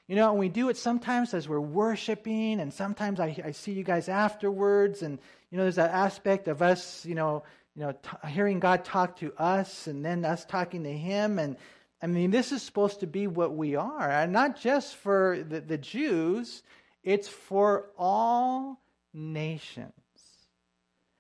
You 0.08 0.15
know, 0.15 0.30
and 0.30 0.39
we 0.39 0.47
do 0.47 0.69
it 0.69 0.78
sometimes 0.78 1.34
as 1.34 1.50
we're 1.50 1.60
worshiping, 1.60 2.62
and 2.62 2.73
sometimes 2.73 3.19
I, 3.19 3.36
I 3.43 3.52
see 3.52 3.73
you 3.73 3.84
guys 3.84 4.08
afterwards, 4.08 5.02
and 5.02 5.19
you 5.50 5.58
know, 5.58 5.63
there's 5.63 5.76
that 5.76 5.91
aspect 5.91 6.47
of 6.47 6.62
us, 6.62 7.06
you 7.06 7.15
know, 7.15 7.43
you 7.76 7.82
know, 7.82 7.91
t- 7.91 8.30
hearing 8.30 8.62
God 8.62 8.86
talk 8.86 9.17
to 9.17 9.34
us, 9.38 9.88
and 9.88 10.06
then 10.06 10.23
us 10.23 10.45
talking 10.45 10.84
to 10.84 10.93
Him, 10.93 11.39
and 11.39 11.58
I 12.02 12.08
mean, 12.08 12.32
this 12.32 12.54
is 12.54 12.62
supposed 12.62 13.02
to 13.02 13.08
be 13.08 13.28
what 13.28 13.56
we 13.56 13.76
are, 13.76 14.10
and 14.10 14.32
not 14.32 14.58
just 14.58 14.95
for 14.95 15.43
the, 15.47 15.60
the 15.60 15.78
Jews; 15.78 16.63
it's 17.04 17.28
for 17.28 17.89
all 17.97 18.80
nations, 19.13 19.91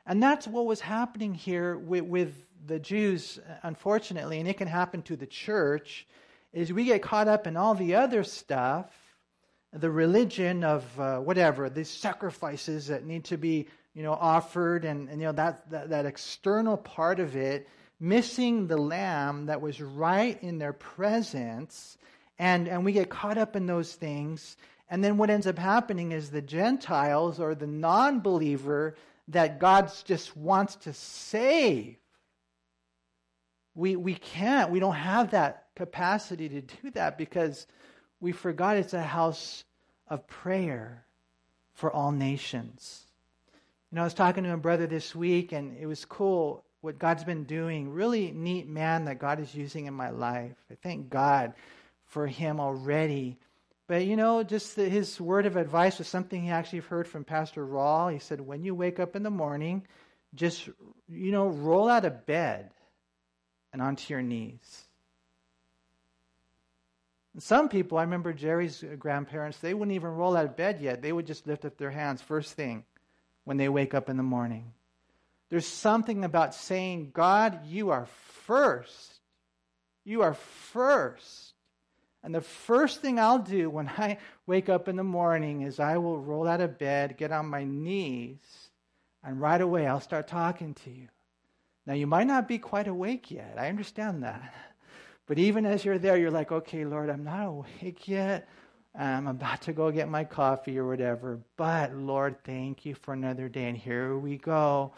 and 0.05 0.23
that's 0.23 0.47
what 0.47 0.65
was 0.65 0.79
happening 0.79 1.33
here 1.33 1.77
with, 1.77 2.05
with 2.05 2.46
the 2.65 2.79
Jews, 2.79 3.39
unfortunately, 3.63 4.39
and 4.39 4.47
it 4.47 4.57
can 4.57 4.67
happen 4.67 5.01
to 5.03 5.15
the 5.15 5.25
church, 5.25 6.07
is 6.53 6.73
we 6.73 6.85
get 6.85 7.01
caught 7.01 7.27
up 7.27 7.47
in 7.47 7.57
all 7.57 7.75
the 7.75 7.95
other 7.95 8.23
stuff, 8.23 8.91
the 9.73 9.91
religion 9.91 10.63
of 10.63 10.99
uh, 10.99 11.19
whatever, 11.19 11.69
these 11.69 11.89
sacrifices 11.89 12.87
that 12.87 13.05
need 13.05 13.25
to 13.25 13.37
be, 13.37 13.67
you 13.93 14.03
know, 14.03 14.13
offered, 14.13 14.85
and, 14.85 15.09
and 15.09 15.21
you 15.21 15.27
know 15.27 15.33
that, 15.33 15.69
that 15.69 15.89
that 15.89 16.05
external 16.05 16.77
part 16.77 17.19
of 17.19 17.35
it, 17.35 17.67
missing 17.99 18.67
the 18.67 18.77
lamb 18.77 19.47
that 19.47 19.61
was 19.61 19.81
right 19.81 20.41
in 20.41 20.57
their 20.57 20.73
presence, 20.73 21.97
and 22.39 22.67
and 22.67 22.85
we 22.85 22.91
get 22.91 23.09
caught 23.09 23.37
up 23.37 23.55
in 23.55 23.65
those 23.65 23.93
things, 23.93 24.55
and 24.89 25.03
then 25.03 25.17
what 25.17 25.29
ends 25.29 25.47
up 25.47 25.57
happening 25.57 26.11
is 26.11 26.29
the 26.29 26.41
Gentiles 26.41 27.39
or 27.39 27.53
the 27.53 27.67
non-believer 27.67 28.95
that 29.27 29.59
God 29.59 29.91
just 30.05 30.37
wants 30.37 30.75
to 30.77 30.93
save 30.93 31.97
we, 33.77 33.95
we 33.95 34.15
can't, 34.15 34.71
we 34.71 34.79
don't 34.79 34.95
have 34.95 35.31
that 35.31 35.67
capacity 35.75 36.49
to 36.49 36.61
do 36.61 36.89
that 36.95 37.15
because 37.15 37.67
we 38.19 38.31
forgot 38.31 38.75
it's 38.75 38.95
a 38.95 39.03
house 39.03 39.63
of 40.07 40.25
prayer 40.27 41.05
for 41.73 41.91
all 41.93 42.11
nations. 42.11 43.05
You 43.91 43.97
know, 43.97 44.01
I 44.01 44.05
was 44.05 44.15
talking 44.15 44.43
to 44.45 44.53
a 44.53 44.57
brother 44.57 44.87
this 44.87 45.13
week, 45.13 45.51
and 45.51 45.77
it 45.77 45.85
was 45.85 46.05
cool 46.05 46.63
what 46.81 46.97
God's 46.97 47.23
been 47.23 47.43
doing. 47.43 47.91
Really 47.91 48.31
neat 48.31 48.67
man 48.67 49.05
that 49.05 49.19
God 49.19 49.39
is 49.39 49.53
using 49.53 49.85
in 49.85 49.93
my 49.93 50.09
life. 50.09 50.55
I 50.71 50.75
thank 50.81 51.11
God 51.11 51.53
for 52.07 52.25
him 52.25 52.59
already. 52.59 53.37
But 53.85 54.05
you 54.05 54.15
know, 54.15 54.41
just 54.41 54.75
the, 54.75 54.89
his 54.89 55.21
word 55.21 55.45
of 55.45 55.55
advice 55.55 55.99
was 55.99 56.07
something 56.07 56.41
he 56.41 56.49
actually 56.49 56.79
heard 56.79 57.07
from 57.07 57.23
Pastor 57.23 57.65
Raul. 57.65 58.11
He 58.11 58.17
said, 58.17 58.41
when 58.41 58.63
you 58.63 58.73
wake 58.73 58.99
up 58.99 59.15
in 59.15 59.21
the 59.21 59.29
morning, 59.29 59.85
just 60.33 60.67
you 61.07 61.31
know, 61.31 61.47
roll 61.47 61.87
out 61.87 62.05
of 62.05 62.25
bed 62.25 62.71
and 63.77 63.85
onto 63.85 64.11
your 64.11 64.23
knees. 64.23 64.85
And 67.35 67.43
some 67.43 67.69
people, 67.69 67.99
I 67.99 68.01
remember 68.01 68.33
Jerry's 68.33 68.83
grandparents, 68.97 69.59
they 69.59 69.75
wouldn't 69.75 69.93
even 69.93 70.15
roll 70.15 70.35
out 70.35 70.45
of 70.45 70.57
bed 70.57 70.81
yet. 70.81 71.03
They 71.03 71.11
would 71.11 71.27
just 71.27 71.45
lift 71.45 71.63
up 71.63 71.77
their 71.77 71.91
hands 71.91 72.19
first 72.19 72.53
thing 72.53 72.85
when 73.43 73.57
they 73.57 73.69
wake 73.69 73.93
up 73.93 74.09
in 74.09 74.17
the 74.17 74.23
morning. 74.23 74.73
There's 75.51 75.67
something 75.67 76.25
about 76.25 76.55
saying, 76.55 77.11
God, 77.13 77.67
you 77.67 77.91
are 77.91 78.07
first. 78.45 79.19
You 80.03 80.23
are 80.23 80.33
first. 80.33 81.53
And 82.23 82.33
the 82.33 82.41
first 82.41 82.99
thing 83.01 83.19
I'll 83.19 83.37
do 83.37 83.69
when 83.69 83.89
I 83.89 84.17
wake 84.47 84.69
up 84.69 84.87
in 84.87 84.95
the 84.95 85.03
morning 85.03 85.61
is 85.61 85.79
I 85.79 85.97
will 85.97 86.19
roll 86.19 86.47
out 86.47 86.61
of 86.61 86.79
bed, 86.79 87.15
get 87.15 87.31
on 87.31 87.45
my 87.45 87.63
knees, 87.63 88.39
and 89.23 89.39
right 89.39 89.61
away 89.61 89.85
I'll 89.85 90.01
start 90.01 90.27
talking 90.27 90.73
to 90.73 90.89
you. 90.89 91.09
Now, 91.87 91.93
you 91.93 92.05
might 92.05 92.27
not 92.27 92.49
be 92.49 92.59
quite 92.59 92.89
awake 92.89 93.31
yet. 93.31 93.55
I 93.57 93.69
understand 93.69 94.21
that. 94.23 94.53
But 95.25 95.39
even 95.39 95.65
as 95.65 95.85
you're 95.85 95.97
there, 95.97 96.17
you're 96.17 96.29
like, 96.29 96.51
okay, 96.51 96.83
Lord, 96.83 97.09
I'm 97.09 97.23
not 97.23 97.47
awake 97.47 98.09
yet. 98.09 98.49
Um, 98.93 99.05
I'm 99.05 99.27
about 99.27 99.61
to 99.63 99.73
go 99.73 99.89
get 99.89 100.09
my 100.09 100.25
coffee 100.25 100.77
or 100.77 100.85
whatever. 100.85 101.39
But, 101.55 101.95
Lord, 101.95 102.43
thank 102.43 102.85
you 102.85 102.93
for 102.93 103.13
another 103.13 103.47
day. 103.47 103.69
And 103.69 103.77
here 103.77 104.17
we 104.17 104.37
go. 104.37 104.93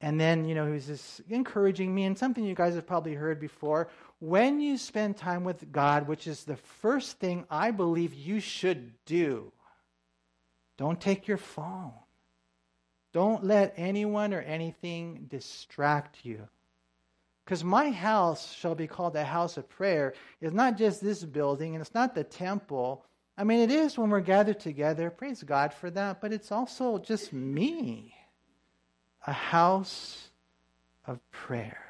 And 0.00 0.18
then, 0.18 0.46
you 0.46 0.54
know, 0.54 0.64
he 0.64 0.72
was 0.72 0.86
just 0.86 1.20
encouraging 1.28 1.94
me, 1.94 2.04
and 2.04 2.16
something 2.16 2.42
you 2.42 2.54
guys 2.54 2.74
have 2.74 2.86
probably 2.86 3.12
heard 3.12 3.38
before. 3.38 3.90
When 4.18 4.60
you 4.60 4.78
spend 4.78 5.18
time 5.18 5.44
with 5.44 5.70
God, 5.70 6.08
which 6.08 6.26
is 6.26 6.44
the 6.44 6.56
first 6.56 7.18
thing 7.18 7.44
I 7.50 7.70
believe 7.70 8.14
you 8.14 8.40
should 8.40 8.94
do, 9.04 9.52
don't 10.78 10.98
take 10.98 11.28
your 11.28 11.36
phone. 11.36 11.92
Don't 13.12 13.44
let 13.44 13.74
anyone 13.76 14.32
or 14.32 14.40
anything 14.40 15.26
distract 15.28 16.24
you. 16.24 16.48
Because 17.44 17.64
my 17.64 17.90
house 17.90 18.52
shall 18.52 18.76
be 18.76 18.86
called 18.86 19.16
a 19.16 19.24
house 19.24 19.56
of 19.56 19.68
prayer 19.68 20.14
It's 20.40 20.54
not 20.54 20.78
just 20.78 21.00
this 21.00 21.24
building 21.24 21.74
and 21.74 21.82
it's 21.82 21.94
not 21.94 22.14
the 22.14 22.22
temple. 22.22 23.04
I 23.36 23.44
mean, 23.44 23.60
it 23.60 23.72
is 23.72 23.98
when 23.98 24.10
we're 24.10 24.20
gathered 24.20 24.60
together. 24.60 25.10
Praise 25.10 25.42
God 25.42 25.74
for 25.74 25.90
that. 25.90 26.20
But 26.20 26.32
it's 26.32 26.52
also 26.52 26.98
just 26.98 27.32
me. 27.32 28.14
A 29.26 29.32
house 29.32 30.30
of 31.06 31.18
prayer. 31.32 31.84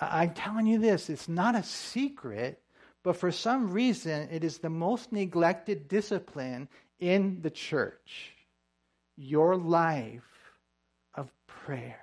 I'm 0.00 0.32
telling 0.32 0.66
you 0.66 0.78
this, 0.78 1.10
it's 1.10 1.28
not 1.28 1.56
a 1.56 1.62
secret, 1.64 2.62
but 3.02 3.16
for 3.16 3.32
some 3.32 3.72
reason, 3.72 4.28
it 4.30 4.44
is 4.44 4.58
the 4.58 4.70
most 4.70 5.10
neglected 5.10 5.88
discipline 5.88 6.68
in 7.00 7.42
the 7.42 7.50
church 7.50 8.37
your 9.18 9.56
life 9.56 10.22
of 11.14 11.30
prayer. 11.46 12.00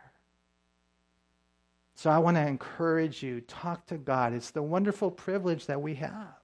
So 1.95 2.09
I 2.09 2.19
want 2.19 2.35
to 2.35 2.45
encourage 2.45 3.23
you 3.23 3.39
talk 3.41 3.85
to 3.87 3.97
God. 3.97 4.33
It's 4.33 4.51
the 4.51 4.61
wonderful 4.61 5.09
privilege 5.09 5.65
that 5.67 5.81
we 5.81 5.95
have. 5.95 6.35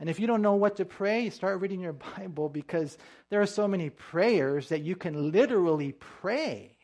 And 0.00 0.08
if 0.08 0.20
you 0.20 0.28
don't 0.28 0.42
know 0.42 0.54
what 0.54 0.76
to 0.76 0.84
pray, 0.84 1.28
start 1.30 1.60
reading 1.60 1.80
your 1.80 1.92
Bible 2.16 2.48
because 2.48 2.96
there 3.28 3.42
are 3.42 3.46
so 3.46 3.66
many 3.66 3.90
prayers 3.90 4.68
that 4.68 4.82
you 4.82 4.94
can 4.94 5.32
literally 5.32 5.92
pray. 5.92 6.76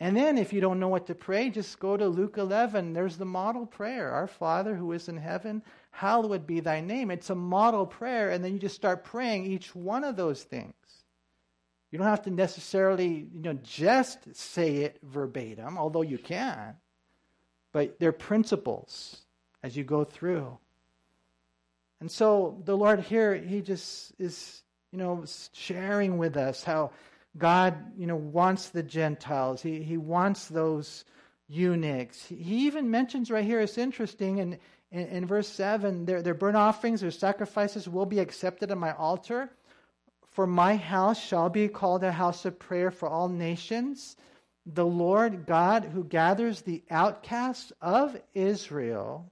And 0.00 0.16
then 0.16 0.36
if 0.38 0.52
you 0.52 0.60
don't 0.60 0.80
know 0.80 0.88
what 0.88 1.06
to 1.06 1.14
pray, 1.14 1.50
just 1.50 1.78
go 1.78 1.96
to 1.96 2.08
Luke 2.08 2.38
11. 2.38 2.92
There's 2.92 3.18
the 3.18 3.24
model 3.26 3.66
prayer 3.66 4.10
Our 4.10 4.26
Father 4.26 4.74
who 4.74 4.92
is 4.92 5.08
in 5.08 5.18
heaven, 5.18 5.62
hallowed 5.90 6.46
be 6.46 6.58
thy 6.58 6.80
name. 6.80 7.10
It's 7.10 7.30
a 7.30 7.34
model 7.34 7.86
prayer. 7.86 8.30
And 8.30 8.42
then 8.42 8.54
you 8.54 8.58
just 8.58 8.74
start 8.74 9.04
praying 9.04 9.44
each 9.44 9.76
one 9.76 10.02
of 10.02 10.16
those 10.16 10.42
things. 10.42 10.74
You 11.90 11.98
don't 11.98 12.06
have 12.06 12.22
to 12.22 12.30
necessarily, 12.30 13.28
you 13.32 13.42
know, 13.42 13.58
just 13.64 14.34
say 14.34 14.76
it 14.78 14.98
verbatim, 15.02 15.76
although 15.76 16.02
you 16.02 16.18
can. 16.18 16.76
But 17.72 17.98
they're 17.98 18.12
principles 18.12 19.24
as 19.62 19.76
you 19.76 19.84
go 19.84 20.04
through. 20.04 20.58
And 22.00 22.10
so 22.10 22.60
the 22.64 22.76
Lord 22.76 23.00
here, 23.00 23.34
He 23.34 23.60
just 23.60 24.12
is, 24.18 24.62
you 24.92 24.98
know, 24.98 25.24
sharing 25.52 26.16
with 26.16 26.36
us 26.36 26.64
how 26.64 26.92
God, 27.36 27.74
you 27.96 28.06
know, 28.06 28.16
wants 28.16 28.70
the 28.70 28.82
Gentiles. 28.82 29.62
He, 29.62 29.82
he 29.82 29.96
wants 29.96 30.48
those 30.48 31.04
eunuchs. 31.48 32.24
He 32.26 32.66
even 32.66 32.90
mentions 32.90 33.30
right 33.30 33.44
here, 33.44 33.60
it's 33.60 33.78
interesting, 33.78 34.38
in, 34.38 34.58
in, 34.92 35.06
in 35.08 35.26
verse 35.26 35.48
7, 35.48 36.04
their, 36.04 36.22
their 36.22 36.34
burnt 36.34 36.56
offerings, 36.56 37.00
their 37.00 37.10
sacrifices 37.10 37.88
will 37.88 38.06
be 38.06 38.20
accepted 38.20 38.70
at 38.70 38.78
my 38.78 38.92
altar. 38.94 39.50
For 40.30 40.46
my 40.46 40.76
house 40.76 41.20
shall 41.20 41.48
be 41.48 41.68
called 41.68 42.04
a 42.04 42.12
house 42.12 42.44
of 42.44 42.58
prayer 42.58 42.90
for 42.90 43.08
all 43.08 43.28
nations. 43.28 44.16
The 44.64 44.86
Lord 44.86 45.46
God, 45.46 45.84
who 45.84 46.04
gathers 46.04 46.62
the 46.62 46.82
outcasts 46.90 47.72
of 47.80 48.20
Israel, 48.34 49.30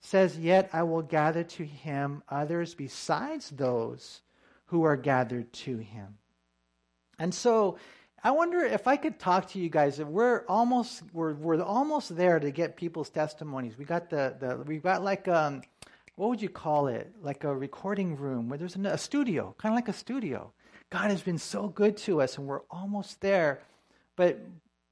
says, 0.00 0.38
Yet 0.38 0.68
I 0.72 0.82
will 0.82 1.02
gather 1.02 1.42
to 1.44 1.64
him 1.64 2.22
others 2.28 2.74
besides 2.74 3.50
those 3.50 4.20
who 4.66 4.84
are 4.84 4.96
gathered 4.96 5.52
to 5.52 5.78
him. 5.78 6.18
And 7.18 7.34
so 7.34 7.78
I 8.22 8.30
wonder 8.30 8.64
if 8.64 8.86
I 8.86 8.96
could 8.96 9.18
talk 9.18 9.48
to 9.50 9.58
you 9.58 9.68
guys. 9.68 9.98
We're 10.00 10.44
almost 10.48 11.02
we're 11.12 11.34
we're 11.34 11.62
almost 11.62 12.16
there 12.16 12.40
to 12.40 12.50
get 12.50 12.76
people's 12.76 13.10
testimonies. 13.10 13.76
We 13.76 13.84
got 13.84 14.08
the 14.08 14.34
the 14.40 14.56
we've 14.66 14.82
got 14.82 15.04
like 15.04 15.28
um 15.28 15.62
what 16.16 16.28
would 16.28 16.42
you 16.42 16.48
call 16.48 16.86
it? 16.86 17.12
Like 17.20 17.44
a 17.44 17.54
recording 17.54 18.16
room 18.16 18.48
where 18.48 18.58
there's 18.58 18.76
a 18.76 18.98
studio, 18.98 19.54
kind 19.58 19.72
of 19.72 19.76
like 19.76 19.88
a 19.88 19.92
studio. 19.92 20.52
God 20.90 21.10
has 21.10 21.22
been 21.22 21.38
so 21.38 21.68
good 21.68 21.96
to 21.98 22.20
us, 22.20 22.38
and 22.38 22.46
we're 22.46 22.60
almost 22.70 23.20
there. 23.20 23.62
But 24.16 24.38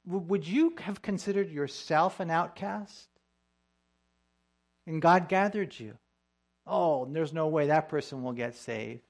would 0.04 0.46
you 0.46 0.74
have 0.80 1.00
considered 1.00 1.50
yourself 1.50 2.18
an 2.18 2.30
outcast? 2.30 3.08
And 4.86 5.00
God 5.00 5.28
gathered 5.28 5.78
you. 5.78 5.96
Oh, 6.66 7.06
there's 7.10 7.32
no 7.32 7.46
way 7.46 7.66
that 7.68 7.88
person 7.88 8.22
will 8.22 8.32
get 8.32 8.56
saved. 8.56 9.02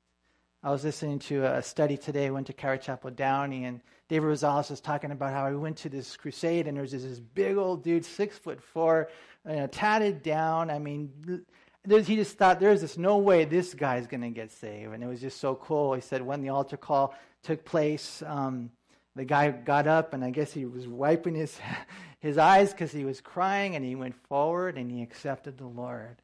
I 0.63 0.71
was 0.71 0.85
listening 0.85 1.19
to 1.21 1.45
a 1.45 1.63
study 1.63 1.97
today. 1.97 2.31
Went 2.31 2.47
to 2.49 2.53
Calvary 2.53 2.79
Chapel 2.79 3.11
Downey, 3.11 3.65
and 3.65 3.81
David 4.09 4.27
Rosales 4.27 4.71
was 4.71 4.81
talking 4.81 5.11
about 5.11 5.33
how 5.33 5.49
he 5.49 5.57
went 5.57 5.79
to 5.79 5.89
this 5.89 6.17
crusade, 6.17 6.67
and 6.67 6.77
there 6.77 6.83
was 6.83 6.93
this 6.93 7.19
big 7.19 7.57
old 7.57 7.83
dude, 7.83 8.05
six 8.05 8.37
foot 8.37 8.63
four, 8.63 9.09
you 9.49 9.57
know, 9.57 9.67
tatted 9.67 10.23
down. 10.23 10.71
I 10.71 10.79
mean, 10.79 11.45
he 11.89 12.17
just 12.17 12.39
thought 12.39 12.61
there's 12.61 12.81
just 12.81 12.99
no 12.99 13.19
way 13.19 13.45
this 13.45 13.75
guy's 13.75 14.07
going 14.07 14.21
to 14.23 14.31
get 14.31 14.51
saved, 14.51 14.93
and 14.93 15.03
it 15.03 15.07
was 15.07 15.21
just 15.21 15.41
so 15.41 15.55
cool. 15.57 15.95
He 15.95 16.01
said 16.01 16.23
when 16.23 16.43
the 16.43 16.51
altar 16.51 16.77
call 16.77 17.15
took 17.43 17.65
place, 17.65 18.23
um, 18.27 18.71
the 19.17 19.25
guy 19.25 19.51
got 19.51 19.87
up, 19.87 20.15
and 20.15 20.25
I 20.25 20.31
guess 20.31 20.53
he 20.53 20.65
was 20.65 20.87
wiping 20.87 21.35
his 21.35 21.59
his 22.21 22.39
eyes 22.39 22.73
because 22.73 22.93
he 22.93 23.05
was 23.05 23.21
crying, 23.21 23.75
and 23.77 23.85
he 23.85 23.97
went 23.97 24.15
forward 24.29 24.79
and 24.79 24.91
he 24.91 25.03
accepted 25.03 25.59
the 25.59 25.67
Lord. 25.67 26.23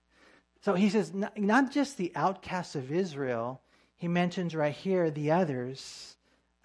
So 0.60 0.74
he 0.74 0.90
says, 0.90 1.12
not 1.14 1.72
just 1.72 1.96
the 1.96 2.12
outcasts 2.14 2.74
of 2.74 2.92
Israel 2.92 3.60
he 3.98 4.06
mentions 4.06 4.54
right 4.54 4.74
here 4.74 5.10
the 5.10 5.32
others. 5.32 6.16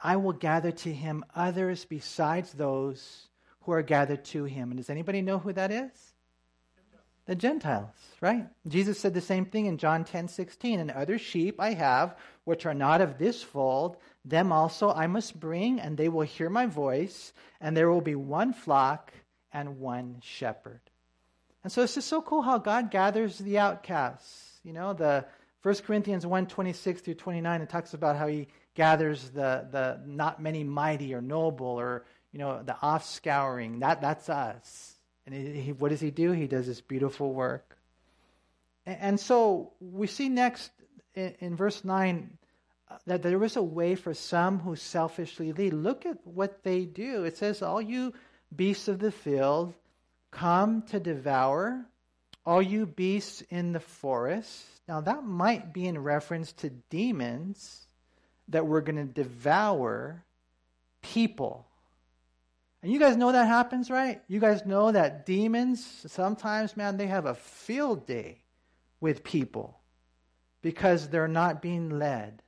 I 0.02 0.18
will 0.18 0.34
gather 0.34 0.72
to 0.72 0.94
him 0.94 1.26
others 1.36 1.84
besides 1.84 2.54
those 2.54 3.28
who 3.62 3.72
are 3.72 3.82
gathered 3.82 4.24
to 4.26 4.44
him. 4.44 4.70
And 4.70 4.78
does 4.78 4.90
anybody 4.90 5.22
know 5.22 5.40
who 5.40 5.52
that 5.54 5.72
is? 5.72 6.13
The 7.26 7.36
Gentiles, 7.36 7.96
right? 8.20 8.48
Jesus 8.68 9.00
said 9.00 9.14
the 9.14 9.22
same 9.22 9.46
thing 9.46 9.68
in 9.68 9.78
John 9.78 10.04
10 10.04 10.28
16. 10.28 10.80
And 10.80 10.92
other 10.92 11.18
sheep 11.18 11.56
I 11.60 11.74
have, 11.74 12.18
which 12.44 12.66
are 12.66 12.74
not 12.74 13.00
of 13.00 13.18
this 13.18 13.42
fold, 13.42 13.98
them 14.26 14.52
also 14.52 14.92
I 14.92 15.08
must 15.08 15.40
bring, 15.40 15.80
and 15.80 15.98
they 15.98 16.10
will 16.10 16.22
hear 16.22 16.50
my 16.50 16.66
voice, 16.66 17.32
and 17.62 17.78
there 17.78 17.90
will 17.90 18.02
be 18.02 18.16
one 18.16 18.52
flock 18.54 19.14
and 19.54 19.80
one 19.80 20.18
shepherd. 20.22 20.82
And 21.64 21.72
so 21.72 21.82
it's 21.82 21.96
just 21.96 22.10
so 22.10 22.22
cool 22.22 22.42
how 22.42 22.58
God 22.58 22.92
gathers 22.92 23.38
the 23.38 23.58
outcasts. 23.58 24.60
You 24.64 24.74
know, 24.74 24.94
the 24.94 25.26
1 25.62 25.76
Corinthians 25.76 26.26
1 26.26 26.48
26 26.48 27.02
through 27.02 27.14
29, 27.14 27.62
it 27.62 27.70
talks 27.70 27.94
about 27.94 28.18
how 28.18 28.28
he 28.28 28.48
gathers 28.76 29.30
the, 29.30 29.68
the 29.72 30.02
not 30.06 30.42
many 30.42 30.64
mighty 30.66 31.14
or 31.14 31.22
noble 31.22 31.68
or, 31.68 32.06
you 32.34 32.40
know, 32.40 32.62
the 32.64 32.74
offscouring. 32.74 33.80
That, 33.80 34.02
that's 34.02 34.28
us. 34.28 34.93
And 35.26 35.36
he, 35.36 35.72
what 35.72 35.90
does 35.90 36.02
he 36.02 36.12
do? 36.12 36.32
He 36.32 36.48
does 36.48 36.68
this 36.68 36.82
beautiful 36.82 37.34
work. 37.34 37.78
And, 38.86 38.98
and 39.02 39.20
so 39.20 39.74
we 39.80 40.08
see 40.08 40.30
next 40.30 40.72
in, 41.16 41.36
in 41.40 41.56
verse 41.56 41.84
9 41.84 42.38
uh, 42.90 42.98
that 43.08 43.24
there 43.24 43.44
is 43.44 43.56
a 43.56 43.64
way 43.64 43.96
for 43.96 44.14
some 44.14 44.60
who 44.60 44.76
selfishly 44.76 45.54
lead. 45.54 45.74
Look 45.74 46.06
at 46.06 46.18
what 46.26 46.64
they 46.64 46.86
do. 46.86 47.24
It 47.24 47.38
says, 47.38 47.62
All 47.62 47.82
you 47.82 48.14
beasts 48.56 48.88
of 48.88 49.00
the 49.00 49.12
field 49.12 49.74
come 50.32 50.82
to 50.84 51.00
devour, 51.00 51.86
all 52.46 52.62
you 52.62 52.86
beasts 52.86 53.42
in 53.50 53.72
the 53.72 53.80
forest 53.80 54.66
now, 54.88 55.02
that 55.02 55.24
might 55.24 55.74
be 55.74 55.88
in 55.88 55.98
reference 55.98 56.52
to 56.54 56.70
demons 56.70 57.88
that 58.50 58.68
were 58.68 58.82
going 58.82 58.98
to 58.98 59.06
devour 59.06 60.24
people. 61.02 61.66
And 62.84 62.92
you 62.92 63.00
guys 63.00 63.16
know 63.16 63.32
that 63.32 63.48
happens, 63.48 63.90
right? 63.90 64.22
You 64.28 64.42
guys 64.42 64.66
know 64.66 64.92
that 64.92 65.26
demons, 65.26 66.04
sometimes, 66.06 66.76
man, 66.76 66.98
they 66.98 67.08
have 67.08 67.26
a 67.26 67.34
field 67.34 68.06
day 68.06 68.44
with 69.00 69.24
people 69.24 69.80
because 70.62 71.08
they're 71.08 71.30
not 71.30 71.62
being 71.62 71.98
led 71.98 72.44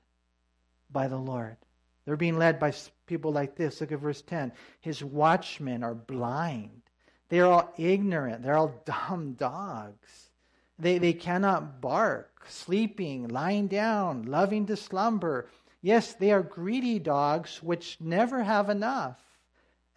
by 0.91 1.07
the 1.07 1.17
Lord. 1.17 1.55
They're 2.03 2.17
being 2.17 2.37
led 2.37 2.59
by 2.59 2.73
people 3.05 3.31
like 3.31 3.55
this. 3.55 3.79
Look 3.79 3.93
at 3.93 3.99
verse 3.99 4.21
10. 4.23 4.51
His 4.81 5.01
watchmen 5.01 5.83
are 5.83 5.95
blind. 5.95 6.81
They 7.29 7.39
are 7.39 7.49
all 7.49 7.73
ignorant. 7.77 8.43
They're 8.43 8.57
all 8.57 8.75
dumb 8.85 9.33
dogs. 9.33 10.29
They, 10.77 10.97
they 10.97 11.13
cannot 11.13 11.79
bark, 11.79 12.43
sleeping, 12.49 13.29
lying 13.29 13.67
down, 13.67 14.23
loving 14.23 14.65
to 14.65 14.75
slumber. 14.75 15.47
Yes, 15.81 16.13
they 16.13 16.33
are 16.33 16.43
greedy 16.43 16.99
dogs 16.99 17.63
which 17.63 17.97
never 18.01 18.43
have 18.43 18.69
enough. 18.69 19.17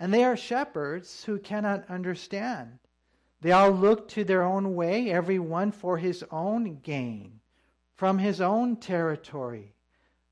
And 0.00 0.14
they 0.14 0.24
are 0.24 0.36
shepherds 0.36 1.24
who 1.24 1.38
cannot 1.38 1.88
understand. 1.90 2.78
They 3.40 3.52
all 3.52 3.70
look 3.70 4.08
to 4.08 4.24
their 4.24 4.42
own 4.42 4.74
way, 4.74 5.10
every 5.10 5.38
one 5.38 5.72
for 5.72 5.98
his 5.98 6.24
own 6.30 6.80
gain, 6.82 7.40
from 7.94 8.18
his 8.18 8.40
own 8.40 8.76
territory. 8.76 9.74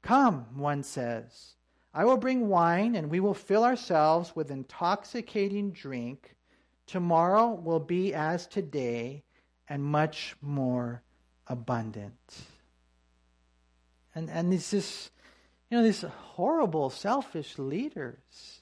Come, 0.02 0.46
one 0.54 0.82
says, 0.82 1.54
I 1.92 2.04
will 2.04 2.16
bring 2.16 2.48
wine, 2.48 2.94
and 2.94 3.10
we 3.10 3.20
will 3.20 3.34
fill 3.34 3.64
ourselves 3.64 4.36
with 4.36 4.50
intoxicating 4.50 5.70
drink. 5.70 6.36
Tomorrow 6.86 7.54
will 7.54 7.80
be 7.80 8.12
as 8.12 8.46
today 8.46 9.24
and 9.68 9.82
much 9.82 10.36
more 10.40 11.02
abundant. 11.46 12.36
And, 14.14 14.30
and 14.30 14.52
this 14.52 14.72
is, 14.72 15.10
you 15.70 15.76
know, 15.76 15.82
these 15.84 16.02
horrible, 16.02 16.90
selfish 16.90 17.58
leaders. 17.58 18.60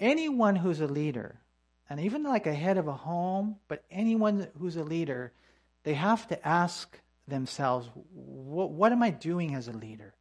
Anyone 0.00 0.56
who's 0.56 0.80
a 0.80 0.86
leader, 0.86 1.40
and 1.88 2.00
even 2.00 2.22
like 2.22 2.46
a 2.46 2.54
head 2.54 2.78
of 2.78 2.88
a 2.88 2.92
home, 2.92 3.56
but 3.68 3.84
anyone 3.90 4.48
who's 4.58 4.76
a 4.76 4.84
leader, 4.84 5.32
they 5.84 5.94
have 5.94 6.26
to 6.28 6.46
ask 6.46 7.00
themselves, 7.28 7.88
what, 8.12 8.70
what 8.70 8.92
am 8.92 9.02
I 9.02 9.10
doing 9.10 9.54
as 9.54 9.68
a 9.68 9.72
leader? 9.72 10.14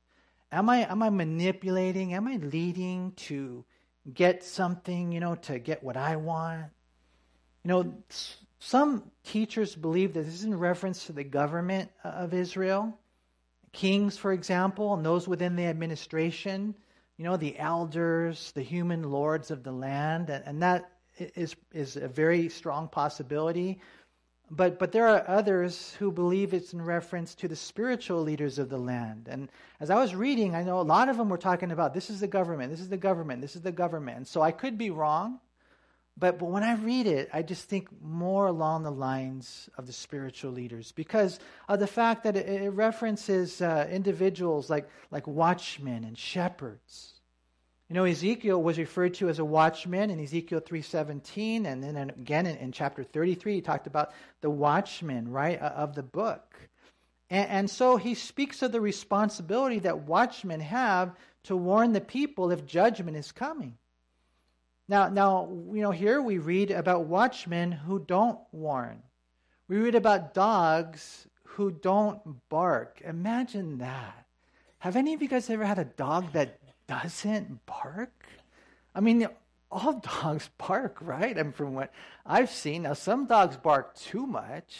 Am 0.52 0.70
I, 0.70 0.86
am 0.90 1.02
I 1.02 1.10
manipulating? 1.10 2.14
Am 2.14 2.28
I 2.28 2.36
leading 2.38 3.14
to 3.14 3.66
get 4.14 4.44
something, 4.44 5.12
you 5.12 5.20
know, 5.20 5.36
to 5.36 5.58
get 5.58 5.84
what 5.84 5.98
I 5.98 6.16
want? 6.18 6.66
You 7.64 7.70
know, 7.70 7.94
some 8.60 9.12
teachers 9.24 9.76
believe 9.76 10.14
that 10.14 10.24
this 10.24 10.34
is 10.36 10.44
in 10.44 10.58
reference 10.58 11.06
to 11.08 11.14
the 11.14 11.24
government 11.24 11.90
uh, 12.04 12.10
of 12.10 12.34
Israel. 12.34 12.98
Kings, 13.72 14.18
for 14.18 14.32
example, 14.32 14.94
and 14.94 15.04
those 15.04 15.28
within 15.28 15.56
the 15.56 15.66
administration, 15.66 16.76
you 17.18 17.26
know, 17.26 17.38
the 17.38 17.58
elders, 17.60 18.52
the 18.54 18.62
human 18.62 19.04
lords 19.04 19.52
of 19.52 19.64
the 19.64 19.72
land, 19.72 20.30
and, 20.30 20.44
and 20.46 20.62
that 20.64 20.92
is, 21.18 21.56
is 21.72 21.96
a 21.96 22.08
very 22.08 22.50
strong 22.50 22.88
possibility. 22.88 23.80
But, 24.50 24.78
but 24.78 24.92
there 24.92 25.08
are 25.08 25.28
others 25.28 25.96
who 26.00 26.12
believe 26.12 26.54
it's 26.54 26.74
in 26.74 26.82
reference 26.82 27.34
to 27.36 27.48
the 27.48 27.56
spiritual 27.56 28.22
leaders 28.22 28.60
of 28.60 28.70
the 28.70 28.78
land. 28.78 29.28
And 29.30 29.50
as 29.80 29.90
I 29.90 29.96
was 29.96 30.14
reading, 30.14 30.54
I 30.56 30.64
know 30.64 30.80
a 30.80 30.82
lot 30.82 31.10
of 31.10 31.18
them 31.18 31.30
were 31.30 31.38
talking 31.38 31.72
about 31.72 31.94
this 31.94 32.10
is 32.10 32.20
the 32.20 32.28
government, 32.28 32.72
this 32.72 32.82
is 32.82 32.90
the 32.90 32.98
government, 32.98 33.42
this 33.42 33.56
is 33.56 33.62
the 33.62 33.72
government. 33.72 34.28
So 34.28 34.42
I 34.42 34.52
could 34.52 34.78
be 34.78 34.90
wrong. 34.90 35.40
But, 36.16 36.38
but 36.38 36.46
when 36.46 36.64
I 36.64 36.76
read 36.76 37.08
it, 37.08 37.30
I 37.34 37.42
just 37.42 37.68
think 37.68 37.90
more 38.02 38.48
along 38.48 38.84
the 38.84 38.92
lines 38.92 39.70
of 39.78 39.88
the 39.88 39.94
spiritual 39.94 40.52
leaders 40.52 40.92
because 40.92 41.40
of 41.68 41.80
the 41.80 41.88
fact 41.88 42.24
that 42.24 42.38
it, 42.38 42.48
it 42.48 42.70
references 42.70 43.62
uh, 43.62 43.88
individuals 43.92 44.70
like, 44.70 44.88
like 45.10 45.26
watchmen 45.26 46.04
and 46.04 46.18
shepherds. 46.18 47.14
You 47.90 47.96
know, 47.96 48.06
Ezekiel 48.06 48.62
was 48.62 48.78
referred 48.78 49.16
to 49.16 49.30
as 49.30 49.40
a 49.40 49.46
watchman 49.46 50.10
in 50.10 50.20
Ezekiel 50.20 50.62
3.17, 50.62 51.66
and 51.66 51.84
then 51.84 51.98
again 51.98 52.46
in, 52.46 52.58
in 52.58 52.72
chapter 52.72 53.04
33, 53.04 53.56
he 53.56 53.62
talked 53.62 53.88
about 53.88 54.14
the 54.42 54.50
watchman, 54.50 55.30
right, 55.30 55.60
of 55.60 55.96
the 55.96 56.04
book. 56.04 56.56
And, 57.30 57.50
and 57.50 57.70
so 57.70 57.98
he 57.98 58.14
speaks 58.14 58.62
of 58.62 58.72
the 58.72 58.82
responsibility 58.82 59.80
that 59.80 60.04
watchmen 60.04 60.60
have 60.60 61.16
to 61.44 61.58
warn 61.58 61.92
the 61.94 62.02
people 62.02 62.52
if 62.52 62.66
judgment 62.66 63.18
is 63.18 63.32
coming. 63.32 63.78
Now, 64.94 65.10
now, 65.10 65.50
you 65.74 65.82
know, 65.82 65.90
here 65.90 66.22
we 66.22 66.38
read 66.38 66.70
about 66.70 67.06
watchmen 67.06 67.72
who 67.72 67.98
don't 67.98 68.38
warn. 68.52 69.02
We 69.68 69.78
read 69.78 69.96
about 69.96 70.36
dogs 70.36 71.28
who 71.46 71.72
don't 71.72 72.48
bark. 72.48 73.02
Imagine 73.04 73.80
that. 73.80 74.28
Have 74.78 74.96
any 74.96 75.16
of 75.16 75.22
you 75.24 75.28
guys 75.28 75.50
ever 75.50 75.66
had 75.66 75.80
a 75.80 75.86
dog 75.86 76.34
that 76.34 76.60
doesn't 76.86 77.66
bark? 77.66 78.14
I 78.94 79.00
mean, 79.00 79.28
all 79.72 79.94
dogs 80.22 80.52
bark, 80.60 81.00
right? 81.02 81.36
And 81.40 81.56
from 81.56 81.74
what 81.74 81.92
I've 82.24 82.52
seen, 82.52 82.84
now 82.84 82.94
some 82.94 83.26
dogs 83.26 83.58
bark 83.58 83.96
too 83.96 84.28
much. 84.28 84.78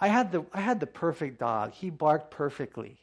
I 0.00 0.08
had 0.08 0.32
the 0.32 0.46
I 0.54 0.62
had 0.62 0.80
the 0.80 0.86
perfect 0.86 1.40
dog. 1.40 1.72
He 1.72 1.90
barked 1.90 2.30
perfectly. 2.30 2.98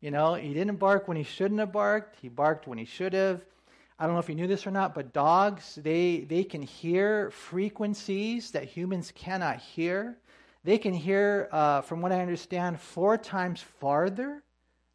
You 0.00 0.10
know, 0.10 0.34
he 0.34 0.52
didn't 0.52 0.80
bark 0.80 1.06
when 1.06 1.16
he 1.16 1.22
shouldn't 1.22 1.60
have 1.60 1.70
barked. 1.70 2.16
He 2.20 2.28
barked 2.28 2.66
when 2.66 2.78
he 2.78 2.84
should 2.84 3.12
have. 3.12 3.44
I 3.98 4.06
don't 4.06 4.14
know 4.14 4.20
if 4.20 4.28
you 4.28 4.34
knew 4.36 4.46
this 4.46 4.66
or 4.66 4.70
not, 4.70 4.94
but 4.94 5.12
dogs, 5.12 5.76
they, 5.82 6.20
they 6.28 6.44
can 6.44 6.62
hear 6.62 7.30
frequencies 7.30 8.52
that 8.52 8.64
humans 8.64 9.12
cannot 9.14 9.58
hear. 9.58 10.18
they 10.64 10.78
can 10.78 10.94
hear, 10.94 11.48
uh, 11.52 11.80
from 11.80 12.00
what 12.00 12.12
I 12.12 12.20
understand, 12.20 12.80
four 12.80 13.16
times 13.16 13.62
farther 13.80 14.42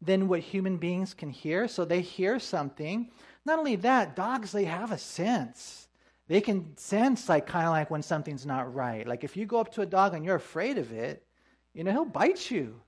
than 0.00 0.28
what 0.28 0.40
human 0.40 0.76
beings 0.76 1.14
can 1.14 1.30
hear. 1.30 1.66
So 1.68 1.84
they 1.84 2.00
hear 2.00 2.38
something. 2.38 3.10
Not 3.44 3.58
only 3.58 3.76
that, 3.76 4.14
dogs, 4.14 4.52
they 4.52 4.64
have 4.64 4.92
a 4.92 4.98
sense. 4.98 5.88
They 6.28 6.40
can 6.40 6.76
sense, 6.76 7.28
like, 7.28 7.46
kind 7.46 7.66
of 7.66 7.72
like 7.72 7.90
when 7.90 8.02
something's 8.02 8.46
not 8.46 8.72
right. 8.74 9.06
Like, 9.06 9.24
if 9.24 9.36
you 9.36 9.46
go 9.46 9.58
up 9.58 9.72
to 9.74 9.82
a 9.82 9.86
dog 9.86 10.14
and 10.14 10.24
you're 10.24 10.36
afraid 10.36 10.78
of 10.78 10.92
it, 10.92 11.26
you 11.72 11.84
know, 11.84 11.92
he'll 11.92 12.04
bite 12.04 12.50
you. 12.50 12.80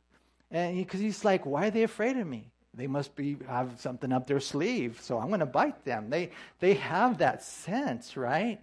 And 0.50 0.76
because 0.76 1.00
he, 1.00 1.06
he's 1.06 1.24
like, 1.24 1.44
why 1.44 1.66
are 1.66 1.70
they 1.70 1.82
afraid 1.82 2.16
of 2.16 2.26
me? 2.26 2.52
They 2.76 2.86
must 2.86 3.16
be 3.16 3.38
have 3.48 3.80
something 3.80 4.12
up 4.12 4.26
their 4.26 4.40
sleeve, 4.40 5.00
so 5.00 5.18
I'm 5.18 5.28
going 5.28 5.40
to 5.40 5.46
bite 5.46 5.84
them. 5.84 6.10
They 6.10 6.30
they 6.60 6.74
have 6.74 7.18
that 7.18 7.42
sense, 7.42 8.16
right? 8.16 8.60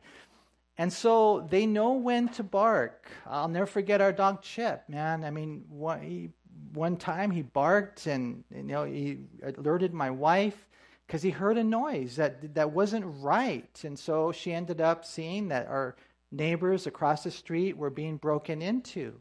And 0.78 0.92
so 0.92 1.48
they 1.50 1.66
know 1.66 1.94
when 1.94 2.30
to 2.30 2.44
bark. 2.44 3.08
I'll 3.28 3.48
never 3.48 3.66
forget 3.66 4.02
our 4.02 4.12
dog 4.12 4.42
Chip, 4.42 4.84
man. 4.88 5.24
I 5.24 5.30
mean, 5.30 5.66
one, 5.70 6.02
he, 6.02 6.30
one 6.74 6.98
time 6.98 7.30
he 7.30 7.44
barked 7.44 8.08
and 8.08 8.44
you 8.56 8.64
know 8.64 8.84
he 8.84 9.20
alerted 9.58 9.94
my 9.94 10.10
wife 10.10 10.68
because 11.08 11.22
he 11.22 11.30
heard 11.30 11.58
a 11.58 11.64
noise 11.64 12.16
that 12.16 12.56
that 12.56 12.72
wasn't 12.72 13.06
right, 13.22 13.80
and 13.84 13.98
so 13.98 14.32
she 14.32 14.54
ended 14.54 14.80
up 14.80 15.06
seeing 15.06 15.48
that 15.50 15.68
our 15.68 15.96
neighbors 16.32 16.88
across 16.88 17.24
the 17.24 17.32
street 17.32 17.78
were 17.78 17.90
being 17.90 18.18
broken 18.18 18.62
into. 18.62 19.14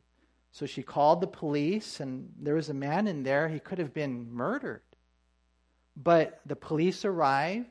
So 0.52 0.66
she 0.66 0.82
called 0.82 1.22
the 1.22 1.26
police, 1.26 2.00
and 2.00 2.30
there 2.38 2.54
was 2.54 2.68
a 2.68 2.74
man 2.74 3.08
in 3.08 3.22
there. 3.22 3.48
He 3.48 3.58
could 3.58 3.78
have 3.78 3.94
been 3.94 4.30
murdered. 4.30 4.82
But 5.96 6.40
the 6.46 6.56
police 6.56 7.04
arrived 7.04 7.70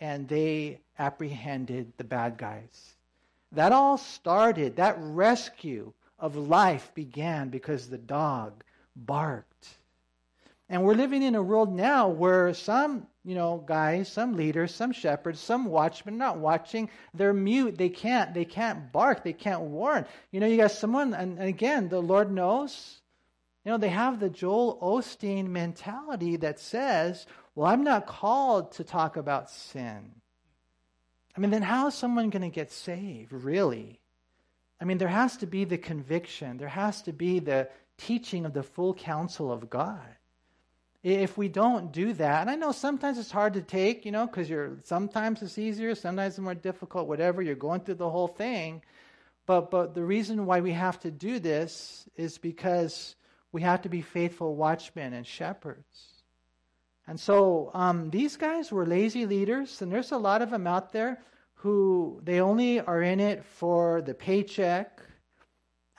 and 0.00 0.28
they 0.28 0.80
apprehended 0.98 1.92
the 1.96 2.04
bad 2.04 2.38
guys. 2.38 2.94
That 3.52 3.72
all 3.72 3.98
started, 3.98 4.76
that 4.76 4.96
rescue 4.98 5.92
of 6.18 6.36
life 6.36 6.92
began 6.94 7.48
because 7.48 7.88
the 7.88 7.98
dog 7.98 8.62
barked. 8.94 9.47
And 10.70 10.84
we're 10.84 10.94
living 10.94 11.22
in 11.22 11.34
a 11.34 11.42
world 11.42 11.74
now 11.74 12.08
where 12.08 12.52
some, 12.52 13.06
you 13.24 13.34
know, 13.34 13.64
guys, 13.66 14.08
some 14.10 14.36
leaders, 14.36 14.74
some 14.74 14.92
shepherds, 14.92 15.40
some 15.40 15.64
watchmen 15.64 16.18
not 16.18 16.38
watching, 16.38 16.90
they're 17.14 17.32
mute. 17.32 17.78
They 17.78 17.88
can't, 17.88 18.34
they 18.34 18.44
can't 18.44 18.92
bark, 18.92 19.24
they 19.24 19.32
can't 19.32 19.62
warn. 19.62 20.04
You 20.30 20.40
know, 20.40 20.46
you 20.46 20.58
got 20.58 20.72
someone, 20.72 21.14
and, 21.14 21.38
and 21.38 21.48
again, 21.48 21.88
the 21.88 22.00
Lord 22.02 22.30
knows. 22.30 23.00
You 23.64 23.72
know, 23.72 23.78
they 23.78 23.88
have 23.88 24.20
the 24.20 24.28
Joel 24.28 24.78
Osteen 24.82 25.48
mentality 25.48 26.36
that 26.36 26.60
says, 26.60 27.26
well, 27.54 27.66
I'm 27.66 27.82
not 27.82 28.06
called 28.06 28.72
to 28.72 28.84
talk 28.84 29.16
about 29.16 29.50
sin. 29.50 30.12
I 31.36 31.40
mean, 31.40 31.50
then 31.50 31.62
how 31.62 31.86
is 31.86 31.94
someone 31.94 32.30
going 32.30 32.42
to 32.42 32.54
get 32.54 32.70
saved, 32.70 33.32
really? 33.32 34.00
I 34.80 34.84
mean, 34.84 34.98
there 34.98 35.08
has 35.08 35.38
to 35.38 35.46
be 35.46 35.64
the 35.64 35.78
conviction, 35.78 36.58
there 36.58 36.68
has 36.68 37.02
to 37.02 37.12
be 37.12 37.38
the 37.38 37.68
teaching 37.96 38.44
of 38.44 38.52
the 38.52 38.62
full 38.62 38.92
counsel 38.94 39.50
of 39.50 39.70
God. 39.70 40.17
If 41.12 41.38
we 41.38 41.48
don't 41.48 41.92
do 41.92 42.12
that, 42.14 42.42
and 42.42 42.50
I 42.50 42.56
know 42.56 42.72
sometimes 42.72 43.18
it's 43.18 43.30
hard 43.30 43.54
to 43.54 43.62
take, 43.62 44.04
you 44.04 44.12
know, 44.12 44.26
because 44.26 44.50
you're 44.50 44.78
sometimes 44.84 45.40
it's 45.42 45.56
easier, 45.56 45.94
sometimes 45.94 46.34
it's 46.34 46.38
more 46.40 46.54
difficult, 46.54 47.08
whatever, 47.08 47.40
you're 47.40 47.54
going 47.54 47.80
through 47.80 47.94
the 47.94 48.10
whole 48.10 48.28
thing. 48.28 48.82
But 49.46 49.70
but 49.70 49.94
the 49.94 50.04
reason 50.04 50.44
why 50.44 50.60
we 50.60 50.72
have 50.72 51.00
to 51.00 51.10
do 51.10 51.38
this 51.38 52.06
is 52.16 52.36
because 52.36 53.16
we 53.52 53.62
have 53.62 53.82
to 53.82 53.88
be 53.88 54.02
faithful 54.02 54.54
watchmen 54.54 55.14
and 55.14 55.26
shepherds. 55.26 56.08
And 57.06 57.18
so 57.18 57.70
um, 57.72 58.10
these 58.10 58.36
guys 58.36 58.70
were 58.70 58.84
lazy 58.84 59.24
leaders, 59.24 59.80
and 59.80 59.90
there's 59.90 60.12
a 60.12 60.18
lot 60.18 60.42
of 60.42 60.50
them 60.50 60.66
out 60.66 60.92
there 60.92 61.22
who 61.54 62.20
they 62.22 62.40
only 62.40 62.80
are 62.80 63.02
in 63.02 63.18
it 63.18 63.44
for 63.44 64.02
the 64.02 64.14
paycheck, 64.14 64.97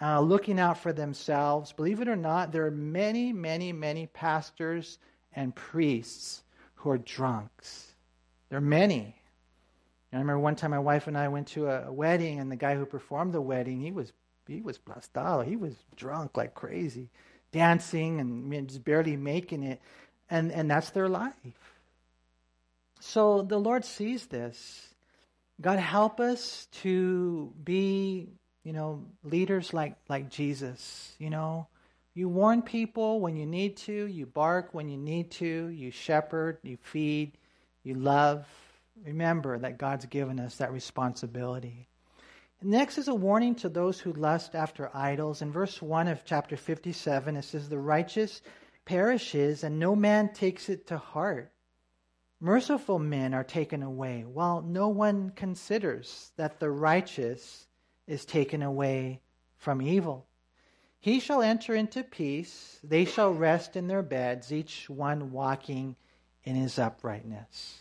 uh, 0.02 0.22
looking 0.22 0.60
out 0.60 0.78
for 0.78 0.94
themselves. 0.94 1.72
Believe 1.74 2.02
it 2.02 2.08
or 2.08 2.16
not, 2.16 2.52
there 2.52 2.66
are 2.66 2.72
many, 2.72 3.34
many, 3.34 3.74
many 3.74 4.08
pastors 4.08 4.98
and 5.34 5.54
priests 5.54 6.44
who 6.76 6.90
are 6.90 6.98
drunks. 6.98 7.94
There 8.50 8.58
are 8.58 8.62
many. 8.62 9.16
I 10.12 10.18
remember 10.18 10.40
one 10.40 10.56
time 10.56 10.72
my 10.72 10.80
wife 10.80 11.08
and 11.08 11.18
I 11.18 11.28
went 11.28 11.50
to 11.50 11.68
a, 11.68 11.92
wedding, 11.92 12.40
and 12.40 12.52
the 12.52 12.56
guy 12.56 12.76
who 12.76 12.86
performed 12.86 13.34
the 13.34 13.42
wedding, 13.42 13.80
he 13.80 13.92
was 13.92 14.12
he 14.48 14.62
was 14.62 14.80
plastado. 14.80 15.46
He 15.46 15.56
was 15.56 15.76
drunk 15.96 16.36
like 16.36 16.56
crazy, 16.56 17.10
dancing 17.52 18.20
and 18.20 18.68
just 18.68 18.84
barely 18.84 19.16
making 19.16 19.62
it, 19.62 19.80
and 20.30 20.52
and 20.52 20.72
that's 20.72 20.90
their 20.90 21.10
life. 21.10 21.34
So 23.00 23.44
the 23.44 23.60
Lord 23.60 23.86
sees 23.86 24.26
this. 24.26 24.88
God 25.62 25.78
help 25.78 26.20
us 26.20 26.68
to 26.82 27.54
be 27.64 28.30
you 28.70 28.74
know, 28.74 29.04
leaders 29.24 29.74
like, 29.74 29.96
like 30.10 30.30
Jesus, 30.30 31.16
you 31.18 31.32
know, 31.32 31.66
you 32.14 32.30
warn 32.30 32.62
people 32.62 33.20
when 33.20 33.36
you 33.36 33.48
need 33.48 33.76
to, 33.78 34.06
you 34.06 34.28
bark 34.28 34.76
when 34.76 34.88
you 34.88 34.96
need 34.96 35.32
to, 35.32 35.70
you 35.70 35.90
shepherd, 35.90 36.60
you 36.62 36.78
feed, 36.78 37.32
you 37.82 37.96
love. 37.96 38.46
Remember 39.04 39.58
that 39.58 39.80
God's 39.80 40.06
given 40.06 40.40
us 40.40 40.58
that 40.58 40.72
responsibility. 40.72 41.88
Next 42.62 43.00
is 43.00 43.08
a 43.08 43.16
warning 43.16 43.56
to 43.56 43.70
those 43.70 44.00
who 44.00 44.14
lust 44.14 44.54
after 44.54 44.96
idols. 44.96 45.42
In 45.42 45.52
verse 45.52 45.82
1 45.82 46.08
of 46.08 46.24
chapter 46.24 46.56
57, 46.56 47.38
it 47.38 47.42
says, 47.42 47.70
The 47.70 47.80
righteous 47.80 48.44
perishes, 48.86 49.64
and 49.64 49.80
no 49.80 49.96
man 49.96 50.32
takes 50.32 50.70
it 50.70 50.86
to 50.86 51.00
heart. 51.00 51.52
Merciful 52.40 53.00
men 53.00 53.34
are 53.34 53.44
taken 53.44 53.82
away, 53.82 54.26
while 54.32 54.62
no 54.62 54.90
one 54.90 55.32
considers 55.32 56.32
that 56.38 56.60
the 56.60 56.70
righteous 56.70 57.66
is 58.10 58.26
taken 58.26 58.62
away 58.62 59.22
from 59.56 59.82
evil. 59.82 60.26
He 61.00 61.20
shall 61.20 61.42
enter 61.42 61.76
into 61.76 62.04
peace. 62.04 62.80
They 62.84 63.06
shall 63.06 63.32
rest 63.32 63.78
in 63.78 63.88
their 63.88 64.02
beds, 64.02 64.52
each 64.52 64.90
one 64.90 65.32
walking 65.32 65.96
in 66.44 66.56
his 66.56 66.78
uprightness. 66.78 67.80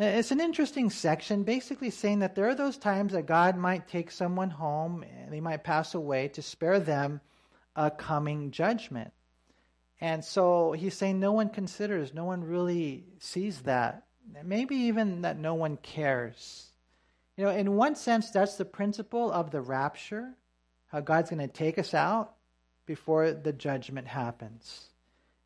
Uh, 0.00 0.04
it's 0.04 0.30
an 0.30 0.40
interesting 0.40 0.88
section, 0.88 1.42
basically 1.42 1.90
saying 1.90 2.20
that 2.20 2.34
there 2.34 2.48
are 2.48 2.54
those 2.54 2.78
times 2.78 3.12
that 3.12 3.26
God 3.26 3.56
might 3.56 3.88
take 3.88 4.10
someone 4.10 4.50
home 4.50 5.04
and 5.04 5.32
they 5.32 5.40
might 5.40 5.64
pass 5.64 5.94
away 5.94 6.28
to 6.28 6.42
spare 6.42 6.80
them 6.80 7.20
a 7.76 7.90
coming 7.90 8.50
judgment. 8.50 9.12
And 10.00 10.24
so 10.24 10.72
he's 10.72 10.94
saying 10.94 11.20
no 11.20 11.32
one 11.32 11.50
considers, 11.50 12.14
no 12.14 12.24
one 12.24 12.44
really 12.44 13.04
sees 13.18 13.62
that. 13.62 14.06
Maybe 14.42 14.76
even 14.76 15.22
that 15.22 15.38
no 15.38 15.54
one 15.54 15.76
cares. 15.76 16.70
You 17.36 17.44
know, 17.44 17.50
in 17.50 17.74
one 17.74 17.96
sense, 17.96 18.30
that's 18.30 18.56
the 18.56 18.64
principle 18.64 19.30
of 19.32 19.50
the 19.50 19.60
rapture, 19.60 20.34
how 20.86 21.00
God's 21.00 21.30
going 21.30 21.46
to 21.46 21.52
take 21.52 21.78
us 21.78 21.92
out 21.94 22.34
before 22.86 23.32
the 23.32 23.52
judgment 23.52 24.06
happens. 24.06 24.88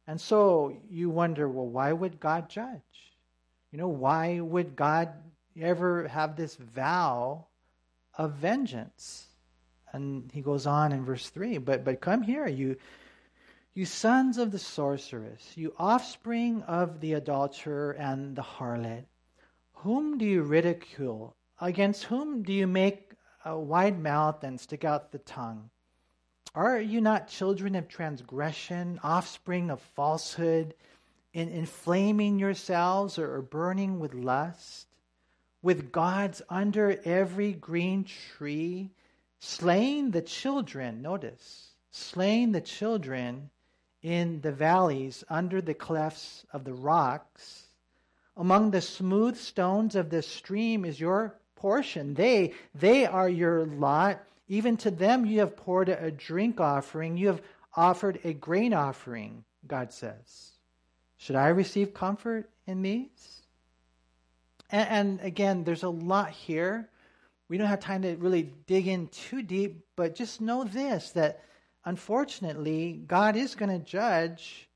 And 0.07 0.20
so 0.20 0.77
you 0.90 1.11
wonder, 1.11 1.48
well, 1.48 1.66
why 1.66 1.92
would 1.92 2.20
God 2.20 2.48
judge? 2.48 2.81
You 3.72 3.79
know, 3.79 3.88
why 3.88 4.40
would 4.40 4.77
God 4.77 5.11
ever 5.61 6.09
have 6.09 6.37
this 6.37 6.57
vow 6.57 7.46
of 8.16 8.35
vengeance? 8.35 9.27
And 9.92 10.31
he 10.33 10.42
goes 10.42 10.66
on 10.66 10.92
in 10.92 11.05
verse 11.05 11.29
3 11.31 11.59
But, 11.59 11.85
but 11.85 12.01
come 12.01 12.22
here, 12.22 12.46
you, 12.46 12.77
you 13.74 13.87
sons 13.87 14.38
of 14.38 14.51
the 14.51 14.59
sorceress, 14.59 15.53
you 15.57 15.74
offspring 15.79 16.62
of 16.62 17.01
the 17.01 17.14
adulterer 17.14 17.92
and 17.92 18.37
the 18.37 18.42
harlot, 18.42 19.05
whom 19.72 20.18
do 20.18 20.24
you 20.24 20.42
ridicule? 20.42 21.35
Against 21.61 22.05
whom 22.05 22.44
do 22.44 22.53
you 22.53 22.68
make 22.68 23.14
a 23.44 23.59
wide 23.59 23.99
mouth 24.01 24.44
and 24.44 24.61
stick 24.61 24.85
out 24.85 25.11
the 25.11 25.18
tongue? 25.18 25.71
Are 26.55 26.81
you 26.81 27.01
not 27.01 27.29
children 27.29 27.75
of 27.75 27.88
transgression, 27.88 29.01
offspring 29.03 29.68
of 29.68 29.81
falsehood, 29.81 30.75
in 31.33 31.49
inflaming 31.49 32.38
yourselves 32.38 33.18
or 33.18 33.42
burning 33.42 33.99
with 33.99 34.14
lust? 34.14 34.87
With 35.61 35.90
gods 35.90 36.42
under 36.49 37.01
every 37.05 37.53
green 37.53 38.05
tree, 38.05 38.91
slaying 39.41 40.12
the 40.12 40.22
children, 40.22 41.03
notice, 41.03 41.72
slaying 41.91 42.53
the 42.53 42.61
children 42.61 43.51
in 44.01 44.41
the 44.43 44.53
valleys 44.53 45.24
under 45.28 45.61
the 45.61 45.74
clefts 45.74 46.47
of 46.53 46.62
the 46.62 46.74
rocks. 46.74 47.66
Among 48.37 48.70
the 48.70 48.80
smooth 48.80 49.37
stones 49.37 49.97
of 49.97 50.11
the 50.11 50.22
stream 50.22 50.85
is 50.85 51.01
your 51.01 51.38
portion. 51.59 52.15
They, 52.15 52.55
they 52.75 53.05
are 53.05 53.29
your 53.29 53.67
lot. 53.67 54.23
Even 54.49 54.77
to 54.79 54.91
them 54.91 55.27
you 55.27 55.41
have 55.41 55.57
poured 55.57 55.89
a 55.89 56.11
drink 56.11 56.61
offering. 56.61 57.17
You 57.17 57.27
have 57.29 57.43
offered 57.75 58.21
a 58.25 58.33
grain 58.33 58.73
offering, 58.73 59.45
God 59.67 59.93
says. 59.93 60.53
Should 61.19 61.37
I 61.37 61.49
receive 61.49 61.93
comfort 61.93 62.49
in 62.67 62.83
these? 62.83 63.43
And, 64.71 64.89
and 64.89 65.21
again, 65.21 65.65
there's 65.65 65.83
a 65.83 65.89
lot 65.89 66.31
here. 66.31 66.89
We 67.49 67.59
don't 67.59 67.69
have 67.69 67.81
time 67.81 68.03
to 68.03 68.15
really 68.17 68.53
dig 68.67 68.87
in 68.87 69.09
too 69.09 69.43
deep, 69.43 69.85
but 69.97 70.15
just 70.15 70.41
know 70.41 70.65
this 70.65 71.11
that 71.13 71.43
unfortunately, 71.85 73.01
God 73.07 73.37
is 73.37 73.55
going 73.55 73.71
to 73.71 73.85
judge 73.85 74.69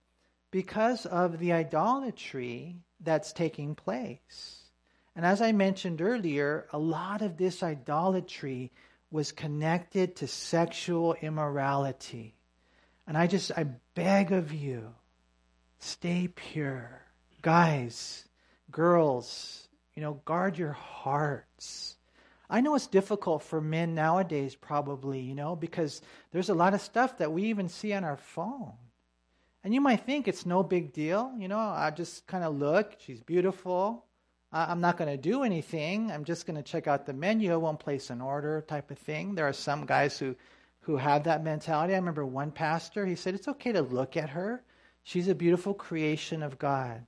because 0.50 1.06
of 1.06 1.38
the 1.38 1.52
idolatry 1.52 2.76
that's 3.00 3.32
taking 3.32 3.74
place. 3.74 4.61
And 5.14 5.26
as 5.26 5.42
I 5.42 5.52
mentioned 5.52 6.00
earlier, 6.00 6.66
a 6.72 6.78
lot 6.78 7.22
of 7.22 7.36
this 7.36 7.62
idolatry 7.62 8.72
was 9.10 9.30
connected 9.30 10.16
to 10.16 10.26
sexual 10.26 11.14
immorality. 11.20 12.34
And 13.06 13.16
I 13.16 13.26
just, 13.26 13.52
I 13.56 13.66
beg 13.94 14.32
of 14.32 14.52
you, 14.52 14.94
stay 15.78 16.28
pure. 16.28 17.02
Guys, 17.42 18.26
girls, 18.70 19.68
you 19.94 20.02
know, 20.02 20.14
guard 20.24 20.56
your 20.56 20.72
hearts. 20.72 21.96
I 22.48 22.60
know 22.60 22.74
it's 22.74 22.86
difficult 22.86 23.42
for 23.42 23.60
men 23.60 23.94
nowadays, 23.94 24.54
probably, 24.54 25.20
you 25.20 25.34
know, 25.34 25.56
because 25.56 26.00
there's 26.32 26.48
a 26.48 26.54
lot 26.54 26.74
of 26.74 26.80
stuff 26.80 27.18
that 27.18 27.32
we 27.32 27.44
even 27.44 27.68
see 27.68 27.92
on 27.92 28.04
our 28.04 28.16
phone. 28.16 28.74
And 29.64 29.74
you 29.74 29.80
might 29.80 30.04
think 30.06 30.26
it's 30.26 30.46
no 30.46 30.62
big 30.62 30.92
deal. 30.92 31.32
You 31.38 31.48
know, 31.48 31.58
I 31.58 31.90
just 31.90 32.26
kind 32.26 32.44
of 32.44 32.56
look, 32.56 32.96
she's 32.98 33.20
beautiful. 33.20 34.04
I'm 34.52 34.80
not 34.82 34.98
going 34.98 35.10
to 35.10 35.16
do 35.16 35.44
anything. 35.44 36.12
I'm 36.12 36.24
just 36.24 36.46
going 36.46 36.56
to 36.56 36.62
check 36.62 36.86
out 36.86 37.06
the 37.06 37.14
menu. 37.14 37.52
I 37.52 37.56
won't 37.56 37.80
place 37.80 38.10
an 38.10 38.20
order 38.20 38.60
type 38.60 38.90
of 38.90 38.98
thing. 38.98 39.34
There 39.34 39.48
are 39.48 39.52
some 39.52 39.86
guys 39.86 40.18
who, 40.18 40.36
who 40.80 40.96
have 40.96 41.24
that 41.24 41.42
mentality. 41.42 41.94
I 41.94 41.96
remember 41.96 42.26
one 42.26 42.50
pastor, 42.50 43.06
he 43.06 43.14
said, 43.14 43.34
It's 43.34 43.48
okay 43.48 43.72
to 43.72 43.80
look 43.80 44.16
at 44.16 44.30
her. 44.30 44.62
She's 45.04 45.28
a 45.28 45.34
beautiful 45.34 45.72
creation 45.72 46.42
of 46.42 46.58
God. 46.58 47.02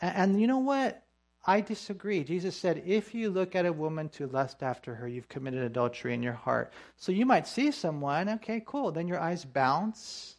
And, 0.00 0.16
and 0.16 0.40
you 0.40 0.46
know 0.46 0.58
what? 0.58 1.02
I 1.46 1.60
disagree. 1.60 2.24
Jesus 2.24 2.56
said, 2.56 2.82
If 2.86 3.14
you 3.14 3.28
look 3.28 3.54
at 3.54 3.66
a 3.66 3.72
woman 3.72 4.08
to 4.10 4.26
lust 4.26 4.62
after 4.62 4.94
her, 4.94 5.06
you've 5.06 5.28
committed 5.28 5.62
adultery 5.62 6.14
in 6.14 6.22
your 6.22 6.32
heart. 6.32 6.72
So 6.96 7.12
you 7.12 7.26
might 7.26 7.46
see 7.46 7.70
someone, 7.72 8.28
okay, 8.30 8.62
cool. 8.64 8.90
Then 8.90 9.06
your 9.06 9.20
eyes 9.20 9.44
bounce 9.44 10.36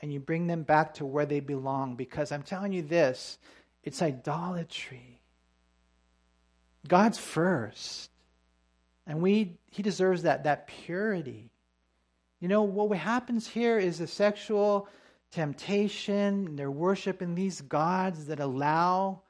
and 0.00 0.12
you 0.12 0.20
bring 0.20 0.46
them 0.46 0.62
back 0.64 0.94
to 0.94 1.06
where 1.06 1.26
they 1.26 1.40
belong 1.40 1.96
because 1.96 2.30
I'm 2.30 2.42
telling 2.42 2.72
you 2.72 2.82
this 2.82 3.38
it's 3.82 4.02
idolatry. 4.02 5.15
God's 6.86 7.18
first. 7.18 8.10
And 9.06 9.20
we 9.20 9.58
he 9.70 9.82
deserves 9.82 10.22
that 10.22 10.44
that 10.44 10.66
purity. 10.66 11.50
You 12.40 12.48
know 12.48 12.62
what 12.62 12.98
happens 12.98 13.46
here 13.46 13.78
is 13.78 14.00
a 14.00 14.06
sexual 14.06 14.88
temptation, 15.32 16.56
they're 16.56 16.70
worshiping 16.70 17.34
these 17.34 17.60
gods 17.60 18.26
that 18.26 18.40
allow, 18.40 19.20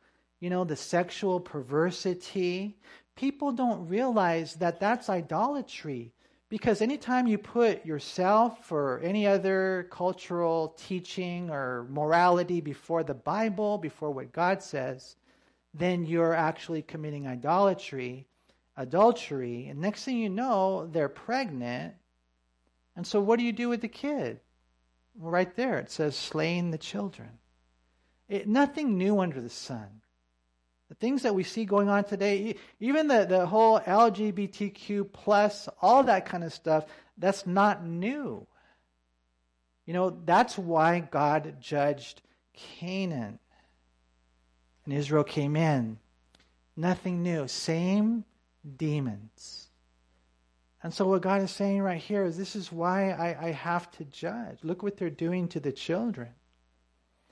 you 0.40 0.50
know, 0.50 0.64
the 0.64 0.76
sexual 0.76 1.40
perversity. 1.40 2.76
People 3.16 3.52
don't 3.52 3.88
realize 3.88 4.54
that 4.56 4.78
that's 4.80 5.08
idolatry. 5.08 6.12
Because 6.48 6.80
anytime 6.80 7.26
you 7.26 7.38
put 7.38 7.84
yourself 7.84 8.70
or 8.70 9.00
any 9.02 9.26
other 9.26 9.88
cultural 9.90 10.76
teaching 10.78 11.50
or 11.50 11.88
morality 11.90 12.60
before 12.60 13.02
the 13.02 13.14
Bible, 13.14 13.78
before 13.78 14.12
what 14.12 14.32
God 14.32 14.62
says, 14.62 15.16
then 15.78 16.04
you're 16.04 16.34
actually 16.34 16.82
committing 16.82 17.26
idolatry, 17.26 18.26
adultery. 18.76 19.68
And 19.68 19.80
next 19.80 20.04
thing 20.04 20.18
you 20.18 20.28
know, 20.28 20.88
they're 20.90 21.08
pregnant. 21.08 21.94
And 22.94 23.06
so 23.06 23.20
what 23.20 23.38
do 23.38 23.44
you 23.44 23.52
do 23.52 23.68
with 23.68 23.82
the 23.82 23.88
kid? 23.88 24.40
Well, 25.18 25.30
right 25.30 25.54
there, 25.56 25.78
it 25.78 25.90
says 25.90 26.16
slaying 26.16 26.70
the 26.70 26.78
children. 26.78 27.30
It, 28.28 28.48
nothing 28.48 28.98
new 28.98 29.20
under 29.20 29.40
the 29.40 29.50
sun. 29.50 30.02
The 30.88 30.94
things 30.94 31.22
that 31.22 31.34
we 31.34 31.42
see 31.42 31.64
going 31.64 31.88
on 31.88 32.04
today, 32.04 32.56
even 32.80 33.08
the, 33.08 33.26
the 33.28 33.46
whole 33.46 33.80
LGBTQ 33.80 35.12
plus, 35.12 35.68
all 35.82 36.04
that 36.04 36.26
kind 36.26 36.44
of 36.44 36.52
stuff, 36.52 36.86
that's 37.18 37.46
not 37.46 37.84
new. 37.84 38.46
You 39.84 39.94
know, 39.94 40.18
that's 40.24 40.56
why 40.56 41.00
God 41.00 41.56
judged 41.60 42.22
Canaan. 42.52 43.38
And 44.86 44.94
Israel 44.94 45.24
came 45.24 45.56
in. 45.56 45.98
Nothing 46.76 47.22
new. 47.22 47.46
Same 47.48 48.24
demons. 48.78 49.66
And 50.82 50.94
so, 50.94 51.06
what 51.08 51.22
God 51.22 51.42
is 51.42 51.50
saying 51.50 51.82
right 51.82 52.00
here 52.00 52.24
is 52.24 52.36
this 52.36 52.54
is 52.54 52.70
why 52.70 53.10
I, 53.10 53.48
I 53.48 53.50
have 53.50 53.90
to 53.92 54.04
judge. 54.04 54.58
Look 54.62 54.82
what 54.82 54.96
they're 54.96 55.10
doing 55.10 55.48
to 55.48 55.60
the 55.60 55.72
children. 55.72 56.28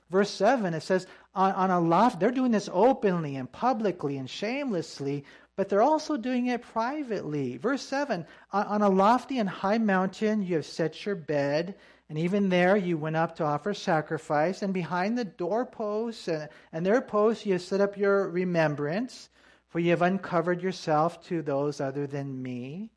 Verse 0.09 0.29
7, 0.29 0.73
it 0.73 0.83
says, 0.83 1.07
on, 1.33 1.51
on 1.53 1.71
a 1.71 1.79
loft, 1.79 2.19
they're 2.19 2.31
doing 2.31 2.51
this 2.51 2.69
openly 2.71 3.37
and 3.37 3.51
publicly 3.51 4.17
and 4.17 4.29
shamelessly, 4.29 5.25
but 5.55 5.67
they're 5.67 5.81
also 5.81 6.15
doing 6.15 6.47
it 6.47 6.61
privately. 6.61 7.57
Verse 7.57 7.81
7, 7.81 8.25
on, 8.51 8.65
on 8.65 8.81
a 8.81 8.89
lofty 8.89 9.39
and 9.39 9.49
high 9.49 9.77
mountain 9.77 10.43
you 10.43 10.55
have 10.55 10.65
set 10.65 11.05
your 11.05 11.15
bed, 11.15 11.75
and 12.09 12.17
even 12.19 12.49
there 12.49 12.77
you 12.77 12.97
went 12.97 13.15
up 13.15 13.35
to 13.37 13.43
offer 13.43 13.73
sacrifice, 13.73 14.61
and 14.61 14.73
behind 14.73 15.17
the 15.17 15.25
doorposts 15.25 16.27
and, 16.27 16.49
and 16.71 16.85
their 16.85 17.01
posts 17.01 17.45
you 17.45 17.57
set 17.57 17.81
up 17.81 17.97
your 17.97 18.29
remembrance, 18.29 19.29
for 19.67 19.79
you 19.79 19.89
have 19.89 20.01
uncovered 20.01 20.61
yourself 20.61 21.23
to 21.27 21.41
those 21.41 21.81
other 21.81 22.07
than 22.07 22.41
me. 22.41 22.91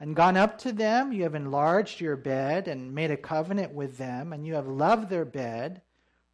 And 0.00 0.16
gone 0.16 0.36
up 0.36 0.58
to 0.58 0.72
them, 0.72 1.12
you 1.12 1.22
have 1.22 1.34
enlarged 1.34 2.00
your 2.00 2.16
bed 2.16 2.68
and 2.68 2.94
made 2.94 3.10
a 3.10 3.16
covenant 3.16 3.72
with 3.72 3.96
them, 3.96 4.32
and 4.32 4.46
you 4.46 4.54
have 4.54 4.68
loved 4.68 5.08
their 5.08 5.24
bed 5.24 5.82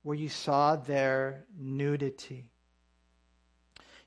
where 0.03 0.17
you 0.17 0.29
saw 0.29 0.77
their 0.77 1.47
nudity. 1.57 2.51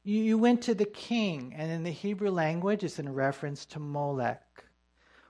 You, 0.03 0.21
you 0.21 0.37
went 0.37 0.61
to 0.63 0.75
the 0.75 0.85
king, 0.85 1.53
and 1.57 1.71
in 1.71 1.83
the 1.83 1.91
Hebrew 1.91 2.29
language, 2.29 2.83
it's 2.83 2.99
in 2.99 3.13
reference 3.13 3.65
to 3.67 3.79
Molech, 3.79 4.44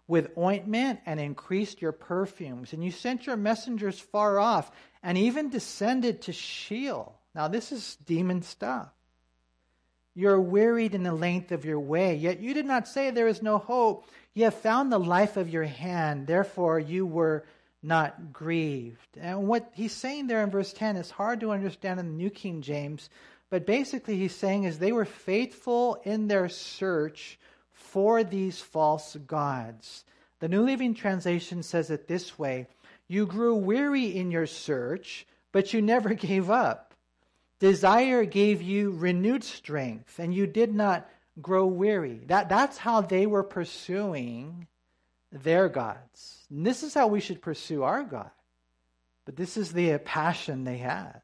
with 0.07 0.37
ointment 0.37 0.99
and 1.05 1.19
increased 1.19 1.81
your 1.81 1.91
perfumes. 1.91 2.73
And 2.73 2.83
you 2.83 2.91
sent 2.91 3.25
your 3.25 3.37
messengers 3.37 3.99
far 3.99 4.39
off, 4.39 4.71
and 5.01 5.17
even 5.17 5.49
descended 5.49 6.23
to 6.23 6.33
Sheol. 6.33 7.17
Now, 7.33 7.47
this 7.47 7.71
is 7.71 7.97
demon 8.05 8.41
stuff. 8.41 8.89
You're 10.13 10.39
wearied 10.39 10.95
in 10.95 11.03
the 11.03 11.13
length 11.13 11.51
of 11.51 11.65
your 11.65 11.79
way, 11.79 12.15
yet 12.15 12.39
you 12.39 12.53
did 12.53 12.65
not 12.65 12.87
say 12.87 13.11
there 13.11 13.27
is 13.27 13.41
no 13.41 13.57
hope. 13.57 14.07
You 14.33 14.45
have 14.45 14.55
found 14.55 14.91
the 14.91 14.99
life 14.99 15.35
of 15.35 15.49
your 15.49 15.63
hand, 15.63 16.27
therefore 16.27 16.79
you 16.79 17.05
were 17.05 17.45
not 17.83 18.31
grieved. 18.31 19.17
And 19.19 19.47
what 19.47 19.69
he's 19.73 19.91
saying 19.91 20.27
there 20.27 20.43
in 20.43 20.51
verse 20.51 20.73
10 20.73 20.95
is 20.95 21.11
hard 21.11 21.41
to 21.41 21.51
understand 21.51 21.99
in 21.99 22.07
the 22.07 22.13
New 22.13 22.29
King 22.29 22.61
James, 22.61 23.09
but 23.49 23.65
basically 23.65 24.17
he's 24.17 24.35
saying 24.35 24.63
is 24.63 24.79
they 24.79 24.91
were 24.91 25.05
faithful 25.05 26.01
in 26.03 26.27
their 26.27 26.49
search 26.49 27.37
for 27.75 28.23
these 28.23 28.59
false 28.59 29.15
gods. 29.27 30.05
The 30.39 30.47
New 30.47 30.63
Living 30.63 30.95
Translation 30.95 31.61
says 31.61 31.91
it 31.91 32.07
this 32.07 32.39
way 32.39 32.67
You 33.07 33.25
grew 33.27 33.55
weary 33.55 34.15
in 34.15 34.31
your 34.31 34.47
search, 34.47 35.27
but 35.51 35.73
you 35.73 35.81
never 35.81 36.13
gave 36.13 36.49
up. 36.49 36.93
Desire 37.59 38.25
gave 38.25 38.61
you 38.61 38.91
renewed 38.91 39.43
strength, 39.43 40.19
and 40.19 40.33
you 40.33 40.47
did 40.47 40.73
not 40.73 41.09
grow 41.41 41.65
weary. 41.65 42.21
That, 42.27 42.49
that's 42.49 42.77
how 42.77 43.01
they 43.01 43.25
were 43.25 43.43
pursuing 43.43 44.67
their 45.31 45.69
gods. 45.69 46.45
And 46.49 46.65
this 46.65 46.83
is 46.83 46.93
how 46.93 47.07
we 47.07 47.19
should 47.19 47.41
pursue 47.41 47.83
our 47.83 48.03
God. 48.03 48.31
But 49.25 49.35
this 49.35 49.57
is 49.57 49.73
the 49.73 49.97
passion 49.97 50.63
they 50.63 50.77
had. 50.77 51.21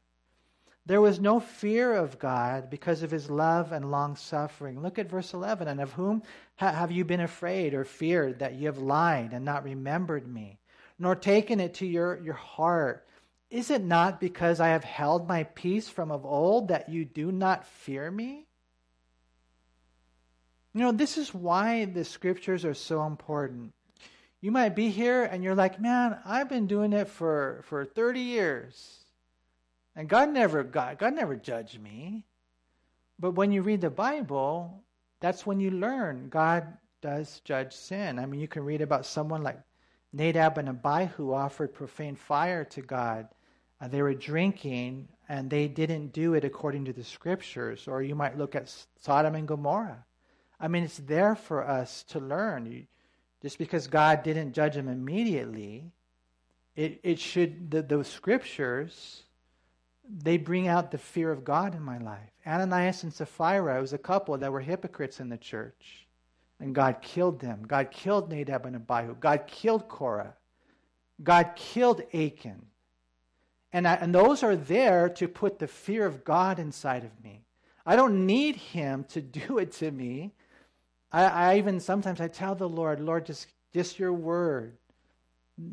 There 0.84 1.00
was 1.00 1.20
no 1.20 1.38
fear 1.38 1.94
of 1.94 2.18
God 2.18 2.68
because 2.68 3.02
of 3.02 3.10
his 3.10 3.30
love 3.30 3.70
and 3.70 3.90
long 3.90 4.16
suffering. 4.16 4.80
Look 4.82 4.98
at 4.98 5.08
verse 5.08 5.32
11. 5.32 5.68
And 5.68 5.80
of 5.80 5.92
whom 5.92 6.22
ha- 6.56 6.72
have 6.72 6.90
you 6.90 7.04
been 7.04 7.20
afraid 7.20 7.72
or 7.72 7.84
feared 7.84 8.40
that 8.40 8.54
you 8.54 8.66
have 8.66 8.78
lied 8.78 9.32
and 9.32 9.44
not 9.44 9.62
remembered 9.62 10.26
me, 10.26 10.58
nor 10.98 11.14
taken 11.14 11.60
it 11.60 11.74
to 11.74 11.86
your, 11.86 12.18
your 12.20 12.34
heart? 12.34 13.06
Is 13.48 13.70
it 13.70 13.84
not 13.84 14.18
because 14.18 14.58
I 14.58 14.68
have 14.68 14.82
held 14.82 15.28
my 15.28 15.44
peace 15.44 15.88
from 15.88 16.10
of 16.10 16.24
old 16.24 16.68
that 16.68 16.88
you 16.88 17.04
do 17.04 17.30
not 17.30 17.66
fear 17.66 18.10
me? 18.10 18.46
You 20.74 20.80
know, 20.80 20.92
this 20.92 21.18
is 21.18 21.34
why 21.34 21.84
the 21.84 22.04
scriptures 22.04 22.64
are 22.64 22.74
so 22.74 23.04
important. 23.04 23.72
You 24.40 24.50
might 24.50 24.74
be 24.74 24.88
here 24.88 25.22
and 25.22 25.44
you're 25.44 25.54
like, 25.54 25.80
man, 25.80 26.18
I've 26.24 26.48
been 26.48 26.66
doing 26.66 26.92
it 26.92 27.08
for, 27.08 27.62
for 27.66 27.84
30 27.84 28.20
years. 28.20 29.01
And 29.94 30.08
God 30.08 30.30
never 30.30 30.62
God, 30.62 30.98
God 30.98 31.14
never 31.14 31.36
judged 31.36 31.80
me. 31.80 32.24
But 33.18 33.32
when 33.32 33.52
you 33.52 33.62
read 33.62 33.80
the 33.80 33.90
Bible, 33.90 34.82
that's 35.20 35.46
when 35.46 35.60
you 35.60 35.70
learn 35.70 36.28
God 36.28 36.66
does 37.00 37.40
judge 37.44 37.72
sin. 37.72 38.18
I 38.18 38.26
mean, 38.26 38.40
you 38.40 38.48
can 38.48 38.64
read 38.64 38.80
about 38.80 39.04
someone 39.04 39.42
like 39.42 39.58
Nadab 40.12 40.58
and 40.58 40.68
Abihu 40.68 41.32
offered 41.32 41.74
profane 41.74 42.16
fire 42.16 42.64
to 42.66 42.82
God. 42.82 43.28
Uh, 43.80 43.88
they 43.88 44.02
were 44.02 44.14
drinking 44.14 45.08
and 45.28 45.50
they 45.50 45.68
didn't 45.68 46.12
do 46.12 46.34
it 46.34 46.44
according 46.44 46.84
to 46.86 46.92
the 46.92 47.04
scriptures. 47.04 47.88
Or 47.88 48.02
you 48.02 48.14
might 48.14 48.38
look 48.38 48.54
at 48.54 48.74
Sodom 49.00 49.34
and 49.34 49.48
Gomorrah. 49.48 50.04
I 50.60 50.68
mean, 50.68 50.84
it's 50.84 50.98
there 50.98 51.34
for 51.34 51.66
us 51.66 52.04
to 52.04 52.20
learn. 52.20 52.66
You, 52.66 52.84
just 53.42 53.58
because 53.58 53.88
God 53.88 54.22
didn't 54.22 54.52
judge 54.52 54.74
them 54.74 54.88
immediately, 54.88 55.90
it, 56.76 57.00
it 57.02 57.18
should, 57.18 57.70
the, 57.70 57.82
those 57.82 58.06
scriptures, 58.06 59.22
they 60.14 60.36
bring 60.36 60.68
out 60.68 60.90
the 60.90 60.98
fear 60.98 61.30
of 61.30 61.44
God 61.44 61.74
in 61.74 61.82
my 61.82 61.98
life. 61.98 62.30
Ananias 62.46 63.02
and 63.02 63.12
Sapphira 63.12 63.80
was 63.80 63.92
a 63.92 63.98
couple 63.98 64.36
that 64.36 64.52
were 64.52 64.60
hypocrites 64.60 65.20
in 65.20 65.28
the 65.28 65.38
church. 65.38 66.06
And 66.60 66.74
God 66.74 67.00
killed 67.00 67.40
them. 67.40 67.64
God 67.66 67.90
killed 67.90 68.30
Nadab 68.30 68.66
and 68.66 68.76
Abihu. 68.76 69.16
God 69.18 69.46
killed 69.46 69.88
Korah. 69.88 70.34
God 71.22 71.52
killed 71.56 72.02
Achan. 72.12 72.66
And, 73.72 73.88
I, 73.88 73.94
and 73.94 74.14
those 74.14 74.42
are 74.42 74.54
there 74.54 75.08
to 75.08 75.26
put 75.26 75.58
the 75.58 75.66
fear 75.66 76.04
of 76.04 76.24
God 76.24 76.58
inside 76.58 77.04
of 77.04 77.24
me. 77.24 77.40
I 77.86 77.96
don't 77.96 78.26
need 78.26 78.56
him 78.56 79.04
to 79.10 79.20
do 79.20 79.58
it 79.58 79.72
to 79.72 79.90
me. 79.90 80.32
I, 81.10 81.24
I 81.24 81.58
even 81.58 81.80
sometimes 81.80 82.20
I 82.20 82.28
tell 82.28 82.54
the 82.54 82.68
Lord, 82.68 83.00
Lord, 83.00 83.26
just, 83.26 83.46
just 83.72 83.98
your 83.98 84.12
word. 84.12 84.76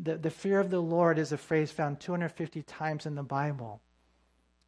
The, 0.03 0.17
the 0.17 0.31
fear 0.31 0.59
of 0.59 0.69
the 0.69 0.81
Lord 0.81 1.19
is 1.19 1.31
a 1.31 1.37
phrase 1.37 1.71
found 1.71 1.99
250 1.99 2.63
times 2.63 3.05
in 3.05 3.15
the 3.15 3.23
Bible. 3.23 3.81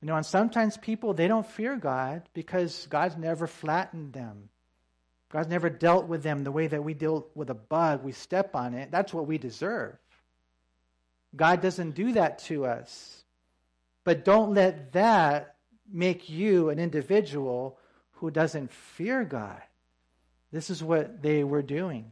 You 0.01 0.07
know, 0.07 0.15
and 0.15 0.25
sometimes 0.25 0.77
people, 0.77 1.13
they 1.13 1.27
don't 1.27 1.45
fear 1.45 1.75
God 1.75 2.23
because 2.33 2.87
God's 2.89 3.17
never 3.17 3.45
flattened 3.45 4.13
them. 4.13 4.49
God's 5.31 5.47
never 5.47 5.69
dealt 5.69 6.07
with 6.07 6.23
them 6.23 6.43
the 6.43 6.51
way 6.51 6.67
that 6.67 6.83
we 6.83 6.93
deal 6.93 7.27
with 7.35 7.49
a 7.49 7.55
bug. 7.55 8.03
We 8.03 8.11
step 8.11 8.55
on 8.55 8.73
it. 8.73 8.91
That's 8.91 9.13
what 9.13 9.27
we 9.27 9.37
deserve. 9.37 9.95
God 11.35 11.61
doesn't 11.61 11.91
do 11.91 12.13
that 12.13 12.39
to 12.39 12.65
us. 12.65 13.23
But 14.03 14.25
don't 14.25 14.53
let 14.53 14.91
that 14.93 15.55
make 15.91 16.29
you 16.29 16.69
an 16.69 16.79
individual 16.79 17.77
who 18.13 18.31
doesn't 18.31 18.71
fear 18.71 19.23
God. 19.23 19.61
This 20.51 20.69
is 20.69 20.83
what 20.83 21.21
they 21.21 21.43
were 21.43 21.61
doing. 21.61 22.11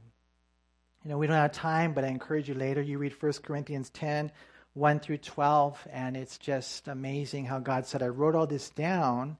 You 1.03 1.09
know, 1.09 1.17
we 1.17 1.27
don't 1.27 1.35
have 1.35 1.51
time, 1.51 1.93
but 1.93 2.03
I 2.03 2.07
encourage 2.07 2.47
you 2.47 2.55
later. 2.55 2.81
You 2.81 2.97
read 2.97 3.21
1 3.21 3.33
Corinthians 3.43 3.89
10, 3.89 4.31
1 4.73 4.99
through 4.99 5.17
12, 5.17 5.87
and 5.91 6.15
it's 6.15 6.37
just 6.37 6.87
amazing 6.87 7.45
how 7.45 7.59
God 7.59 7.85
said, 7.85 8.01
I 8.01 8.07
wrote 8.07 8.35
all 8.35 8.47
this 8.47 8.69
down 8.69 9.37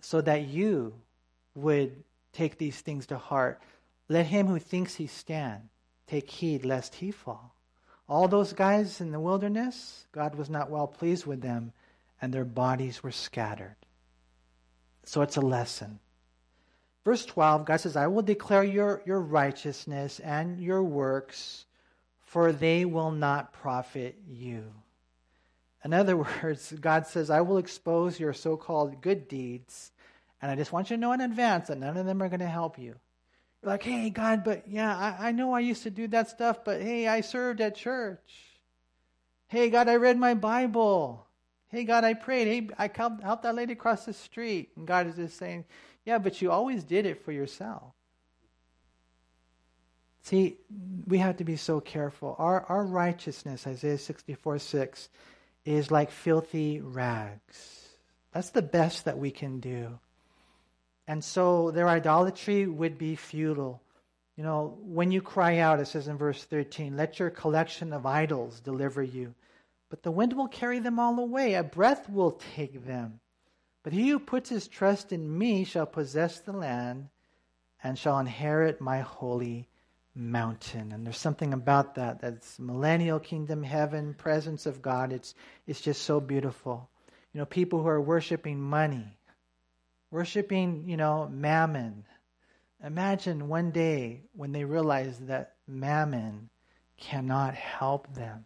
so 0.00 0.20
that 0.20 0.48
you 0.48 0.94
would 1.54 2.04
take 2.32 2.58
these 2.58 2.80
things 2.80 3.06
to 3.06 3.18
heart. 3.18 3.60
Let 4.08 4.26
him 4.26 4.46
who 4.46 4.58
thinks 4.58 4.94
he 4.94 5.06
stand 5.06 5.68
take 6.06 6.30
heed 6.30 6.64
lest 6.64 6.96
he 6.96 7.10
fall. 7.10 7.54
All 8.08 8.28
those 8.28 8.52
guys 8.52 9.00
in 9.00 9.10
the 9.10 9.20
wilderness, 9.20 10.06
God 10.12 10.36
was 10.36 10.48
not 10.48 10.70
well 10.70 10.86
pleased 10.86 11.26
with 11.26 11.40
them, 11.40 11.72
and 12.22 12.32
their 12.32 12.44
bodies 12.44 13.02
were 13.02 13.10
scattered. 13.10 13.76
So 15.04 15.22
it's 15.22 15.36
a 15.36 15.40
lesson. 15.40 15.98
Verse 17.04 17.24
12, 17.24 17.64
God 17.64 17.76
says, 17.80 17.96
I 17.96 18.06
will 18.06 18.22
declare 18.22 18.64
your, 18.64 19.02
your 19.06 19.20
righteousness 19.20 20.20
and 20.20 20.60
your 20.60 20.82
works, 20.82 21.65
for 22.36 22.52
they 22.52 22.84
will 22.84 23.12
not 23.12 23.54
profit 23.54 24.14
you. 24.28 24.62
In 25.82 25.94
other 25.94 26.18
words, 26.42 26.70
God 26.78 27.06
says, 27.06 27.30
I 27.30 27.40
will 27.40 27.56
expose 27.56 28.20
your 28.20 28.34
so 28.34 28.58
called 28.58 29.00
good 29.00 29.26
deeds, 29.26 29.90
and 30.42 30.50
I 30.50 30.54
just 30.54 30.70
want 30.70 30.90
you 30.90 30.98
to 30.98 31.00
know 31.00 31.12
in 31.12 31.22
advance 31.22 31.68
that 31.68 31.78
none 31.78 31.96
of 31.96 32.04
them 32.04 32.22
are 32.22 32.28
going 32.28 32.40
to 32.40 32.46
help 32.46 32.78
you. 32.78 32.94
You're 33.62 33.72
like, 33.72 33.82
hey, 33.82 34.10
God, 34.10 34.44
but 34.44 34.68
yeah, 34.68 34.94
I, 34.94 35.28
I 35.28 35.32
know 35.32 35.54
I 35.54 35.60
used 35.60 35.84
to 35.84 35.90
do 35.90 36.08
that 36.08 36.28
stuff, 36.28 36.62
but 36.62 36.82
hey, 36.82 37.08
I 37.08 37.22
served 37.22 37.62
at 37.62 37.74
church. 37.74 38.34
Hey, 39.48 39.70
God, 39.70 39.88
I 39.88 39.96
read 39.96 40.18
my 40.18 40.34
Bible. 40.34 41.26
Hey, 41.68 41.84
God, 41.84 42.04
I 42.04 42.12
prayed. 42.12 42.48
Hey, 42.48 42.68
I 42.76 42.90
helped 42.94 43.44
that 43.44 43.54
lady 43.54 43.72
across 43.72 44.04
the 44.04 44.12
street. 44.12 44.72
And 44.76 44.86
God 44.86 45.06
is 45.06 45.16
just 45.16 45.38
saying, 45.38 45.64
yeah, 46.04 46.18
but 46.18 46.42
you 46.42 46.50
always 46.50 46.84
did 46.84 47.06
it 47.06 47.24
for 47.24 47.32
yourself. 47.32 47.95
See, 50.26 50.56
we 51.06 51.18
have 51.18 51.36
to 51.36 51.44
be 51.44 51.54
so 51.54 51.78
careful. 51.80 52.34
Our, 52.40 52.62
our 52.62 52.84
righteousness, 52.84 53.64
Isaiah 53.64 53.96
64 53.96 54.58
6, 54.58 55.08
is 55.64 55.92
like 55.92 56.10
filthy 56.10 56.80
rags. 56.80 57.90
That's 58.32 58.50
the 58.50 58.60
best 58.60 59.04
that 59.04 59.18
we 59.18 59.30
can 59.30 59.60
do. 59.60 60.00
And 61.06 61.22
so 61.22 61.70
their 61.70 61.88
idolatry 61.88 62.66
would 62.66 62.98
be 62.98 63.14
futile. 63.14 63.80
You 64.36 64.42
know, 64.42 64.76
when 64.80 65.12
you 65.12 65.22
cry 65.22 65.58
out, 65.58 65.78
it 65.78 65.86
says 65.86 66.08
in 66.08 66.18
verse 66.18 66.42
13, 66.42 66.96
let 66.96 67.20
your 67.20 67.30
collection 67.30 67.92
of 67.92 68.04
idols 68.04 68.58
deliver 68.58 69.04
you. 69.04 69.32
But 69.90 70.02
the 70.02 70.10
wind 70.10 70.32
will 70.32 70.48
carry 70.48 70.80
them 70.80 70.98
all 70.98 71.20
away, 71.20 71.54
a 71.54 71.62
breath 71.62 72.10
will 72.10 72.32
take 72.56 72.84
them. 72.84 73.20
But 73.84 73.92
he 73.92 74.08
who 74.08 74.18
puts 74.18 74.50
his 74.50 74.66
trust 74.66 75.12
in 75.12 75.38
me 75.38 75.62
shall 75.62 75.86
possess 75.86 76.40
the 76.40 76.52
land 76.52 77.10
and 77.80 77.96
shall 77.96 78.18
inherit 78.18 78.80
my 78.80 79.02
holy 79.02 79.68
mountain. 80.16 80.92
And 80.92 81.04
there's 81.04 81.18
something 81.18 81.52
about 81.52 81.94
that 81.96 82.20
that's 82.20 82.58
millennial 82.58 83.20
kingdom, 83.20 83.62
heaven, 83.62 84.14
presence 84.14 84.66
of 84.66 84.82
God. 84.82 85.12
It's, 85.12 85.34
it's 85.66 85.80
just 85.80 86.02
so 86.02 86.20
beautiful. 86.20 86.88
You 87.32 87.40
know, 87.40 87.46
people 87.46 87.82
who 87.82 87.88
are 87.88 88.00
worshiping 88.00 88.58
money, 88.60 89.18
worshiping, 90.10 90.84
you 90.88 90.96
know, 90.96 91.28
mammon. 91.30 92.04
Imagine 92.82 93.48
one 93.48 93.70
day 93.70 94.22
when 94.32 94.52
they 94.52 94.64
realize 94.64 95.18
that 95.20 95.54
mammon 95.66 96.48
cannot 96.96 97.54
help 97.54 98.12
them 98.14 98.44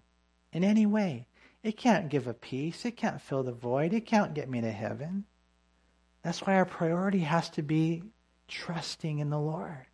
in 0.53 0.65
any 0.65 0.87
way. 0.87 1.27
It 1.63 1.77
can't 1.77 2.09
give 2.09 2.27
a 2.27 2.35
peace. 2.35 2.85
It 2.85 2.97
can't 2.97 3.21
fill 3.21 3.43
the 3.43 3.53
void. 3.53 3.93
It 3.93 4.07
can't 4.07 4.35
get 4.35 4.49
me 4.49 4.61
to 4.61 4.71
heaven. 4.71 5.25
That's 6.23 6.41
why 6.41 6.55
our 6.55 6.65
priority 6.65 7.21
has 7.21 7.49
to 7.51 7.63
be 7.63 8.03
trusting 8.49 9.19
in 9.19 9.31
the 9.31 9.39
Lord. 9.39 9.87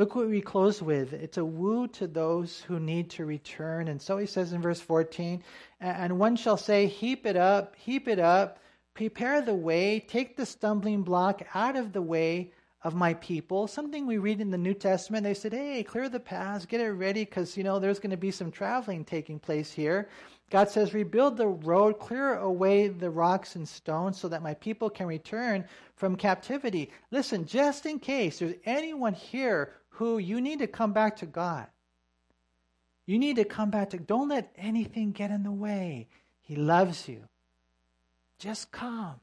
Look 0.00 0.14
what 0.14 0.30
we 0.30 0.40
close 0.40 0.80
with. 0.80 1.12
It's 1.12 1.36
a 1.36 1.44
woo 1.44 1.86
to 1.88 2.06
those 2.06 2.62
who 2.62 2.80
need 2.80 3.10
to 3.10 3.26
return. 3.26 3.88
And 3.88 4.00
so 4.00 4.16
he 4.16 4.24
says 4.24 4.54
in 4.54 4.62
verse 4.62 4.80
14, 4.80 5.44
and 5.78 6.18
one 6.18 6.36
shall 6.36 6.56
say, 6.56 6.86
Heap 6.86 7.26
it 7.26 7.36
up, 7.36 7.76
heap 7.76 8.08
it 8.08 8.18
up, 8.18 8.60
prepare 8.94 9.42
the 9.42 9.52
way, 9.52 10.00
take 10.00 10.38
the 10.38 10.46
stumbling 10.46 11.02
block 11.02 11.42
out 11.52 11.76
of 11.76 11.92
the 11.92 12.00
way 12.00 12.50
of 12.82 12.94
my 12.94 13.12
people. 13.12 13.66
Something 13.66 14.06
we 14.06 14.16
read 14.16 14.40
in 14.40 14.50
the 14.50 14.56
New 14.56 14.72
Testament. 14.72 15.22
They 15.22 15.34
said, 15.34 15.52
Hey, 15.52 15.82
clear 15.82 16.08
the 16.08 16.18
paths, 16.18 16.64
get 16.64 16.80
it 16.80 16.92
ready, 16.92 17.26
because, 17.26 17.54
you 17.58 17.62
know, 17.62 17.78
there's 17.78 18.00
going 18.00 18.08
to 18.08 18.16
be 18.16 18.30
some 18.30 18.50
traveling 18.50 19.04
taking 19.04 19.38
place 19.38 19.70
here. 19.70 20.08
God 20.48 20.70
says, 20.70 20.94
Rebuild 20.94 21.36
the 21.36 21.46
road, 21.46 21.98
clear 21.98 22.38
away 22.38 22.88
the 22.88 23.10
rocks 23.10 23.54
and 23.54 23.68
stones 23.68 24.18
so 24.18 24.28
that 24.28 24.42
my 24.42 24.54
people 24.54 24.88
can 24.88 25.06
return 25.06 25.66
from 25.96 26.16
captivity. 26.16 26.90
Listen, 27.10 27.44
just 27.44 27.84
in 27.84 27.98
case 27.98 28.38
there's 28.38 28.54
anyone 28.64 29.12
here 29.12 29.74
who 30.00 30.16
you 30.16 30.40
need 30.40 30.60
to 30.60 30.66
come 30.66 30.94
back 30.94 31.16
to 31.18 31.26
God, 31.26 31.66
you 33.04 33.18
need 33.18 33.36
to 33.36 33.44
come 33.44 33.70
back 33.70 33.90
to, 33.90 33.98
don't 33.98 34.30
let 34.30 34.50
anything 34.56 35.12
get 35.12 35.30
in 35.30 35.42
the 35.42 35.52
way. 35.52 36.08
He 36.40 36.56
loves 36.56 37.06
you. 37.06 37.28
Just 38.38 38.72
come. 38.72 39.20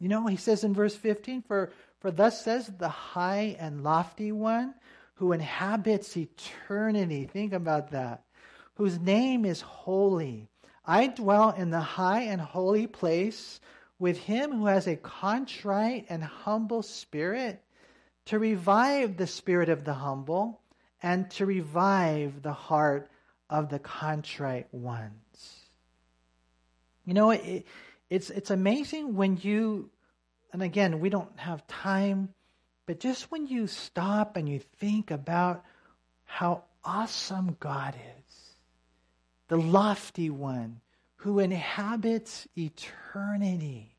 You 0.00 0.08
know, 0.08 0.26
he 0.26 0.36
says 0.36 0.64
in 0.64 0.74
verse 0.74 0.96
15, 0.96 1.42
for, 1.42 1.70
for 2.00 2.10
thus 2.10 2.44
says 2.44 2.72
the 2.78 2.88
high 2.88 3.56
and 3.60 3.84
lofty 3.84 4.32
one 4.32 4.74
who 5.14 5.30
inhabits 5.30 6.16
eternity. 6.16 7.28
Think 7.32 7.52
about 7.52 7.92
that 7.92 8.24
whose 8.74 8.98
name 8.98 9.44
is 9.44 9.60
holy. 9.60 10.48
I 10.84 11.06
dwell 11.06 11.50
in 11.50 11.70
the 11.70 11.80
high 11.80 12.22
and 12.22 12.40
holy 12.40 12.88
place 12.88 13.60
with 14.00 14.18
him 14.18 14.50
who 14.50 14.66
has 14.66 14.88
a 14.88 14.96
contrite 14.96 16.06
and 16.08 16.24
humble 16.24 16.82
spirit, 16.82 17.62
to 18.28 18.38
revive 18.38 19.16
the 19.16 19.26
spirit 19.26 19.70
of 19.70 19.84
the 19.84 19.94
humble 19.94 20.60
and 21.02 21.30
to 21.30 21.46
revive 21.46 22.42
the 22.42 22.52
heart 22.52 23.10
of 23.48 23.70
the 23.70 23.78
contrite 23.78 24.72
ones. 24.72 25.60
You 27.06 27.14
know, 27.14 27.30
it, 27.30 27.66
it's, 28.10 28.28
it's 28.28 28.50
amazing 28.50 29.16
when 29.16 29.38
you, 29.38 29.88
and 30.52 30.62
again, 30.62 31.00
we 31.00 31.08
don't 31.08 31.38
have 31.38 31.66
time, 31.66 32.28
but 32.84 33.00
just 33.00 33.30
when 33.30 33.46
you 33.46 33.66
stop 33.66 34.36
and 34.36 34.46
you 34.46 34.60
think 34.78 35.10
about 35.10 35.64
how 36.24 36.64
awesome 36.84 37.56
God 37.58 37.94
is 37.94 38.52
the 39.48 39.56
lofty 39.56 40.28
one 40.28 40.82
who 41.16 41.38
inhabits 41.38 42.46
eternity. 42.58 43.97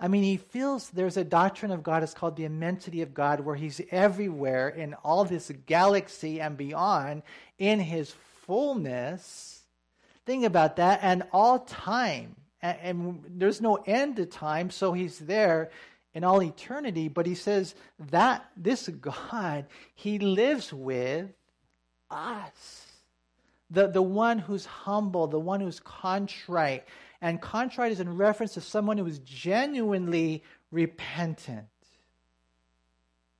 I 0.00 0.08
mean, 0.08 0.22
he 0.22 0.36
feels 0.36 0.90
there's 0.90 1.16
a 1.16 1.24
doctrine 1.24 1.72
of 1.72 1.82
God, 1.82 2.02
it's 2.02 2.14
called 2.14 2.36
the 2.36 2.44
immensity 2.44 3.02
of 3.02 3.14
God, 3.14 3.40
where 3.40 3.56
he's 3.56 3.80
everywhere 3.90 4.68
in 4.68 4.94
all 5.04 5.24
this 5.24 5.50
galaxy 5.66 6.40
and 6.40 6.56
beyond 6.56 7.22
in 7.58 7.80
his 7.80 8.14
fullness. 8.46 9.62
Think 10.24 10.44
about 10.44 10.76
that, 10.76 11.00
and 11.02 11.24
all 11.32 11.60
time. 11.60 12.36
And, 12.62 12.78
and 12.82 13.24
there's 13.28 13.60
no 13.60 13.76
end 13.86 14.16
to 14.16 14.26
time, 14.26 14.70
so 14.70 14.92
he's 14.92 15.18
there 15.18 15.70
in 16.14 16.22
all 16.22 16.42
eternity. 16.42 17.08
But 17.08 17.26
he 17.26 17.34
says 17.34 17.74
that 18.10 18.48
this 18.56 18.88
God, 18.88 19.66
he 19.94 20.18
lives 20.18 20.72
with 20.72 21.28
us 22.10 22.88
the, 23.70 23.88
the 23.88 24.02
one 24.02 24.38
who's 24.38 24.64
humble, 24.64 25.26
the 25.26 25.38
one 25.38 25.60
who's 25.60 25.80
contrite. 25.80 26.84
And 27.20 27.40
contrite 27.40 27.92
is 27.92 28.00
in 28.00 28.16
reference 28.16 28.54
to 28.54 28.60
someone 28.60 28.98
who 28.98 29.06
is 29.06 29.18
genuinely 29.20 30.44
repentant. 30.70 31.66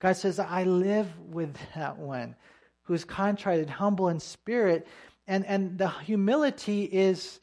God 0.00 0.16
says, 0.16 0.38
I 0.38 0.64
live 0.64 1.08
with 1.18 1.56
that 1.74 1.98
one 1.98 2.36
who's 2.82 3.04
contrite 3.04 3.60
and 3.60 3.70
humble 3.70 4.08
in 4.08 4.18
spirit. 4.18 4.86
And, 5.26 5.44
and 5.46 5.76
the 5.78 5.88
humility 5.88 6.84
is, 6.84 7.38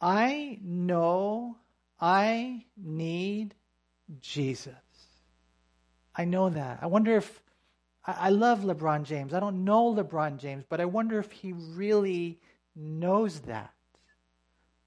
I 0.00 0.58
know 0.62 1.56
I 2.00 2.64
need 2.76 3.54
Jesus. 4.20 4.74
I 6.16 6.24
know 6.24 6.48
that. 6.48 6.78
I 6.82 6.86
wonder 6.86 7.16
if 7.16 7.42
I, 8.06 8.30
love 8.30 8.60
LeBron 8.60 9.04
James. 9.04 9.34
I 9.34 9.40
don't 9.40 9.64
know 9.64 9.94
LeBron 9.94 10.38
James, 10.38 10.64
but 10.68 10.80
I 10.80 10.86
wonder 10.86 11.18
if 11.18 11.30
he 11.30 11.52
really 11.52 12.40
knows 12.74 13.40
that. 13.40 13.72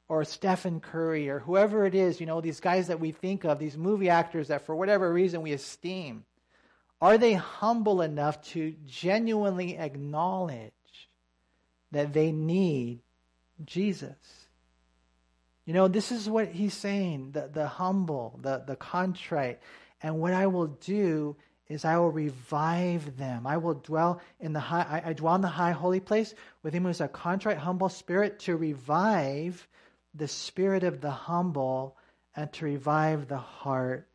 Or 0.10 0.24
Stephen 0.26 0.80
Curry, 0.80 1.30
or 1.30 1.39
whoever 1.39 1.86
it 1.86 1.95
is, 1.95 2.20
you 2.20 2.26
know, 2.26 2.41
these 2.41 2.60
guys 2.60 2.88
that 2.88 2.99
we 2.99 3.12
think 3.12 3.45
of, 3.45 3.58
these 3.58 3.78
movie 3.78 4.10
actors 4.10 4.49
that 4.49 4.66
for 4.66 4.76
whatever 4.76 5.12
reason 5.12 5.41
we 5.41 5.54
esteem. 5.54 6.26
Are 7.01 7.18
they 7.18 7.34
humble 7.34 8.01
enough 8.01 8.41
to 8.51 8.76
genuinely 8.86 9.78
acknowledge 9.78 10.72
that 11.91 12.14
they 12.14 12.32
need 12.32 13.01
Jesus? 13.66 14.43
You 15.66 15.74
know, 15.74 15.88
this 15.88 16.12
is 16.12 16.30
what 16.30 16.49
he's 16.49 16.74
saying 16.74 17.32
the, 17.32 17.49
the 17.51 17.68
humble, 17.68 18.39
the, 18.41 18.64
the 18.66 18.76
contrite. 18.76 19.60
And 20.01 20.20
what 20.20 20.34
I 20.34 20.47
will 20.47 20.68
do 20.68 21.36
is 21.70 21.86
I 21.86 21.97
will 21.97 22.12
revive 22.12 23.18
them. 23.18 23.47
I 23.47 23.58
will 23.58 23.76
dwell 23.76 24.22
in 24.39 24.54
the 24.54 24.60
high, 24.60 25.01
I, 25.04 25.10
I 25.10 25.14
dwell 25.14 25.36
in 25.36 25.41
the 25.41 25.47
high 25.47 25.72
holy 25.72 26.01
place 26.01 26.34
with 26.62 26.74
him 26.74 26.84
who 26.84 26.89
is 26.89 27.01
a 27.01 27.08
contrite, 27.08 27.58
humble 27.58 27.89
spirit 27.89 28.39
to 28.39 28.58
revive 28.58 29.68
the 30.14 30.28
spirit 30.28 30.84
of 30.84 31.01
the 31.01 31.11
humble 31.11 31.97
and 32.36 32.51
to 32.53 32.66
revive 32.66 33.28
the 33.28 33.38
heart 33.38 34.07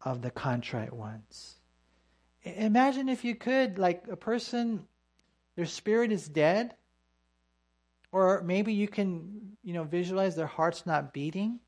of 0.00 0.22
the 0.22 0.30
contrite 0.30 0.92
ones. 0.92 1.56
Imagine 2.42 3.08
if 3.08 3.24
you 3.24 3.34
could, 3.34 3.78
like 3.78 4.04
a 4.10 4.16
person, 4.16 4.86
their 5.56 5.66
spirit 5.66 6.10
is 6.10 6.26
dead, 6.28 6.74
or 8.12 8.42
maybe 8.42 8.72
you 8.72 8.88
can, 8.88 9.56
you 9.62 9.74
know, 9.74 9.84
visualize 9.84 10.36
their 10.36 10.46
heart's 10.46 10.86
not 10.86 11.12
beating. 11.12 11.60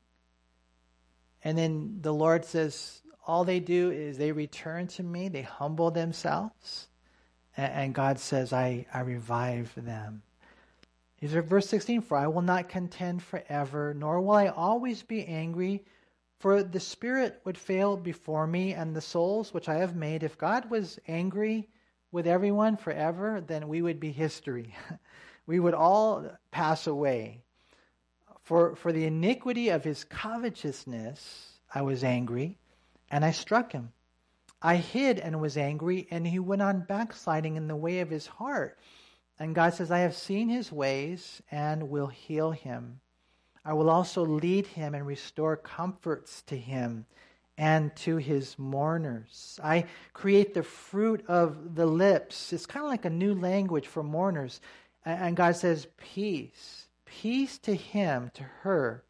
And 1.43 1.57
then 1.57 1.99
the 2.01 2.13
Lord 2.13 2.43
says, 2.43 3.01
all 3.25 3.43
they 3.43 3.59
do 3.59 3.91
is 3.91 4.17
they 4.17 4.31
return 4.31 4.87
to 4.87 5.03
me, 5.03 5.29
they 5.29 5.43
humble 5.43 5.91
themselves, 5.91 6.87
and, 7.55 7.93
God 7.93 8.17
says, 8.17 8.51
I, 8.51 8.87
I 8.91 9.01
revive 9.01 9.71
them. 9.75 10.23
Here's 11.25 11.45
verse 11.45 11.69
16 11.69 12.01
For 12.01 12.17
I 12.17 12.27
will 12.27 12.41
not 12.41 12.67
contend 12.67 13.23
forever, 13.23 13.93
nor 13.93 14.19
will 14.19 14.35
I 14.35 14.47
always 14.47 15.03
be 15.03 15.25
angry. 15.25 15.85
For 16.39 16.61
the 16.61 16.81
Spirit 16.81 17.39
would 17.45 17.57
fail 17.57 17.95
before 17.95 18.45
me, 18.45 18.73
and 18.73 18.93
the 18.93 18.99
souls 18.99 19.53
which 19.53 19.69
I 19.69 19.75
have 19.75 19.95
made. 19.95 20.23
If 20.23 20.37
God 20.37 20.69
was 20.69 20.99
angry 21.07 21.69
with 22.11 22.27
everyone 22.27 22.75
forever, 22.75 23.39
then 23.39 23.69
we 23.69 23.81
would 23.81 24.01
be 24.01 24.11
history. 24.11 24.75
we 25.47 25.61
would 25.61 25.73
all 25.73 26.29
pass 26.51 26.87
away. 26.87 27.41
For, 28.41 28.75
for 28.75 28.91
the 28.91 29.05
iniquity 29.05 29.69
of 29.69 29.85
his 29.85 30.03
covetousness, 30.03 31.61
I 31.73 31.83
was 31.83 32.03
angry, 32.03 32.57
and 33.09 33.23
I 33.23 33.31
struck 33.31 33.71
him. 33.71 33.93
I 34.61 34.75
hid 34.75 35.19
and 35.19 35.39
was 35.39 35.55
angry, 35.55 36.05
and 36.11 36.27
he 36.27 36.39
went 36.39 36.61
on 36.61 36.81
backsliding 36.81 37.55
in 37.55 37.69
the 37.69 37.77
way 37.77 38.01
of 38.01 38.09
his 38.09 38.27
heart. 38.27 38.77
And 39.39 39.55
God 39.55 39.73
says, 39.73 39.91
I 39.91 39.99
have 39.99 40.15
seen 40.15 40.49
his 40.49 40.71
ways 40.71 41.41
and 41.51 41.89
will 41.89 42.07
heal 42.07 42.51
him. 42.51 42.99
I 43.65 43.73
will 43.73 43.89
also 43.89 44.25
lead 44.25 44.67
him 44.67 44.93
and 44.93 45.05
restore 45.05 45.57
comforts 45.57 46.41
to 46.43 46.57
him 46.57 47.05
and 47.57 47.95
to 47.97 48.17
his 48.17 48.57
mourners. 48.57 49.59
I 49.63 49.85
create 50.13 50.53
the 50.53 50.63
fruit 50.63 51.23
of 51.27 51.75
the 51.75 51.85
lips. 51.85 52.51
It's 52.53 52.65
kind 52.65 52.83
of 52.85 52.89
like 52.89 53.05
a 53.05 53.09
new 53.09 53.33
language 53.33 53.87
for 53.87 54.03
mourners. 54.03 54.59
And 55.05 55.35
God 55.35 55.55
says, 55.55 55.87
Peace. 55.97 56.87
Peace 57.05 57.57
to 57.59 57.75
him, 57.75 58.31
to 58.33 58.43
her 58.61 59.03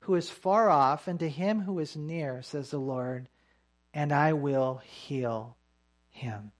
who 0.00 0.14
is 0.14 0.30
far 0.30 0.70
off, 0.70 1.08
and 1.08 1.18
to 1.20 1.28
him 1.28 1.60
who 1.60 1.78
is 1.78 1.94
near, 1.94 2.42
says 2.42 2.70
the 2.70 2.78
Lord 2.78 3.28
and 3.92 4.12
I 4.12 4.32
will 4.32 4.82
heal 4.84 5.56
him. 6.10 6.52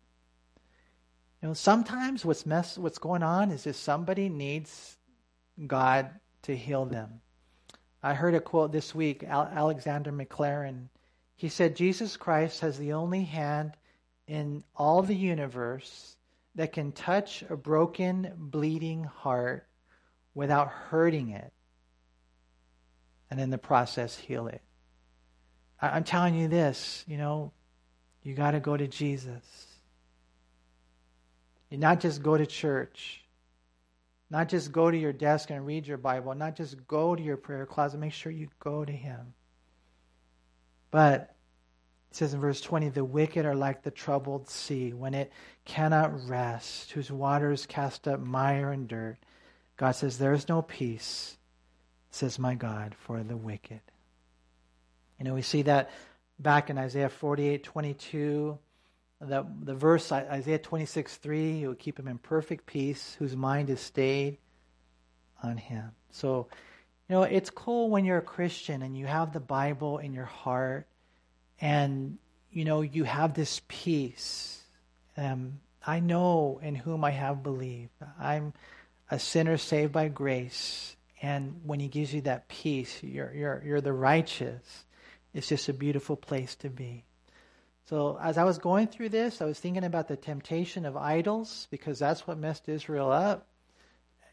You 1.42 1.48
know, 1.48 1.54
sometimes 1.54 2.24
what's 2.24 2.44
mess, 2.44 2.76
what's 2.76 2.98
going 2.98 3.22
on 3.22 3.50
is 3.50 3.64
that 3.64 3.76
somebody 3.76 4.28
needs 4.28 4.98
God 5.66 6.10
to 6.42 6.56
heal 6.56 6.84
them. 6.84 7.20
I 8.02 8.14
heard 8.14 8.34
a 8.34 8.40
quote 8.40 8.72
this 8.72 8.94
week, 8.94 9.24
Alexander 9.24 10.12
Maclaren. 10.12 10.88
He 11.36 11.48
said, 11.48 11.76
Jesus 11.76 12.16
Christ 12.16 12.60
has 12.60 12.78
the 12.78 12.92
only 12.92 13.24
hand 13.24 13.72
in 14.26 14.64
all 14.76 15.02
the 15.02 15.14
universe 15.14 16.16
that 16.54 16.72
can 16.72 16.92
touch 16.92 17.42
a 17.48 17.56
broken, 17.56 18.32
bleeding 18.36 19.04
heart 19.04 19.66
without 20.34 20.68
hurting 20.68 21.30
it, 21.30 21.52
and 23.30 23.40
in 23.40 23.50
the 23.50 23.58
process, 23.58 24.16
heal 24.16 24.46
it. 24.46 24.60
I'm 25.80 26.04
telling 26.04 26.34
you 26.34 26.48
this, 26.48 27.04
you 27.06 27.16
know, 27.16 27.52
you 28.22 28.34
got 28.34 28.50
to 28.50 28.60
go 28.60 28.76
to 28.76 28.86
Jesus. 28.86 29.69
Not 31.70 32.00
just 32.00 32.22
go 32.22 32.36
to 32.36 32.46
church, 32.46 33.22
not 34.28 34.48
just 34.48 34.72
go 34.72 34.90
to 34.90 34.96
your 34.96 35.12
desk 35.12 35.50
and 35.50 35.66
read 35.66 35.86
your 35.86 35.98
Bible, 35.98 36.34
not 36.34 36.56
just 36.56 36.86
go 36.86 37.14
to 37.14 37.22
your 37.22 37.36
prayer 37.36 37.66
closet, 37.66 37.98
make 37.98 38.12
sure 38.12 38.32
you 38.32 38.48
go 38.58 38.84
to 38.84 38.92
Him. 38.92 39.34
But 40.90 41.34
it 42.10 42.16
says 42.16 42.34
in 42.34 42.40
verse 42.40 42.60
20, 42.60 42.88
the 42.88 43.04
wicked 43.04 43.46
are 43.46 43.54
like 43.54 43.82
the 43.82 43.90
troubled 43.90 44.48
sea 44.48 44.92
when 44.92 45.14
it 45.14 45.32
cannot 45.64 46.28
rest, 46.28 46.90
whose 46.90 47.10
waters 47.10 47.66
cast 47.66 48.08
up 48.08 48.20
mire 48.20 48.72
and 48.72 48.88
dirt. 48.88 49.18
God 49.76 49.92
says, 49.92 50.18
There 50.18 50.32
is 50.32 50.48
no 50.48 50.62
peace, 50.62 51.36
says 52.10 52.38
my 52.38 52.54
God, 52.54 52.94
for 52.98 53.22
the 53.22 53.36
wicked. 53.36 53.80
You 55.18 55.24
know, 55.24 55.34
we 55.34 55.42
see 55.42 55.62
that 55.62 55.90
back 56.38 56.70
in 56.70 56.78
Isaiah 56.78 57.08
48 57.08 57.62
22. 57.62 58.58
The, 59.20 59.46
the 59.62 59.74
verse, 59.74 60.10
Isaiah 60.12 60.58
26 60.58 61.16
3, 61.16 61.52
you 61.52 61.68
will 61.68 61.74
keep 61.74 61.98
him 61.98 62.08
in 62.08 62.18
perfect 62.18 62.66
peace, 62.66 63.16
whose 63.18 63.36
mind 63.36 63.68
is 63.68 63.80
stayed 63.80 64.38
on 65.42 65.58
him. 65.58 65.92
So, 66.10 66.48
you 67.08 67.16
know, 67.16 67.22
it's 67.24 67.50
cool 67.50 67.90
when 67.90 68.04
you're 68.04 68.18
a 68.18 68.22
Christian 68.22 68.82
and 68.82 68.96
you 68.96 69.06
have 69.06 69.32
the 69.32 69.40
Bible 69.40 69.98
in 69.98 70.14
your 70.14 70.24
heart 70.24 70.86
and, 71.60 72.18
you 72.50 72.64
know, 72.64 72.80
you 72.80 73.04
have 73.04 73.34
this 73.34 73.60
peace. 73.68 74.62
Um, 75.16 75.60
I 75.86 76.00
know 76.00 76.60
in 76.62 76.74
whom 76.74 77.04
I 77.04 77.10
have 77.10 77.42
believed. 77.42 77.90
I'm 78.18 78.54
a 79.10 79.18
sinner 79.18 79.56
saved 79.58 79.92
by 79.92 80.08
grace. 80.08 80.96
And 81.22 81.60
when 81.64 81.80
he 81.80 81.88
gives 81.88 82.14
you 82.14 82.22
that 82.22 82.48
peace, 82.48 83.02
you're, 83.02 83.34
you're, 83.34 83.62
you're 83.64 83.80
the 83.80 83.92
righteous. 83.92 84.84
It's 85.34 85.48
just 85.48 85.68
a 85.68 85.74
beautiful 85.74 86.16
place 86.16 86.54
to 86.56 86.70
be. 86.70 87.04
So, 87.90 88.16
as 88.22 88.38
I 88.38 88.44
was 88.44 88.58
going 88.58 88.86
through 88.86 89.08
this, 89.08 89.42
I 89.42 89.46
was 89.46 89.58
thinking 89.58 89.82
about 89.82 90.06
the 90.06 90.14
temptation 90.14 90.86
of 90.86 90.96
idols 90.96 91.66
because 91.72 91.98
that's 91.98 92.24
what 92.24 92.38
messed 92.38 92.68
Israel 92.68 93.10
up. 93.10 93.48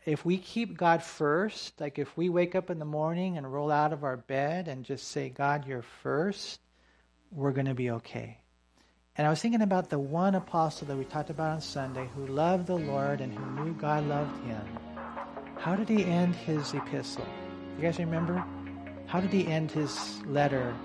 If 0.05 0.24
we 0.24 0.38
keep 0.38 0.78
God 0.78 1.01
first, 1.01 1.82
like 1.82 1.97
if 1.97 2.16
we 2.16 2.30
wake 2.30 2.53
up 2.53 2.70
in 2.70 2.78
the 2.78 2.86
morning 2.86 3.36
and 3.36 3.51
roll 3.51 3.72
out 3.72 3.93
of 3.93 4.03
our 4.03 4.16
bed 4.16 4.68
and 4.68 4.86
just 4.86 5.08
say, 5.08 5.30
God, 5.30 5.66
you're 5.66 5.82
first, 5.82 6.60
we're 7.32 7.51
going 7.51 7.66
to 7.66 7.74
be 7.74 7.89
okay. 7.89 8.38
And 9.18 9.26
I 9.26 9.32
was 9.32 9.41
thinking 9.41 9.64
about 9.64 9.89
the 9.89 9.97
one 9.97 10.36
apostle 10.36 10.86
that 10.89 10.95
we 10.95 11.05
talked 11.05 11.32
about 11.32 11.53
on 11.53 11.62
Sunday 11.62 12.08
who 12.14 12.28
loved 12.28 12.68
the 12.68 12.78
Lord 12.78 13.22
and 13.22 13.34
who 13.34 13.64
knew 13.64 13.74
God 13.74 14.08
loved 14.08 14.39
him. 14.45 14.62
How 15.58 15.76
did 15.76 15.89
he 15.89 16.05
end 16.05 16.36
his 16.36 16.76
epistle? 16.76 17.26
You 17.76 17.82
guys 17.82 17.97
remember? 17.97 18.45
How 19.08 19.20
did 19.20 19.34
he 19.34 19.47
end 19.47 19.72
his 19.72 20.22
letter 20.28 20.76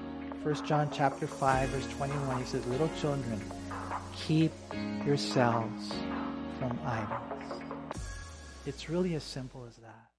1 0.43 0.66
John 0.66 0.90
chapter 0.93 1.28
5 1.28 1.68
verse 1.68 1.86
21 1.95 2.38
he 2.38 2.45
says 2.45 2.66
little 2.66 2.90
children 3.01 3.40
keep 4.16 4.53
yourselves 5.07 5.93
from 6.59 6.78
idols. 6.84 7.62
It's 8.66 8.88
really 8.88 9.14
as 9.14 9.22
simple 9.22 9.64
as 9.68 9.76
that. 9.76 10.11